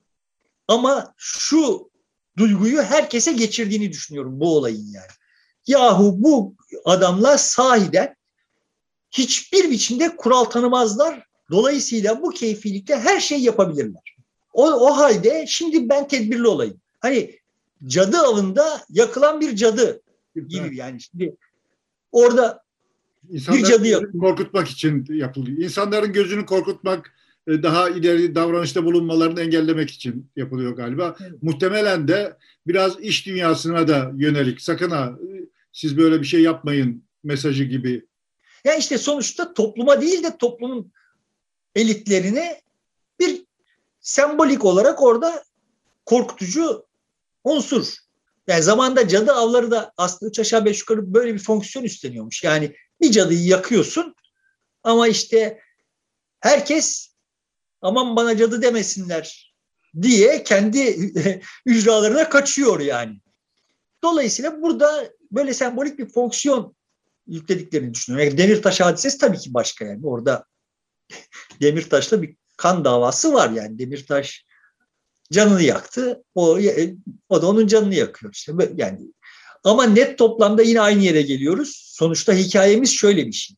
Ama 0.69 1.15
şu 1.17 1.90
duyguyu 2.39 2.83
herkese 2.83 3.33
geçirdiğini 3.33 3.93
düşünüyorum 3.93 4.41
bu 4.41 4.57
olayın 4.57 4.87
yani. 4.93 5.11
Yahu 5.67 6.15
bu 6.19 6.55
adamlar 6.85 7.39
sahiden 7.39 8.17
hiçbir 9.11 9.71
biçimde 9.71 10.17
kural 10.17 10.45
tanımazlar. 10.45 11.27
Dolayısıyla 11.51 12.23
bu 12.23 12.31
keyfilikte 12.31 12.97
her 12.97 13.21
şey 13.21 13.41
yapabilirler. 13.41 14.17
O, 14.53 14.71
o 14.71 14.97
halde 14.97 15.45
şimdi 15.49 15.89
ben 15.89 16.09
tedbirli 16.09 16.47
olayım. 16.47 16.81
Hani 17.01 17.39
cadı 17.87 18.19
avında 18.19 18.85
yakılan 18.91 19.41
bir 19.41 19.57
cadı 19.57 20.03
gibi 20.49 20.77
yani 20.77 21.01
şimdi 21.01 21.37
orada 22.13 22.63
İnsanların 23.29 23.63
bir 23.63 23.69
cadı 23.69 24.19
korkutmak 24.21 24.69
için 24.69 25.07
yapılıyor. 25.09 25.59
İnsanların 25.59 26.13
gözünü 26.13 26.47
korkutmak 26.47 27.13
daha 27.49 27.91
ileri 27.91 28.35
davranışta 28.35 28.85
bulunmalarını 28.85 29.41
engellemek 29.41 29.91
için 29.91 30.31
yapılıyor 30.37 30.77
galiba. 30.77 31.17
Evet. 31.21 31.43
Muhtemelen 31.43 32.09
de 32.09 32.37
biraz 32.67 33.01
iş 33.01 33.27
dünyasına 33.27 33.89
da 33.89 34.13
yönelik 34.17 34.61
sakın 34.61 34.91
ha 34.91 35.19
siz 35.73 35.97
böyle 35.99 36.21
bir 36.21 36.27
şey 36.27 36.43
yapmayın 36.43 37.05
mesajı 37.25 37.65
gibi. 37.65 38.07
Ya 38.65 38.75
işte 38.75 38.99
sonuçta 38.99 39.55
topluma 39.55 40.01
değil 40.01 40.23
de 40.23 40.37
toplumun 40.37 40.93
elitlerine 41.75 42.61
bir 43.21 43.43
sembolik 44.01 44.65
olarak 44.65 45.03
orada 45.03 45.45
korkutucu 46.07 46.87
unsur. 47.45 47.95
Yani 48.47 48.63
zamanda 48.63 49.09
cadı 49.09 49.33
avları 49.33 49.71
da 49.71 49.93
aslında 49.97 50.31
üç 50.31 50.39
aşağı 50.39 50.65
beş 50.65 50.81
yukarı 50.81 51.15
böyle 51.15 51.35
bir 51.35 51.39
fonksiyon 51.39 51.85
üstleniyormuş. 51.85 52.45
Yani 52.45 52.77
bir 53.01 53.11
cadıyı 53.11 53.47
yakıyorsun 53.47 54.15
ama 54.83 55.09
işte 55.09 55.61
herkes 56.41 57.10
aman 57.83 58.17
bana 58.17 58.37
cadı 58.37 58.63
demesinler 58.63 59.55
diye 60.03 60.45
kendi 60.45 61.13
ücralarına 61.67 62.29
kaçıyor 62.29 62.81
yani. 62.81 63.21
Dolayısıyla 64.03 64.63
burada 64.63 65.11
böyle 65.33 65.55
sembolik 65.55 65.99
bir 65.99 66.09
fonksiyon 66.09 66.77
yüklediklerini 67.27 67.95
düşünüyorum. 67.95 68.29
Yani 68.29 68.39
Demirtaş 68.39 68.81
hadisesi 68.81 69.19
tabii 69.19 69.39
ki 69.39 69.55
başka 69.55 69.85
yani. 69.85 70.07
Orada 70.07 70.45
Demirtaş'la 71.63 72.23
bir 72.23 72.37
kan 72.57 72.85
davası 72.85 73.33
var 73.33 73.51
yani. 73.51 73.79
Demirtaş 73.79 74.45
canını 75.33 75.63
yaktı. 75.63 76.25
O, 76.35 76.59
o 77.29 77.43
da 77.43 77.47
onun 77.47 77.67
canını 77.67 77.95
yakıyor. 77.95 78.33
İşte 78.33 78.53
yani 78.77 79.01
ama 79.65 79.85
net 79.85 80.19
toplamda 80.19 80.63
yine 80.63 80.81
aynı 80.81 81.03
yere 81.03 81.23
geliyoruz. 81.23 81.93
Sonuçta 81.95 82.33
hikayemiz 82.33 82.91
şöyle 82.91 83.27
bir 83.27 83.33
şey. 83.33 83.57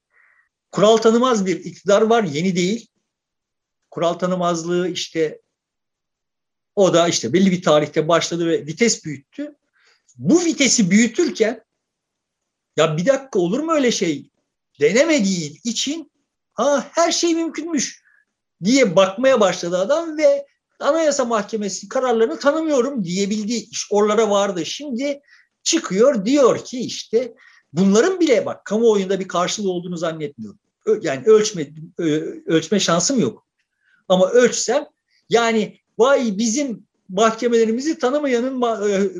Kural 0.70 0.96
tanımaz 0.96 1.46
bir 1.46 1.64
iktidar 1.64 2.02
var, 2.02 2.22
yeni 2.24 2.56
değil. 2.56 2.88
Kural 3.92 4.14
tanımazlığı 4.14 4.88
işte 4.88 5.40
o 6.74 6.94
da 6.94 7.08
işte 7.08 7.32
belli 7.32 7.50
bir 7.50 7.62
tarihte 7.62 8.08
başladı 8.08 8.46
ve 8.46 8.66
vites 8.66 9.04
büyüttü. 9.04 9.56
Bu 10.16 10.44
vitesi 10.44 10.90
büyütürken 10.90 11.64
ya 12.76 12.96
bir 12.96 13.06
dakika 13.06 13.38
olur 13.38 13.60
mu 13.60 13.72
öyle 13.72 13.90
şey 13.90 14.30
denemediği 14.80 15.60
için 15.64 16.12
ha 16.52 16.86
her 16.92 17.12
şey 17.12 17.34
mümkünmüş 17.34 18.02
diye 18.64 18.96
bakmaya 18.96 19.40
başladı 19.40 19.78
adam 19.78 20.18
ve 20.18 20.46
Anayasa 20.80 21.24
Mahkemesi 21.24 21.88
kararlarını 21.88 22.38
tanımıyorum 22.38 23.04
diyebildi. 23.04 23.54
İş 23.54 23.86
oralara 23.90 24.30
vardı. 24.30 24.66
Şimdi 24.66 25.20
çıkıyor 25.62 26.24
diyor 26.24 26.64
ki 26.64 26.80
işte 26.80 27.34
bunların 27.72 28.20
bile 28.20 28.46
bak 28.46 28.64
kamuoyunda 28.64 29.20
bir 29.20 29.28
karşılığı 29.28 29.70
olduğunu 29.70 29.96
zannetmiyorum. 29.96 30.60
Yani 31.02 31.26
ölçme 31.26 31.68
ölçme 32.46 32.80
şansım 32.80 33.20
yok. 33.20 33.51
Ama 34.08 34.30
ölçsem 34.30 34.86
yani 35.30 35.78
vay 35.98 36.38
bizim 36.38 36.86
mahkemelerimizi 37.08 37.98
tanımayanın 37.98 38.56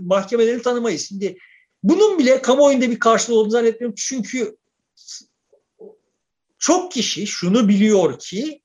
mahkemelerini 0.07 0.63
tanımayız. 0.63 1.09
Şimdi 1.09 1.39
bunun 1.83 2.19
bile 2.19 2.43
kamuoyunda 2.43 2.91
bir 2.91 2.99
karşılığı 2.99 3.37
olduğunu 3.37 3.51
zannetmiyorum. 3.51 3.95
Çünkü 3.99 4.57
çok 6.59 6.93
kişi 6.93 7.27
şunu 7.27 7.69
biliyor 7.69 8.19
ki 8.19 8.63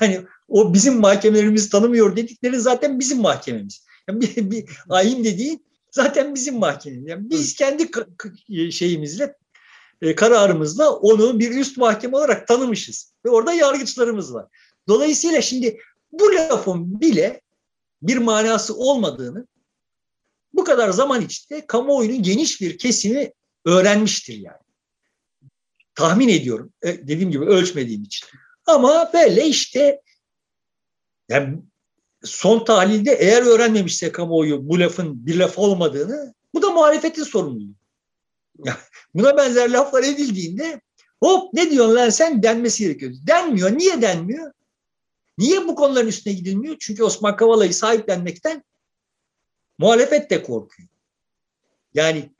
yani 0.00 0.24
o 0.48 0.74
bizim 0.74 1.00
mahkemelerimizi 1.00 1.70
tanımıyor 1.70 2.16
dedikleri 2.16 2.60
zaten 2.60 3.00
bizim 3.00 3.20
mahkememiz. 3.20 3.84
Yani 4.08 4.20
bir, 4.20 4.50
bir 4.50 4.64
ayin 4.88 5.24
dediği 5.24 5.62
zaten 5.90 6.34
bizim 6.34 6.58
mahkememiz. 6.58 7.08
Yani 7.08 7.30
biz 7.30 7.54
kendi 7.54 7.90
şeyimizle 8.72 9.36
e, 10.02 10.14
kararımızla 10.14 10.92
onu 10.92 11.38
bir 11.38 11.50
üst 11.50 11.76
mahkeme 11.78 12.16
olarak 12.16 12.48
tanımışız. 12.48 13.14
Ve 13.24 13.30
orada 13.30 13.52
yargıçlarımız 13.52 14.34
var. 14.34 14.46
Dolayısıyla 14.88 15.42
şimdi 15.42 15.78
bu 16.12 16.34
lafın 16.34 17.00
bile 17.00 17.40
bir 18.02 18.16
manası 18.16 18.76
olmadığını 18.76 19.46
bu 20.52 20.64
kadar 20.64 20.90
zaman 20.90 21.20
içinde 21.20 21.66
kamuoyunun 21.66 22.22
geniş 22.22 22.60
bir 22.60 22.78
kesimi 22.78 23.32
öğrenmiştir 23.64 24.34
yani. 24.34 24.62
Tahmin 25.94 26.28
ediyorum. 26.28 26.72
E, 26.82 27.08
dediğim 27.08 27.30
gibi 27.30 27.44
ölçmediğim 27.44 28.02
için. 28.02 28.28
Ama 28.66 29.10
böyle 29.14 29.46
işte 29.46 30.00
yani 31.28 31.58
son 32.22 32.64
tahlilde 32.64 33.12
eğer 33.12 33.42
öğrenmemişse 33.42 34.12
kamuoyu 34.12 34.68
bu 34.68 34.80
lafın 34.80 35.26
bir 35.26 35.36
laf 35.36 35.58
olmadığını 35.58 36.34
bu 36.54 36.62
da 36.62 36.70
muhalefetin 36.70 37.24
sorumluluğu. 37.24 37.74
Buna 39.14 39.36
benzer 39.36 39.70
laflar 39.70 40.02
edildiğinde 40.02 40.80
hop 41.20 41.54
ne 41.54 41.70
diyorsun 41.70 41.96
lan 41.96 42.10
sen 42.10 42.42
denmesi 42.42 42.84
gerekiyor. 42.84 43.12
Denmiyor. 43.26 43.78
Niye 43.78 44.02
denmiyor? 44.02 44.52
Niye 45.38 45.68
bu 45.68 45.74
konuların 45.74 46.08
üstüne 46.08 46.34
gidilmiyor? 46.34 46.76
Çünkü 46.80 47.04
Osman 47.04 47.36
Kavala'yı 47.36 47.74
sahiplenmekten 47.74 48.64
muhalefet 49.78 50.30
de 50.30 50.42
korkuyor. 50.42 50.88
Yani 51.94 52.30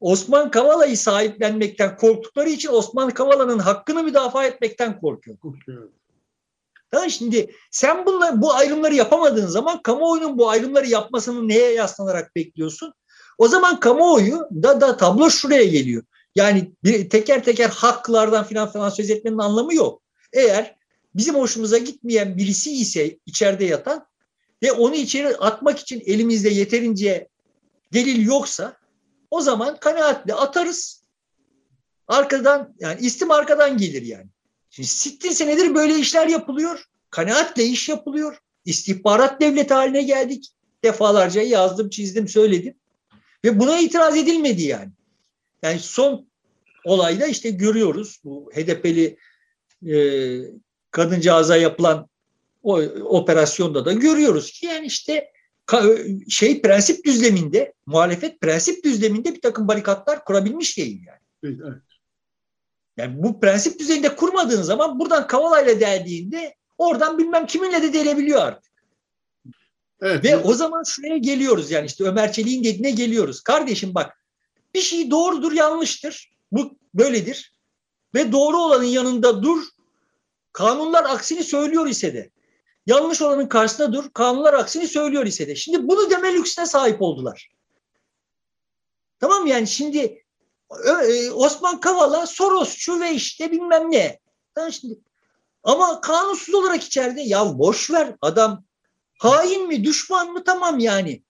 Osman 0.00 0.50
Kavala'yı 0.50 0.98
sahiplenmekten 0.98 1.96
korktukları 1.96 2.48
için 2.48 2.68
Osman 2.68 3.10
Kavala'nın 3.10 3.58
hakkını 3.58 4.02
müdafaa 4.02 4.44
etmekten 4.44 5.00
korkuyor. 5.00 5.38
Tamam 6.90 7.10
şimdi 7.10 7.54
sen 7.70 8.06
bunlar, 8.06 8.42
bu 8.42 8.52
ayrımları 8.52 8.94
yapamadığın 8.94 9.46
zaman 9.46 9.82
kamuoyunun 9.82 10.38
bu 10.38 10.50
ayrımları 10.50 10.86
yapmasını 10.86 11.48
neye 11.48 11.72
yaslanarak 11.72 12.36
bekliyorsun? 12.36 12.94
O 13.38 13.48
zaman 13.48 13.80
kamuoyu 13.80 14.48
da 14.62 14.80
da 14.80 14.96
tablo 14.96 15.30
şuraya 15.30 15.64
geliyor. 15.64 16.02
Yani 16.34 16.72
bir, 16.84 17.10
teker 17.10 17.44
teker 17.44 17.68
haklardan 17.68 18.44
filan 18.44 18.68
falan 18.68 18.88
söz 18.88 19.10
etmenin 19.10 19.38
anlamı 19.38 19.74
yok. 19.74 20.02
Eğer 20.32 20.76
bizim 21.14 21.34
hoşumuza 21.34 21.78
gitmeyen 21.78 22.36
birisi 22.36 22.72
ise 22.72 23.18
içeride 23.26 23.64
yatan 23.64 24.06
ve 24.62 24.72
onu 24.72 24.94
içeri 24.94 25.36
atmak 25.36 25.78
için 25.78 26.02
elimizde 26.06 26.48
yeterince 26.48 27.28
delil 27.92 28.26
yoksa 28.26 28.76
o 29.30 29.40
zaman 29.40 29.76
kanaatle 29.80 30.34
atarız. 30.34 31.04
Arkadan 32.08 32.74
yani 32.78 33.00
istim 33.00 33.30
arkadan 33.30 33.78
gelir 33.78 34.02
yani. 34.02 34.26
Şimdi 34.70 34.88
sittin 34.88 35.30
senedir 35.30 35.74
böyle 35.74 35.98
işler 35.98 36.26
yapılıyor. 36.26 36.84
Kanaatle 37.10 37.64
iş 37.64 37.88
yapılıyor. 37.88 38.38
İstihbarat 38.64 39.40
devleti 39.40 39.74
haline 39.74 40.02
geldik. 40.02 40.48
Defalarca 40.84 41.42
yazdım, 41.42 41.90
çizdim, 41.90 42.28
söyledim. 42.28 42.74
Ve 43.44 43.60
buna 43.60 43.78
itiraz 43.78 44.16
edilmedi 44.16 44.62
yani. 44.62 44.90
Yani 45.62 45.78
son 45.78 46.28
olayda 46.84 47.26
işte 47.26 47.50
görüyoruz 47.50 48.20
bu 48.24 48.50
HDP'li 48.54 49.16
e, 49.86 49.96
kadıncağıza 50.94 51.56
yapılan 51.56 52.08
o 52.62 52.80
operasyonda 53.04 53.84
da 53.84 53.92
görüyoruz 53.92 54.50
ki 54.50 54.66
yani 54.66 54.86
işte 54.86 55.32
şey 56.28 56.62
prensip 56.62 57.04
düzleminde 57.04 57.72
muhalefet 57.86 58.40
prensip 58.40 58.84
düzleminde 58.84 59.34
bir 59.34 59.40
takım 59.40 59.68
barikatlar 59.68 60.24
kurabilmiş 60.24 60.78
değil 60.78 61.00
yani. 61.06 61.54
Evet. 61.62 61.82
Yani 62.96 63.22
bu 63.22 63.40
prensip 63.40 63.78
düzeyinde 63.78 64.16
kurmadığın 64.16 64.62
zaman 64.62 64.98
buradan 64.98 65.26
Kavala'yla 65.26 65.80
deldiğinde 65.80 66.54
oradan 66.78 67.18
bilmem 67.18 67.46
kiminle 67.46 67.82
de 67.82 67.92
delebiliyor 67.92 68.42
artık. 68.42 68.72
Evet. 70.02 70.24
Ve 70.24 70.36
o 70.36 70.54
zaman 70.54 70.82
şuraya 70.82 71.16
geliyoruz 71.16 71.70
yani 71.70 71.86
işte 71.86 72.04
Ömer 72.04 72.32
Çelik'in 72.32 72.64
dediğine 72.64 72.90
geliyoruz. 72.90 73.40
Kardeşim 73.40 73.94
bak 73.94 74.24
bir 74.74 74.80
şey 74.80 75.10
doğrudur 75.10 75.52
yanlıştır. 75.52 76.30
Bu 76.52 76.78
böyledir. 76.94 77.54
Ve 78.14 78.32
doğru 78.32 78.56
olanın 78.56 78.84
yanında 78.84 79.42
dur. 79.42 79.73
Kanunlar 80.54 81.04
aksini 81.04 81.44
söylüyor 81.44 81.86
ise 81.86 82.14
de. 82.14 82.30
Yanlış 82.86 83.22
olanın 83.22 83.48
karşısında 83.48 83.92
dur. 83.92 84.10
Kanunlar 84.14 84.54
aksini 84.54 84.88
söylüyor 84.88 85.26
ise 85.26 85.48
de. 85.48 85.56
Şimdi 85.56 85.88
bunu 85.88 86.10
deme 86.10 86.32
lüksüne 86.32 86.66
sahip 86.66 87.02
oldular. 87.02 87.50
Tamam 89.20 89.46
yani 89.46 89.66
şimdi 89.66 90.24
e, 90.86 91.30
Osman 91.30 91.80
Kavala 91.80 92.26
Sorosçu 92.26 93.00
ve 93.00 93.12
işte 93.12 93.52
bilmem 93.52 93.90
ne. 93.90 94.20
Tamam 94.54 94.72
şimdi 94.72 94.98
ama 95.62 96.00
kanunsuz 96.00 96.54
olarak 96.54 96.84
içeride 96.84 97.20
ya 97.20 97.58
boş 97.58 97.90
ver 97.90 98.16
adam 98.20 98.64
hain 99.18 99.68
mi 99.68 99.84
düşman 99.84 100.32
mı 100.32 100.44
tamam 100.44 100.78
yani. 100.78 101.22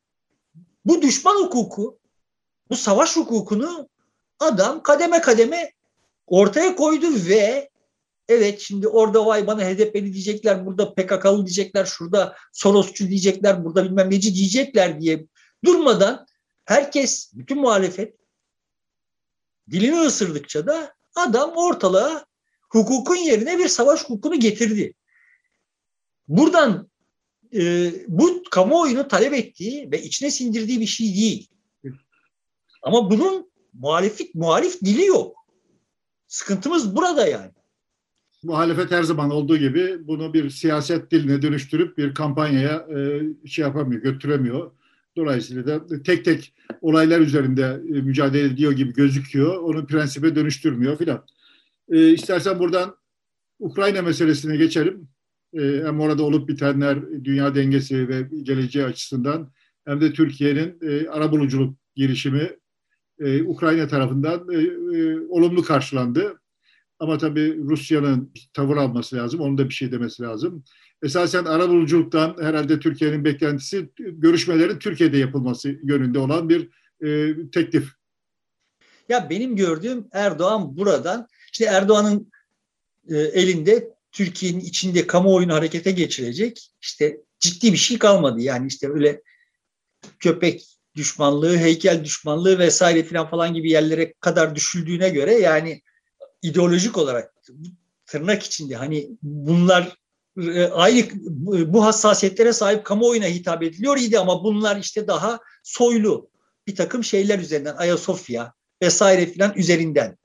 Bu 0.85 1.03
düşman 1.03 1.35
hukuku 1.35 1.99
bu 2.71 2.77
savaş 2.77 3.17
hukukunu 3.17 3.89
adam 4.41 4.83
kademe 4.83 5.21
kademe 5.21 5.73
ortaya 6.27 6.77
koydu 6.77 7.07
ve 7.29 7.71
evet 8.29 8.61
şimdi 8.61 8.89
orada 8.89 9.27
vay 9.27 9.47
bana 9.47 9.65
HDP'li 9.65 10.13
diyecekler, 10.13 10.67
burada 10.67 10.95
PKK'lı 10.95 11.47
diyecekler, 11.47 11.85
şurada 11.85 12.37
Sorosçu 12.53 13.09
diyecekler, 13.09 13.65
burada 13.65 13.85
bilmem 13.85 14.11
neci 14.11 14.35
diyecekler 14.35 15.01
diye 15.01 15.27
durmadan 15.65 16.27
herkes, 16.65 17.33
bütün 17.35 17.59
muhalefet 17.59 18.17
dilini 19.71 20.01
ısırdıkça 20.01 20.67
da 20.67 20.95
adam 21.15 21.53
ortalığa 21.57 22.27
hukukun 22.71 23.17
yerine 23.17 23.59
bir 23.59 23.69
savaş 23.69 24.05
hukukunu 24.05 24.41
getirdi. 24.41 24.95
Buradan 26.29 26.91
e, 27.55 27.93
bu 28.09 28.43
kamuoyunu 28.51 29.09
talep 29.09 29.33
ettiği 29.33 29.91
ve 29.91 30.03
içine 30.03 30.31
sindirdiği 30.31 30.81
bir 30.81 30.87
şey 30.87 31.15
değil. 31.15 31.49
Ama 32.83 33.11
bunun 33.11 33.51
muhaliflik, 33.73 34.35
muhalif 34.35 34.81
dili 34.81 35.05
yok. 35.05 35.37
Sıkıntımız 36.27 36.97
burada 36.97 37.27
yani. 37.27 37.53
Muhalefet 38.45 38.91
her 38.91 39.03
zaman 39.03 39.31
olduğu 39.31 39.57
gibi 39.57 40.09
bunu 40.09 40.35
bir 40.35 40.51
siyaset 40.51 41.11
diline 41.11 41.43
dönüştürüp 41.43 41.99
bir 41.99 42.15
kampanyaya 42.15 42.87
e, 42.97 43.23
şey 43.49 43.63
yapamıyor, 43.63 44.03
götüremiyor. 44.03 44.71
Dolayısıyla 45.17 45.67
da 45.67 46.03
tek 46.03 46.25
tek 46.25 46.55
olaylar 46.81 47.21
üzerinde 47.21 47.81
e, 47.89 48.01
mücadele 48.01 48.47
ediyor 48.47 48.73
gibi 48.73 48.93
gözüküyor. 48.93 49.57
Onu 49.57 49.87
prensibe 49.87 50.35
dönüştürmüyor 50.35 50.99
filan. 50.99 51.25
E, 51.89 52.11
istersen 52.11 52.59
buradan 52.59 52.97
Ukrayna 53.59 54.03
meselesine 54.03 54.57
geçelim. 54.57 55.09
E, 55.55 55.61
hem 55.85 56.01
orada 56.01 56.23
olup 56.23 56.49
bitenler 56.49 57.25
dünya 57.25 57.55
dengesi 57.55 58.09
ve 58.09 58.29
geleceği 58.43 58.85
açısından 58.85 59.53
hem 59.85 60.01
de 60.01 60.13
Türkiye'nin 60.13 60.79
e, 60.83 61.09
arabuluculuk 61.09 61.77
girişimi 61.97 62.51
e, 63.19 63.43
Ukrayna 63.43 63.89
tarafından 63.89 64.51
e, 64.53 64.57
e, 64.97 65.19
olumlu 65.29 65.63
karşılandı. 65.63 66.41
Ama 67.05 67.19
tabii 67.19 67.59
Rusya'nın 67.59 68.33
tavır 68.53 68.77
alması 68.77 69.17
lazım, 69.17 69.41
onun 69.41 69.59
da 69.59 69.69
bir 69.69 69.75
şey 69.75 69.93
demesi 69.93 70.23
lazım. 70.23 70.65
Esasen 71.03 71.45
arabuluculuktan 71.45 72.37
herhalde 72.41 72.81
Türkiye'nin 72.81 73.25
beklentisi 73.25 73.91
görüşmelerin 73.99 74.79
Türkiye'de 74.79 75.19
yapılması 75.19 75.69
yönünde 75.83 76.19
olan 76.19 76.49
bir 76.49 76.69
e, 77.07 77.37
teklif. 77.51 77.89
Ya 79.09 79.31
benim 79.31 79.57
gördüğüm 79.57 80.07
Erdoğan 80.13 80.77
buradan, 80.77 81.29
işte 81.53 81.65
Erdoğan'ın 81.65 82.31
e, 83.09 83.17
elinde 83.19 83.89
Türkiye'nin 84.13 84.61
içinde 84.61 85.07
kamuoyunu 85.07 85.55
harekete 85.55 85.91
geçirecek 85.91 86.71
işte 86.81 87.21
ciddi 87.41 87.73
bir 87.73 87.79
şey 87.79 87.99
kalmadı. 87.99 88.41
Yani 88.41 88.67
işte 88.67 88.91
öyle 88.91 89.23
köpek 90.21 90.67
düşmanlığı, 90.97 91.57
heykel 91.57 92.05
düşmanlığı 92.05 92.59
vesaire 92.59 93.03
filan 93.03 93.31
falan 93.31 93.55
gibi 93.55 93.71
yerlere 93.71 94.15
kadar 94.21 94.55
düşüldüğüne 94.55 95.09
göre 95.09 95.35
yani 95.35 95.83
ideolojik 96.45 96.99
olarak 96.99 97.35
tırnak 98.07 98.43
içinde 98.43 98.77
hani 98.77 99.09
bunlar 99.23 99.97
e, 100.43 100.65
aynı 100.65 101.03
bu 101.73 101.85
hassasiyetlere 101.85 102.53
sahip 102.53 102.85
kamuoyuna 102.85 103.27
hitap 103.27 103.63
ediliyor 103.63 103.97
idi 103.97 104.19
ama 104.19 104.45
bunlar 104.45 104.77
işte 104.77 105.07
daha 105.07 105.39
soylu 105.63 106.31
bir 106.67 106.75
takım 106.75 107.05
şeyler 107.05 107.39
üzerinden 107.39 107.77
Ayasofya 107.77 108.53
vesaire 108.83 109.27
filan 109.27 109.53
üzerinden 109.57 110.19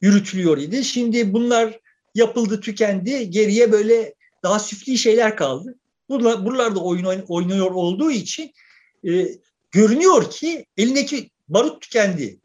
yürütülüyor 0.00 0.58
idi. 0.58 0.84
Şimdi 0.84 1.32
bunlar 1.32 1.80
yapıldı, 2.14 2.60
tükendi. 2.60 3.30
Geriye 3.30 3.72
böyle 3.72 4.14
daha 4.42 4.58
süfli 4.58 4.98
şeyler 4.98 5.36
kaldı. 5.36 5.78
Bunlar, 6.08 6.46
buralarda 6.46 6.80
oyun 6.80 7.04
oynuyor 7.28 7.70
olduğu 7.70 8.10
için 8.10 8.52
e, 9.08 9.28
görünüyor 9.70 10.30
ki 10.30 10.66
elindeki 10.76 11.30
barut 11.48 11.82
tükendi. 11.82 12.40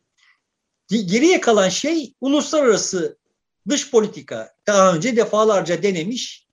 Geriye 0.90 1.42
kalan 1.42 1.70
şey 1.70 2.14
uluslararası 2.22 3.18
dış 3.70 3.92
politika. 3.92 4.54
Daha 4.68 4.96
önce 4.96 5.16
defalarca 5.16 5.84
denemiş 5.84 6.48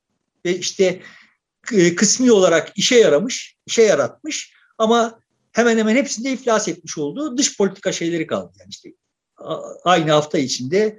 ve 0.44 0.58
işte 0.58 1.02
e, 1.72 1.94
kısmi 1.94 2.32
olarak 2.32 2.72
işe 2.76 2.98
yaramış, 2.98 3.56
işe 3.66 3.82
yaratmış 3.82 4.52
ama 4.78 5.20
hemen 5.52 5.78
hemen 5.78 5.96
hepsinde 5.96 6.32
iflas 6.32 6.68
etmiş 6.68 6.98
olduğu 6.98 7.38
dış 7.38 7.56
politika 7.56 7.92
şeyleri 7.92 8.26
kaldı. 8.26 8.52
Yani 8.60 8.68
işte 8.70 8.92
aynı 9.84 10.10
hafta 10.10 10.38
içinde 10.38 10.98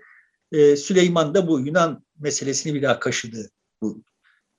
e, 0.51 0.75
Süleyman 0.75 1.33
da 1.33 1.47
bu 1.47 1.59
Yunan 1.59 2.05
meselesini 2.19 2.73
bir 2.73 2.81
daha 2.81 2.99
kaşıdı. 2.99 3.51
Bu 3.81 4.01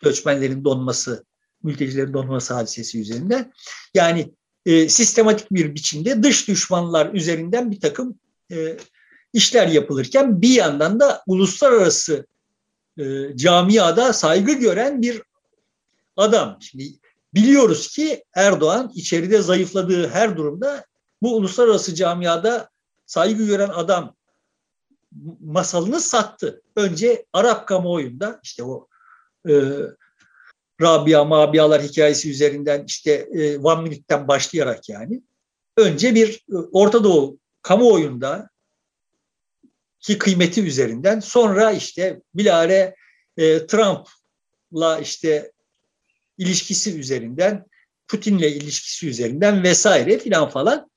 göçmenlerin 0.02 0.64
donması, 0.64 1.24
mültecilerin 1.62 2.12
donması 2.12 2.54
hadisesi 2.54 3.00
üzerinden. 3.00 3.52
Yani 3.94 4.34
e, 4.66 4.88
sistematik 4.88 5.50
bir 5.50 5.74
biçimde 5.74 6.22
dış 6.22 6.48
düşmanlar 6.48 7.14
üzerinden 7.14 7.70
bir 7.70 7.80
takım 7.80 8.18
e, 8.52 8.76
işler 9.32 9.68
yapılırken 9.68 10.42
bir 10.42 10.54
yandan 10.54 11.00
da 11.00 11.22
uluslararası 11.26 12.26
e, 12.98 13.36
camiada 13.36 14.12
saygı 14.12 14.52
gören 14.52 15.02
bir 15.02 15.22
adam. 16.16 16.58
Şimdi 16.60 16.84
biliyoruz 17.34 17.88
ki 17.88 18.24
Erdoğan 18.34 18.92
içeride 18.94 19.42
zayıfladığı 19.42 20.08
her 20.08 20.36
durumda 20.36 20.84
bu 21.22 21.36
uluslararası 21.36 21.94
camiada 21.94 22.68
saygı 23.06 23.46
gören 23.46 23.68
adam 23.68 24.14
masalını 25.40 26.00
sattı. 26.00 26.62
Önce 26.76 27.26
Arap 27.32 27.68
kamuoyunda 27.68 28.40
işte 28.42 28.64
o 28.64 28.88
e, 29.48 29.52
Rabia 30.80 31.24
Mabialar 31.24 31.82
hikayesi 31.82 32.30
üzerinden 32.30 32.84
işte 32.86 33.12
e, 33.12 33.58
One 33.58 33.82
Minute'den 33.82 34.28
başlayarak 34.28 34.88
yani 34.88 35.22
önce 35.76 36.14
bir 36.14 36.44
e, 36.52 36.56
Orta 36.72 37.04
Doğu 37.04 37.38
kamuoyunda 37.68 38.48
ki 40.00 40.18
kıymeti 40.18 40.62
üzerinden 40.62 41.20
sonra 41.20 41.72
işte 41.72 42.20
bilare 42.34 42.94
e, 43.36 43.66
Trump'la 43.66 44.98
işte 44.98 45.52
ilişkisi 46.38 46.98
üzerinden 46.98 47.66
Putin'le 48.06 48.38
ilişkisi 48.38 49.08
üzerinden 49.08 49.62
vesaire 49.62 50.18
filan 50.18 50.48
falan 50.50 50.90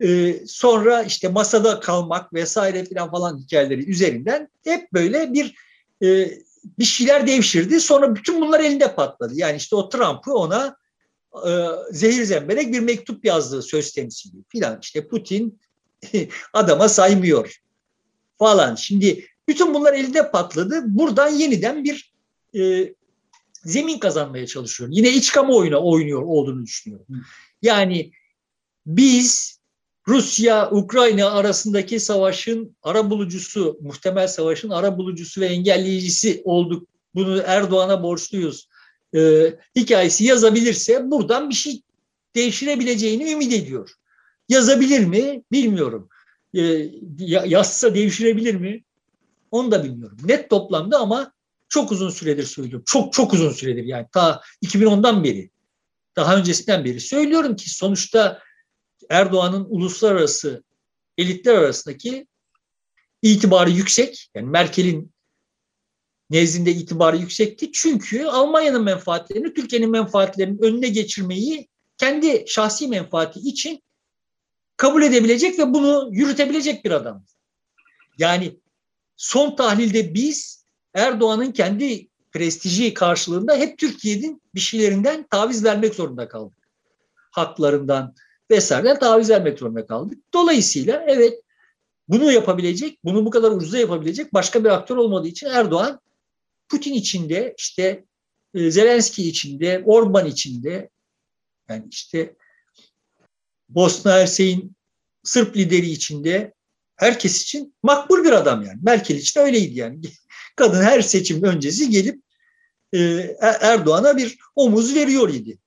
e, 0.00 0.38
sonra 0.46 1.02
işte 1.02 1.28
masada 1.28 1.80
kalmak 1.80 2.34
vesaire 2.34 2.84
filan 2.84 3.10
falan 3.10 3.38
hikayeleri 3.38 3.90
üzerinden 3.90 4.48
hep 4.64 4.92
böyle 4.92 5.32
bir 5.32 5.54
e, 6.02 6.38
bir 6.78 6.84
şeyler 6.84 7.26
devşirdi. 7.26 7.80
Sonra 7.80 8.14
bütün 8.14 8.40
bunlar 8.40 8.60
elinde 8.60 8.94
patladı. 8.94 9.32
Yani 9.36 9.56
işte 9.56 9.76
o 9.76 9.88
Trump'ı 9.88 10.32
ona 10.32 10.76
e, 11.46 11.50
zehir 11.90 12.24
zemberek 12.24 12.72
bir 12.72 12.80
mektup 12.80 13.24
yazdığı 13.24 13.62
söz 13.62 13.92
temsili 13.92 14.32
filan. 14.48 14.78
İşte 14.82 15.08
Putin 15.08 15.60
adama 16.52 16.88
saymıyor 16.88 17.60
falan. 18.38 18.74
Şimdi 18.74 19.26
bütün 19.48 19.74
bunlar 19.74 19.92
elinde 19.92 20.30
patladı. 20.30 20.82
Buradan 20.86 21.28
yeniden 21.28 21.84
bir 21.84 22.12
e, 22.58 22.94
zemin 23.64 23.98
kazanmaya 23.98 24.46
çalışıyor. 24.46 24.90
Yine 24.92 25.10
iç 25.10 25.32
kamuoyuna 25.32 25.78
oynuyor 25.78 26.22
olduğunu 26.22 26.66
düşünüyorum. 26.66 27.06
Yani 27.62 28.12
biz 28.86 29.58
Rusya, 30.08 30.70
Ukrayna 30.70 31.30
arasındaki 31.30 32.00
savaşın 32.00 32.76
ara 32.82 33.10
bulucusu, 33.10 33.78
muhtemel 33.82 34.28
savaşın 34.28 34.70
ara 34.70 34.98
bulucusu 34.98 35.40
ve 35.40 35.46
engelleyicisi 35.46 36.42
olduk. 36.44 36.88
Bunu 37.14 37.42
Erdoğan'a 37.46 38.02
borçluyuz. 38.02 38.68
Ee, 39.14 39.54
hikayesi 39.76 40.24
yazabilirse 40.24 41.10
buradan 41.10 41.50
bir 41.50 41.54
şey 41.54 41.82
devşirebileceğini 42.34 43.32
ümit 43.32 43.52
ediyor. 43.52 43.90
Yazabilir 44.52 45.04
mi? 45.04 45.42
Bilmiyorum. 45.52 46.08
Ee, 46.54 46.90
yazsa 47.46 47.94
devşirebilir 47.94 48.54
mi? 48.54 48.84
Onu 49.50 49.70
da 49.70 49.84
bilmiyorum. 49.84 50.18
Net 50.24 50.50
toplamda 50.50 50.98
ama 50.98 51.32
çok 51.68 51.92
uzun 51.92 52.10
süredir 52.10 52.44
söylüyorum. 52.44 52.84
Çok 52.86 53.12
çok 53.12 53.32
uzun 53.32 53.50
süredir 53.50 53.84
yani 53.84 54.06
ta 54.12 54.40
2010'dan 54.64 55.24
beri. 55.24 55.50
Daha 56.16 56.36
öncesinden 56.36 56.84
beri 56.84 57.00
söylüyorum 57.00 57.56
ki 57.56 57.70
sonuçta 57.70 58.42
Erdoğan'ın 59.10 59.66
uluslararası 59.68 60.64
elitler 61.18 61.54
arasındaki 61.54 62.26
itibarı 63.22 63.70
yüksek. 63.70 64.30
Yani 64.34 64.48
Merkel'in 64.48 65.12
nezdinde 66.30 66.72
itibarı 66.72 67.16
yüksekti. 67.16 67.72
Çünkü 67.72 68.24
Almanya'nın 68.24 68.84
menfaatlerini 68.84 69.54
Türkiye'nin 69.54 69.90
menfaatlerinin 69.90 70.62
önüne 70.62 70.88
geçirmeyi 70.88 71.68
kendi 71.98 72.44
şahsi 72.46 72.88
menfaati 72.88 73.40
için 73.40 73.82
kabul 74.82 75.02
edebilecek 75.02 75.58
ve 75.58 75.74
bunu 75.74 76.08
yürütebilecek 76.12 76.84
bir 76.84 76.90
adam. 76.90 77.24
Yani 78.18 78.60
son 79.16 79.56
tahlilde 79.56 80.14
biz 80.14 80.66
Erdoğan'ın 80.94 81.52
kendi 81.52 82.08
prestiji 82.32 82.94
karşılığında 82.94 83.56
hep 83.56 83.78
Türkiye'nin 83.78 84.42
bir 84.54 84.60
şeylerinden 84.60 85.26
taviz 85.30 85.64
vermek 85.64 85.94
zorunda 85.94 86.28
kaldık. 86.28 86.58
Haklarından, 87.30 88.14
vesaireden 88.50 88.98
taviz 88.98 89.30
vermek 89.30 89.58
zorunda 89.58 89.86
kaldık. 89.86 90.18
Dolayısıyla 90.34 91.04
evet 91.08 91.40
bunu 92.08 92.32
yapabilecek, 92.32 92.98
bunu 93.04 93.24
bu 93.24 93.30
kadar 93.30 93.50
ucuza 93.50 93.78
yapabilecek 93.78 94.34
başka 94.34 94.64
bir 94.64 94.68
aktör 94.68 94.96
olmadığı 94.96 95.28
için 95.28 95.46
Erdoğan 95.46 96.00
Putin 96.68 96.94
içinde 96.94 97.54
işte 97.58 98.04
e, 98.54 98.70
Zelenski 98.70 99.28
içinde, 99.28 99.82
Orban 99.86 100.26
içinde 100.26 100.90
yani 101.68 101.84
işte 101.90 102.36
Bosna 103.74 104.12
Hersek'in 104.12 104.76
Sırp 105.22 105.56
lideri 105.56 105.90
içinde 105.90 106.52
herkes 106.96 107.42
için 107.42 107.74
makbul 107.82 108.24
bir 108.24 108.32
adam 108.32 108.62
yani. 108.62 108.78
Merkel 108.82 109.16
için 109.16 109.40
öyleydi 109.40 109.78
yani. 109.78 110.00
Kadın 110.56 110.82
her 110.82 111.00
seçim 111.00 111.42
öncesi 111.42 111.90
gelip 111.90 112.22
e, 112.92 112.98
Erdoğan'a 113.40 114.16
bir 114.16 114.38
omuz 114.56 114.94
veriyor 114.94 115.28
idi. 115.28 115.58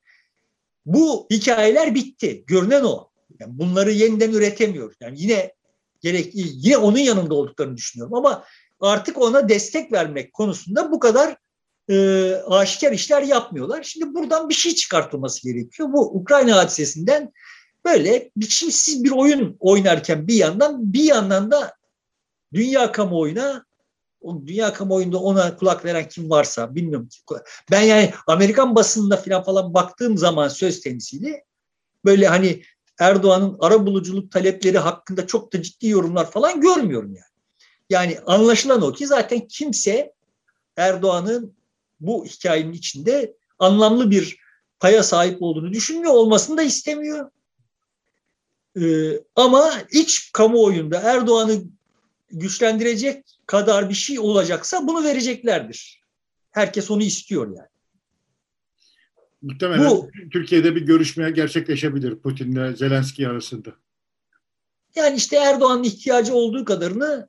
Bu 0.86 1.28
hikayeler 1.32 1.96
bitti. 1.96 2.44
Görünen 2.48 2.84
o. 2.84 3.10
Yani 3.40 3.60
bunları 3.60 3.92
yeniden 3.92 4.32
üretemiyor. 4.32 4.96
Yani 5.00 5.22
yine 5.22 5.54
gerek 6.02 6.32
yine 6.34 6.78
onun 6.78 6.98
yanında 6.98 7.36
olduklarını 7.36 7.78
düşünüyorum 7.78 8.14
ama 8.14 8.46
artık 8.80 9.18
ona 9.18 9.50
destek 9.50 9.92
vermek 9.92 10.34
konusunda 10.34 10.92
bu 10.92 11.00
kadar 11.00 11.38
e, 11.90 12.32
aşikar 12.50 12.92
işler 12.92 13.22
yapmıyorlar. 13.22 13.84
Şimdi 13.84 14.14
buradan 14.14 14.50
bir 14.50 14.54
şey 14.54 14.76
çıkartılması 14.76 15.44
gerekiyor. 15.44 15.94
Bu 15.94 16.20
Ukrayna 16.20 16.56
hadisesinden 16.56 17.32
böyle 17.86 18.32
biçimsiz 18.38 19.04
bir 19.04 19.12
oyun 19.12 19.58
oynarken 19.60 20.28
bir 20.28 20.36
yandan 20.36 20.94
bir 20.94 21.04
yandan 21.04 21.52
da 21.52 21.76
dünya 22.54 22.92
kamuoyuna 22.92 23.66
dünya 24.46 24.74
kamuoyunda 24.74 25.20
ona 25.20 25.58
kulak 25.58 25.86
veren 25.86 26.08
kim 26.10 26.30
varsa 26.30 26.76
bilmiyorum. 26.76 27.10
Ben 27.72 27.82
yani 27.82 28.14
Amerikan 28.28 28.76
basınında 28.76 29.18
falan 29.18 29.44
falan 29.44 29.74
baktığım 29.74 30.18
zaman 30.18 30.48
söz 30.48 30.82
temsili 30.82 31.44
böyle 32.06 32.28
hani 32.28 32.64
Erdoğan'ın 33.00 33.58
ara 33.60 33.86
buluculuk 33.86 34.32
talepleri 34.32 34.78
hakkında 34.78 35.28
çok 35.28 35.54
da 35.54 35.62
ciddi 35.62 35.88
yorumlar 35.88 36.32
falan 36.32 36.62
görmüyorum 36.62 37.16
yani. 37.16 37.36
Yani 37.90 38.20
anlaşılan 38.26 38.82
o 38.82 38.94
ki 38.94 39.08
zaten 39.08 39.48
kimse 39.48 40.14
Erdoğan'ın 40.78 41.56
bu 42.00 42.26
hikayenin 42.26 42.74
içinde 42.74 43.36
anlamlı 43.60 44.12
bir 44.12 44.38
paya 44.80 45.04
sahip 45.04 45.42
olduğunu 45.42 45.74
düşünmüyor, 45.74 46.14
olmasını 46.14 46.58
da 46.58 46.62
istemiyor. 46.62 47.32
Ee, 48.82 49.20
ama 49.36 49.72
iç 49.92 50.32
kamuoyunda 50.34 51.00
Erdoğan'ı 51.00 51.64
güçlendirecek 52.32 53.26
kadar 53.46 53.90
bir 53.90 53.94
şey 53.94 54.20
olacaksa 54.20 54.88
bunu 54.88 55.04
vereceklerdir. 55.04 56.02
Herkes 56.52 56.92
onu 56.92 57.04
istiyor 57.04 57.48
yani. 57.48 57.68
Muhtemelen 59.42 59.90
Bu, 59.90 60.10
Türkiye'de 60.32 60.76
bir 60.76 60.82
görüşme 60.82 61.32
gerçekleşebilir 61.32 62.16
Putin'le 62.16 62.76
Zelenski 62.76 63.28
arasında. 63.28 63.74
Yani 64.96 65.16
işte 65.16 65.36
Erdoğan'ın 65.36 65.84
ihtiyacı 65.84 66.34
olduğu 66.34 66.66
kadarını 66.66 67.28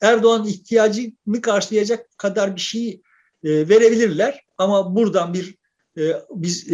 Erdoğan 0.00 0.46
ihtiyacını 0.46 1.40
karşılayacak 1.42 2.18
kadar 2.18 2.56
bir 2.56 2.60
şeyi 2.60 3.02
e, 3.44 3.68
verebilirler. 3.68 4.44
Ama 4.58 4.96
buradan 4.96 5.34
bir 5.34 5.54
e, 5.98 6.12
biz 6.30 6.72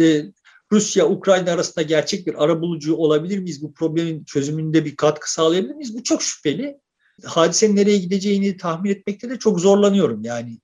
e, 0.71 0.75
Rusya 0.75 1.07
Ukrayna 1.07 1.51
arasında 1.51 1.81
gerçek 1.81 2.27
bir 2.27 2.43
arabulucu 2.43 2.95
olabilir 2.95 3.39
miyiz? 3.39 3.61
Bu 3.61 3.73
problemin 3.73 4.23
çözümünde 4.23 4.85
bir 4.85 4.95
katkı 4.95 5.33
sağlayabilir 5.33 5.75
miyiz? 5.75 5.97
Bu 5.97 6.03
çok 6.03 6.23
şüpheli. 6.23 6.79
Hadisenin 7.25 7.75
nereye 7.75 7.97
gideceğini 7.97 8.57
tahmin 8.57 8.91
etmekte 8.91 9.29
de 9.29 9.39
çok 9.39 9.59
zorlanıyorum 9.59 10.23
yani. 10.23 10.57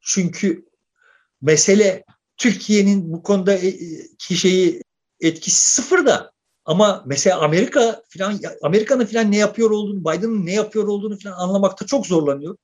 Çünkü 0.00 0.64
mesele 1.42 2.04
Türkiye'nin 2.36 3.12
bu 3.12 3.22
konuda 3.22 3.58
ki 4.18 4.36
şeyi 4.36 4.82
etkisi 5.20 5.70
sıfır 5.70 6.06
da 6.06 6.32
ama 6.64 7.02
mesela 7.06 7.40
Amerika 7.40 8.02
filan 8.08 8.40
Amerika'nın 8.62 9.04
filan 9.06 9.32
ne 9.32 9.36
yapıyor 9.36 9.70
olduğunu, 9.70 10.00
Biden'ın 10.00 10.46
ne 10.46 10.52
yapıyor 10.52 10.88
olduğunu 10.88 11.16
filan 11.16 11.32
anlamakta 11.32 11.86
çok 11.86 12.06
zorlanıyor. 12.06 12.56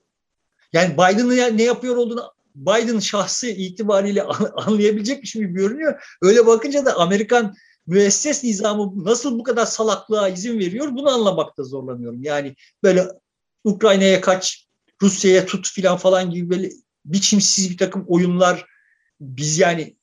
Yani 0.72 0.94
Biden'ın 0.94 1.58
ne 1.58 1.62
yapıyor 1.62 1.96
olduğunu 1.96 2.32
Biden 2.58 2.98
şahsı 2.98 3.46
itibariyle 3.46 4.22
anlayabilecek 4.56 5.22
bir 5.22 5.32
gibi 5.32 5.52
görünüyor. 5.52 6.16
Öyle 6.22 6.46
bakınca 6.46 6.84
da 6.84 6.96
Amerikan 6.96 7.54
müesses 7.86 8.44
nizamı 8.44 9.04
nasıl 9.04 9.38
bu 9.38 9.42
kadar 9.42 9.66
salaklığa 9.66 10.28
izin 10.28 10.58
veriyor 10.58 10.88
bunu 10.92 11.08
anlamakta 11.08 11.62
zorlanıyorum. 11.62 12.22
Yani 12.22 12.56
böyle 12.82 13.08
Ukrayna'ya 13.64 14.20
kaç, 14.20 14.66
Rusya'ya 15.02 15.46
tut 15.46 15.68
filan 15.68 15.96
falan 15.96 16.30
gibi 16.30 16.50
böyle 16.50 16.70
biçimsiz 17.04 17.70
bir 17.70 17.78
takım 17.78 18.04
oyunlar 18.08 18.66
biz 19.20 19.58
yani 19.58 19.96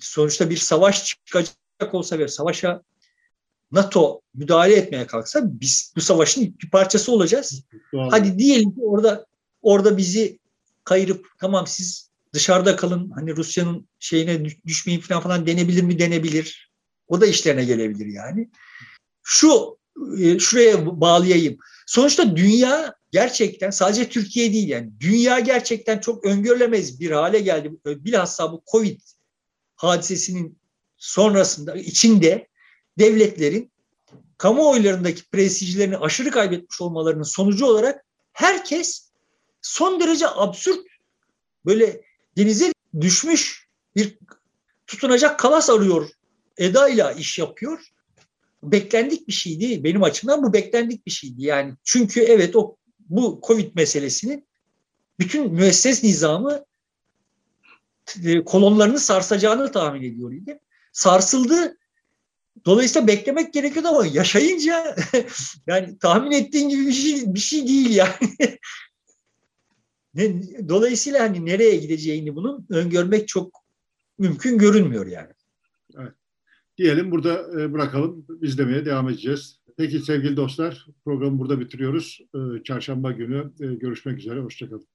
sonuçta 0.00 0.50
bir 0.50 0.56
savaş 0.56 1.04
çıkacak 1.04 1.54
olsa 1.92 2.18
ve 2.18 2.28
savaşa 2.28 2.82
NATO 3.72 4.20
müdahale 4.34 4.74
etmeye 4.74 5.06
kalksa 5.06 5.40
biz 5.44 5.92
bu 5.96 6.00
savaşın 6.00 6.58
bir 6.62 6.70
parçası 6.70 7.12
olacağız. 7.12 7.62
Doğru. 7.92 8.08
Hadi 8.10 8.38
diyelim 8.38 8.70
ki 8.70 8.80
orada 8.82 9.26
orada 9.62 9.96
bizi 9.96 10.38
kayırıp 10.88 11.26
tamam 11.40 11.66
siz 11.66 12.10
dışarıda 12.34 12.76
kalın 12.76 13.10
hani 13.10 13.36
Rusya'nın 13.36 13.88
şeyine 13.98 14.44
düşmeyin 14.66 15.00
falan 15.00 15.22
falan 15.22 15.46
denebilir 15.46 15.82
mi 15.82 15.98
denebilir. 15.98 16.72
O 17.08 17.20
da 17.20 17.26
işlerine 17.26 17.64
gelebilir 17.64 18.06
yani. 18.06 18.50
Şu 19.22 19.78
e, 20.18 20.38
şuraya 20.38 21.00
bağlayayım. 21.00 21.58
Sonuçta 21.86 22.36
dünya 22.36 22.94
gerçekten 23.10 23.70
sadece 23.70 24.08
Türkiye 24.08 24.52
değil 24.52 24.68
yani 24.68 24.90
dünya 25.00 25.38
gerçekten 25.38 25.98
çok 25.98 26.24
öngörülemez 26.24 27.00
bir 27.00 27.10
hale 27.10 27.40
geldi. 27.40 27.72
Bilhassa 27.86 28.52
bu 28.52 28.62
Covid 28.72 29.00
hadisesinin 29.76 30.58
sonrasında 30.96 31.76
içinde 31.76 32.48
devletlerin 32.98 33.72
kamuoylarındaki 34.38 35.30
prestijlerini 35.30 35.96
aşırı 35.96 36.30
kaybetmiş 36.30 36.80
olmalarının 36.80 37.22
sonucu 37.22 37.66
olarak 37.66 38.04
herkes 38.32 39.07
son 39.62 40.00
derece 40.00 40.28
absürt 40.28 40.86
böyle 41.66 42.00
denize 42.36 42.72
düşmüş 43.00 43.68
bir 43.96 44.18
tutunacak 44.86 45.38
kalas 45.38 45.70
arıyor 45.70 46.10
edayla 46.58 47.12
iş 47.12 47.38
yapıyor. 47.38 47.80
Beklendik 48.62 49.28
bir 49.28 49.32
şeydi. 49.32 49.84
Benim 49.84 50.02
açımdan 50.02 50.42
bu 50.42 50.52
beklendik 50.52 51.06
bir 51.06 51.10
şeydi. 51.10 51.42
Yani 51.42 51.74
çünkü 51.84 52.20
evet 52.20 52.56
o 52.56 52.76
bu 52.98 53.40
Covid 53.46 53.74
meselesinin 53.74 54.48
bütün 55.18 55.52
müesses 55.52 56.04
nizamı 56.04 56.64
e, 58.24 58.44
kolonlarını 58.44 59.00
sarsacağını 59.00 59.72
tahmin 59.72 60.02
ediyor. 60.02 60.32
Sarsıldı. 60.92 61.78
Dolayısıyla 62.64 63.08
beklemek 63.08 63.52
gerekiyordu 63.52 63.88
ama 63.88 64.06
yaşayınca 64.06 64.96
yani 65.66 65.98
tahmin 65.98 66.30
ettiğin 66.32 66.68
gibi 66.68 66.86
bir 66.86 66.92
şey 66.92 67.34
bir 67.34 67.40
şey 67.40 67.68
değil 67.68 67.94
yani. 67.96 68.36
Dolayısıyla 70.68 71.20
hani 71.20 71.46
nereye 71.46 71.76
gideceğini 71.76 72.36
bunun 72.36 72.66
öngörmek 72.70 73.28
çok 73.28 73.64
mümkün 74.18 74.58
görünmüyor 74.58 75.06
yani. 75.06 75.32
Evet. 75.98 76.12
Diyelim 76.78 77.10
burada 77.10 77.62
e, 77.62 77.72
bırakalım. 77.72 78.26
İzlemeye 78.42 78.84
devam 78.84 79.08
edeceğiz. 79.08 79.58
Peki 79.76 80.00
sevgili 80.00 80.36
dostlar 80.36 80.86
programı 81.04 81.38
burada 81.38 81.60
bitiriyoruz. 81.60 82.20
E, 82.34 82.62
çarşamba 82.62 83.12
günü 83.12 83.52
e, 83.60 83.66
görüşmek 83.66 84.18
üzere. 84.18 84.40
Hoşçakalın. 84.40 84.86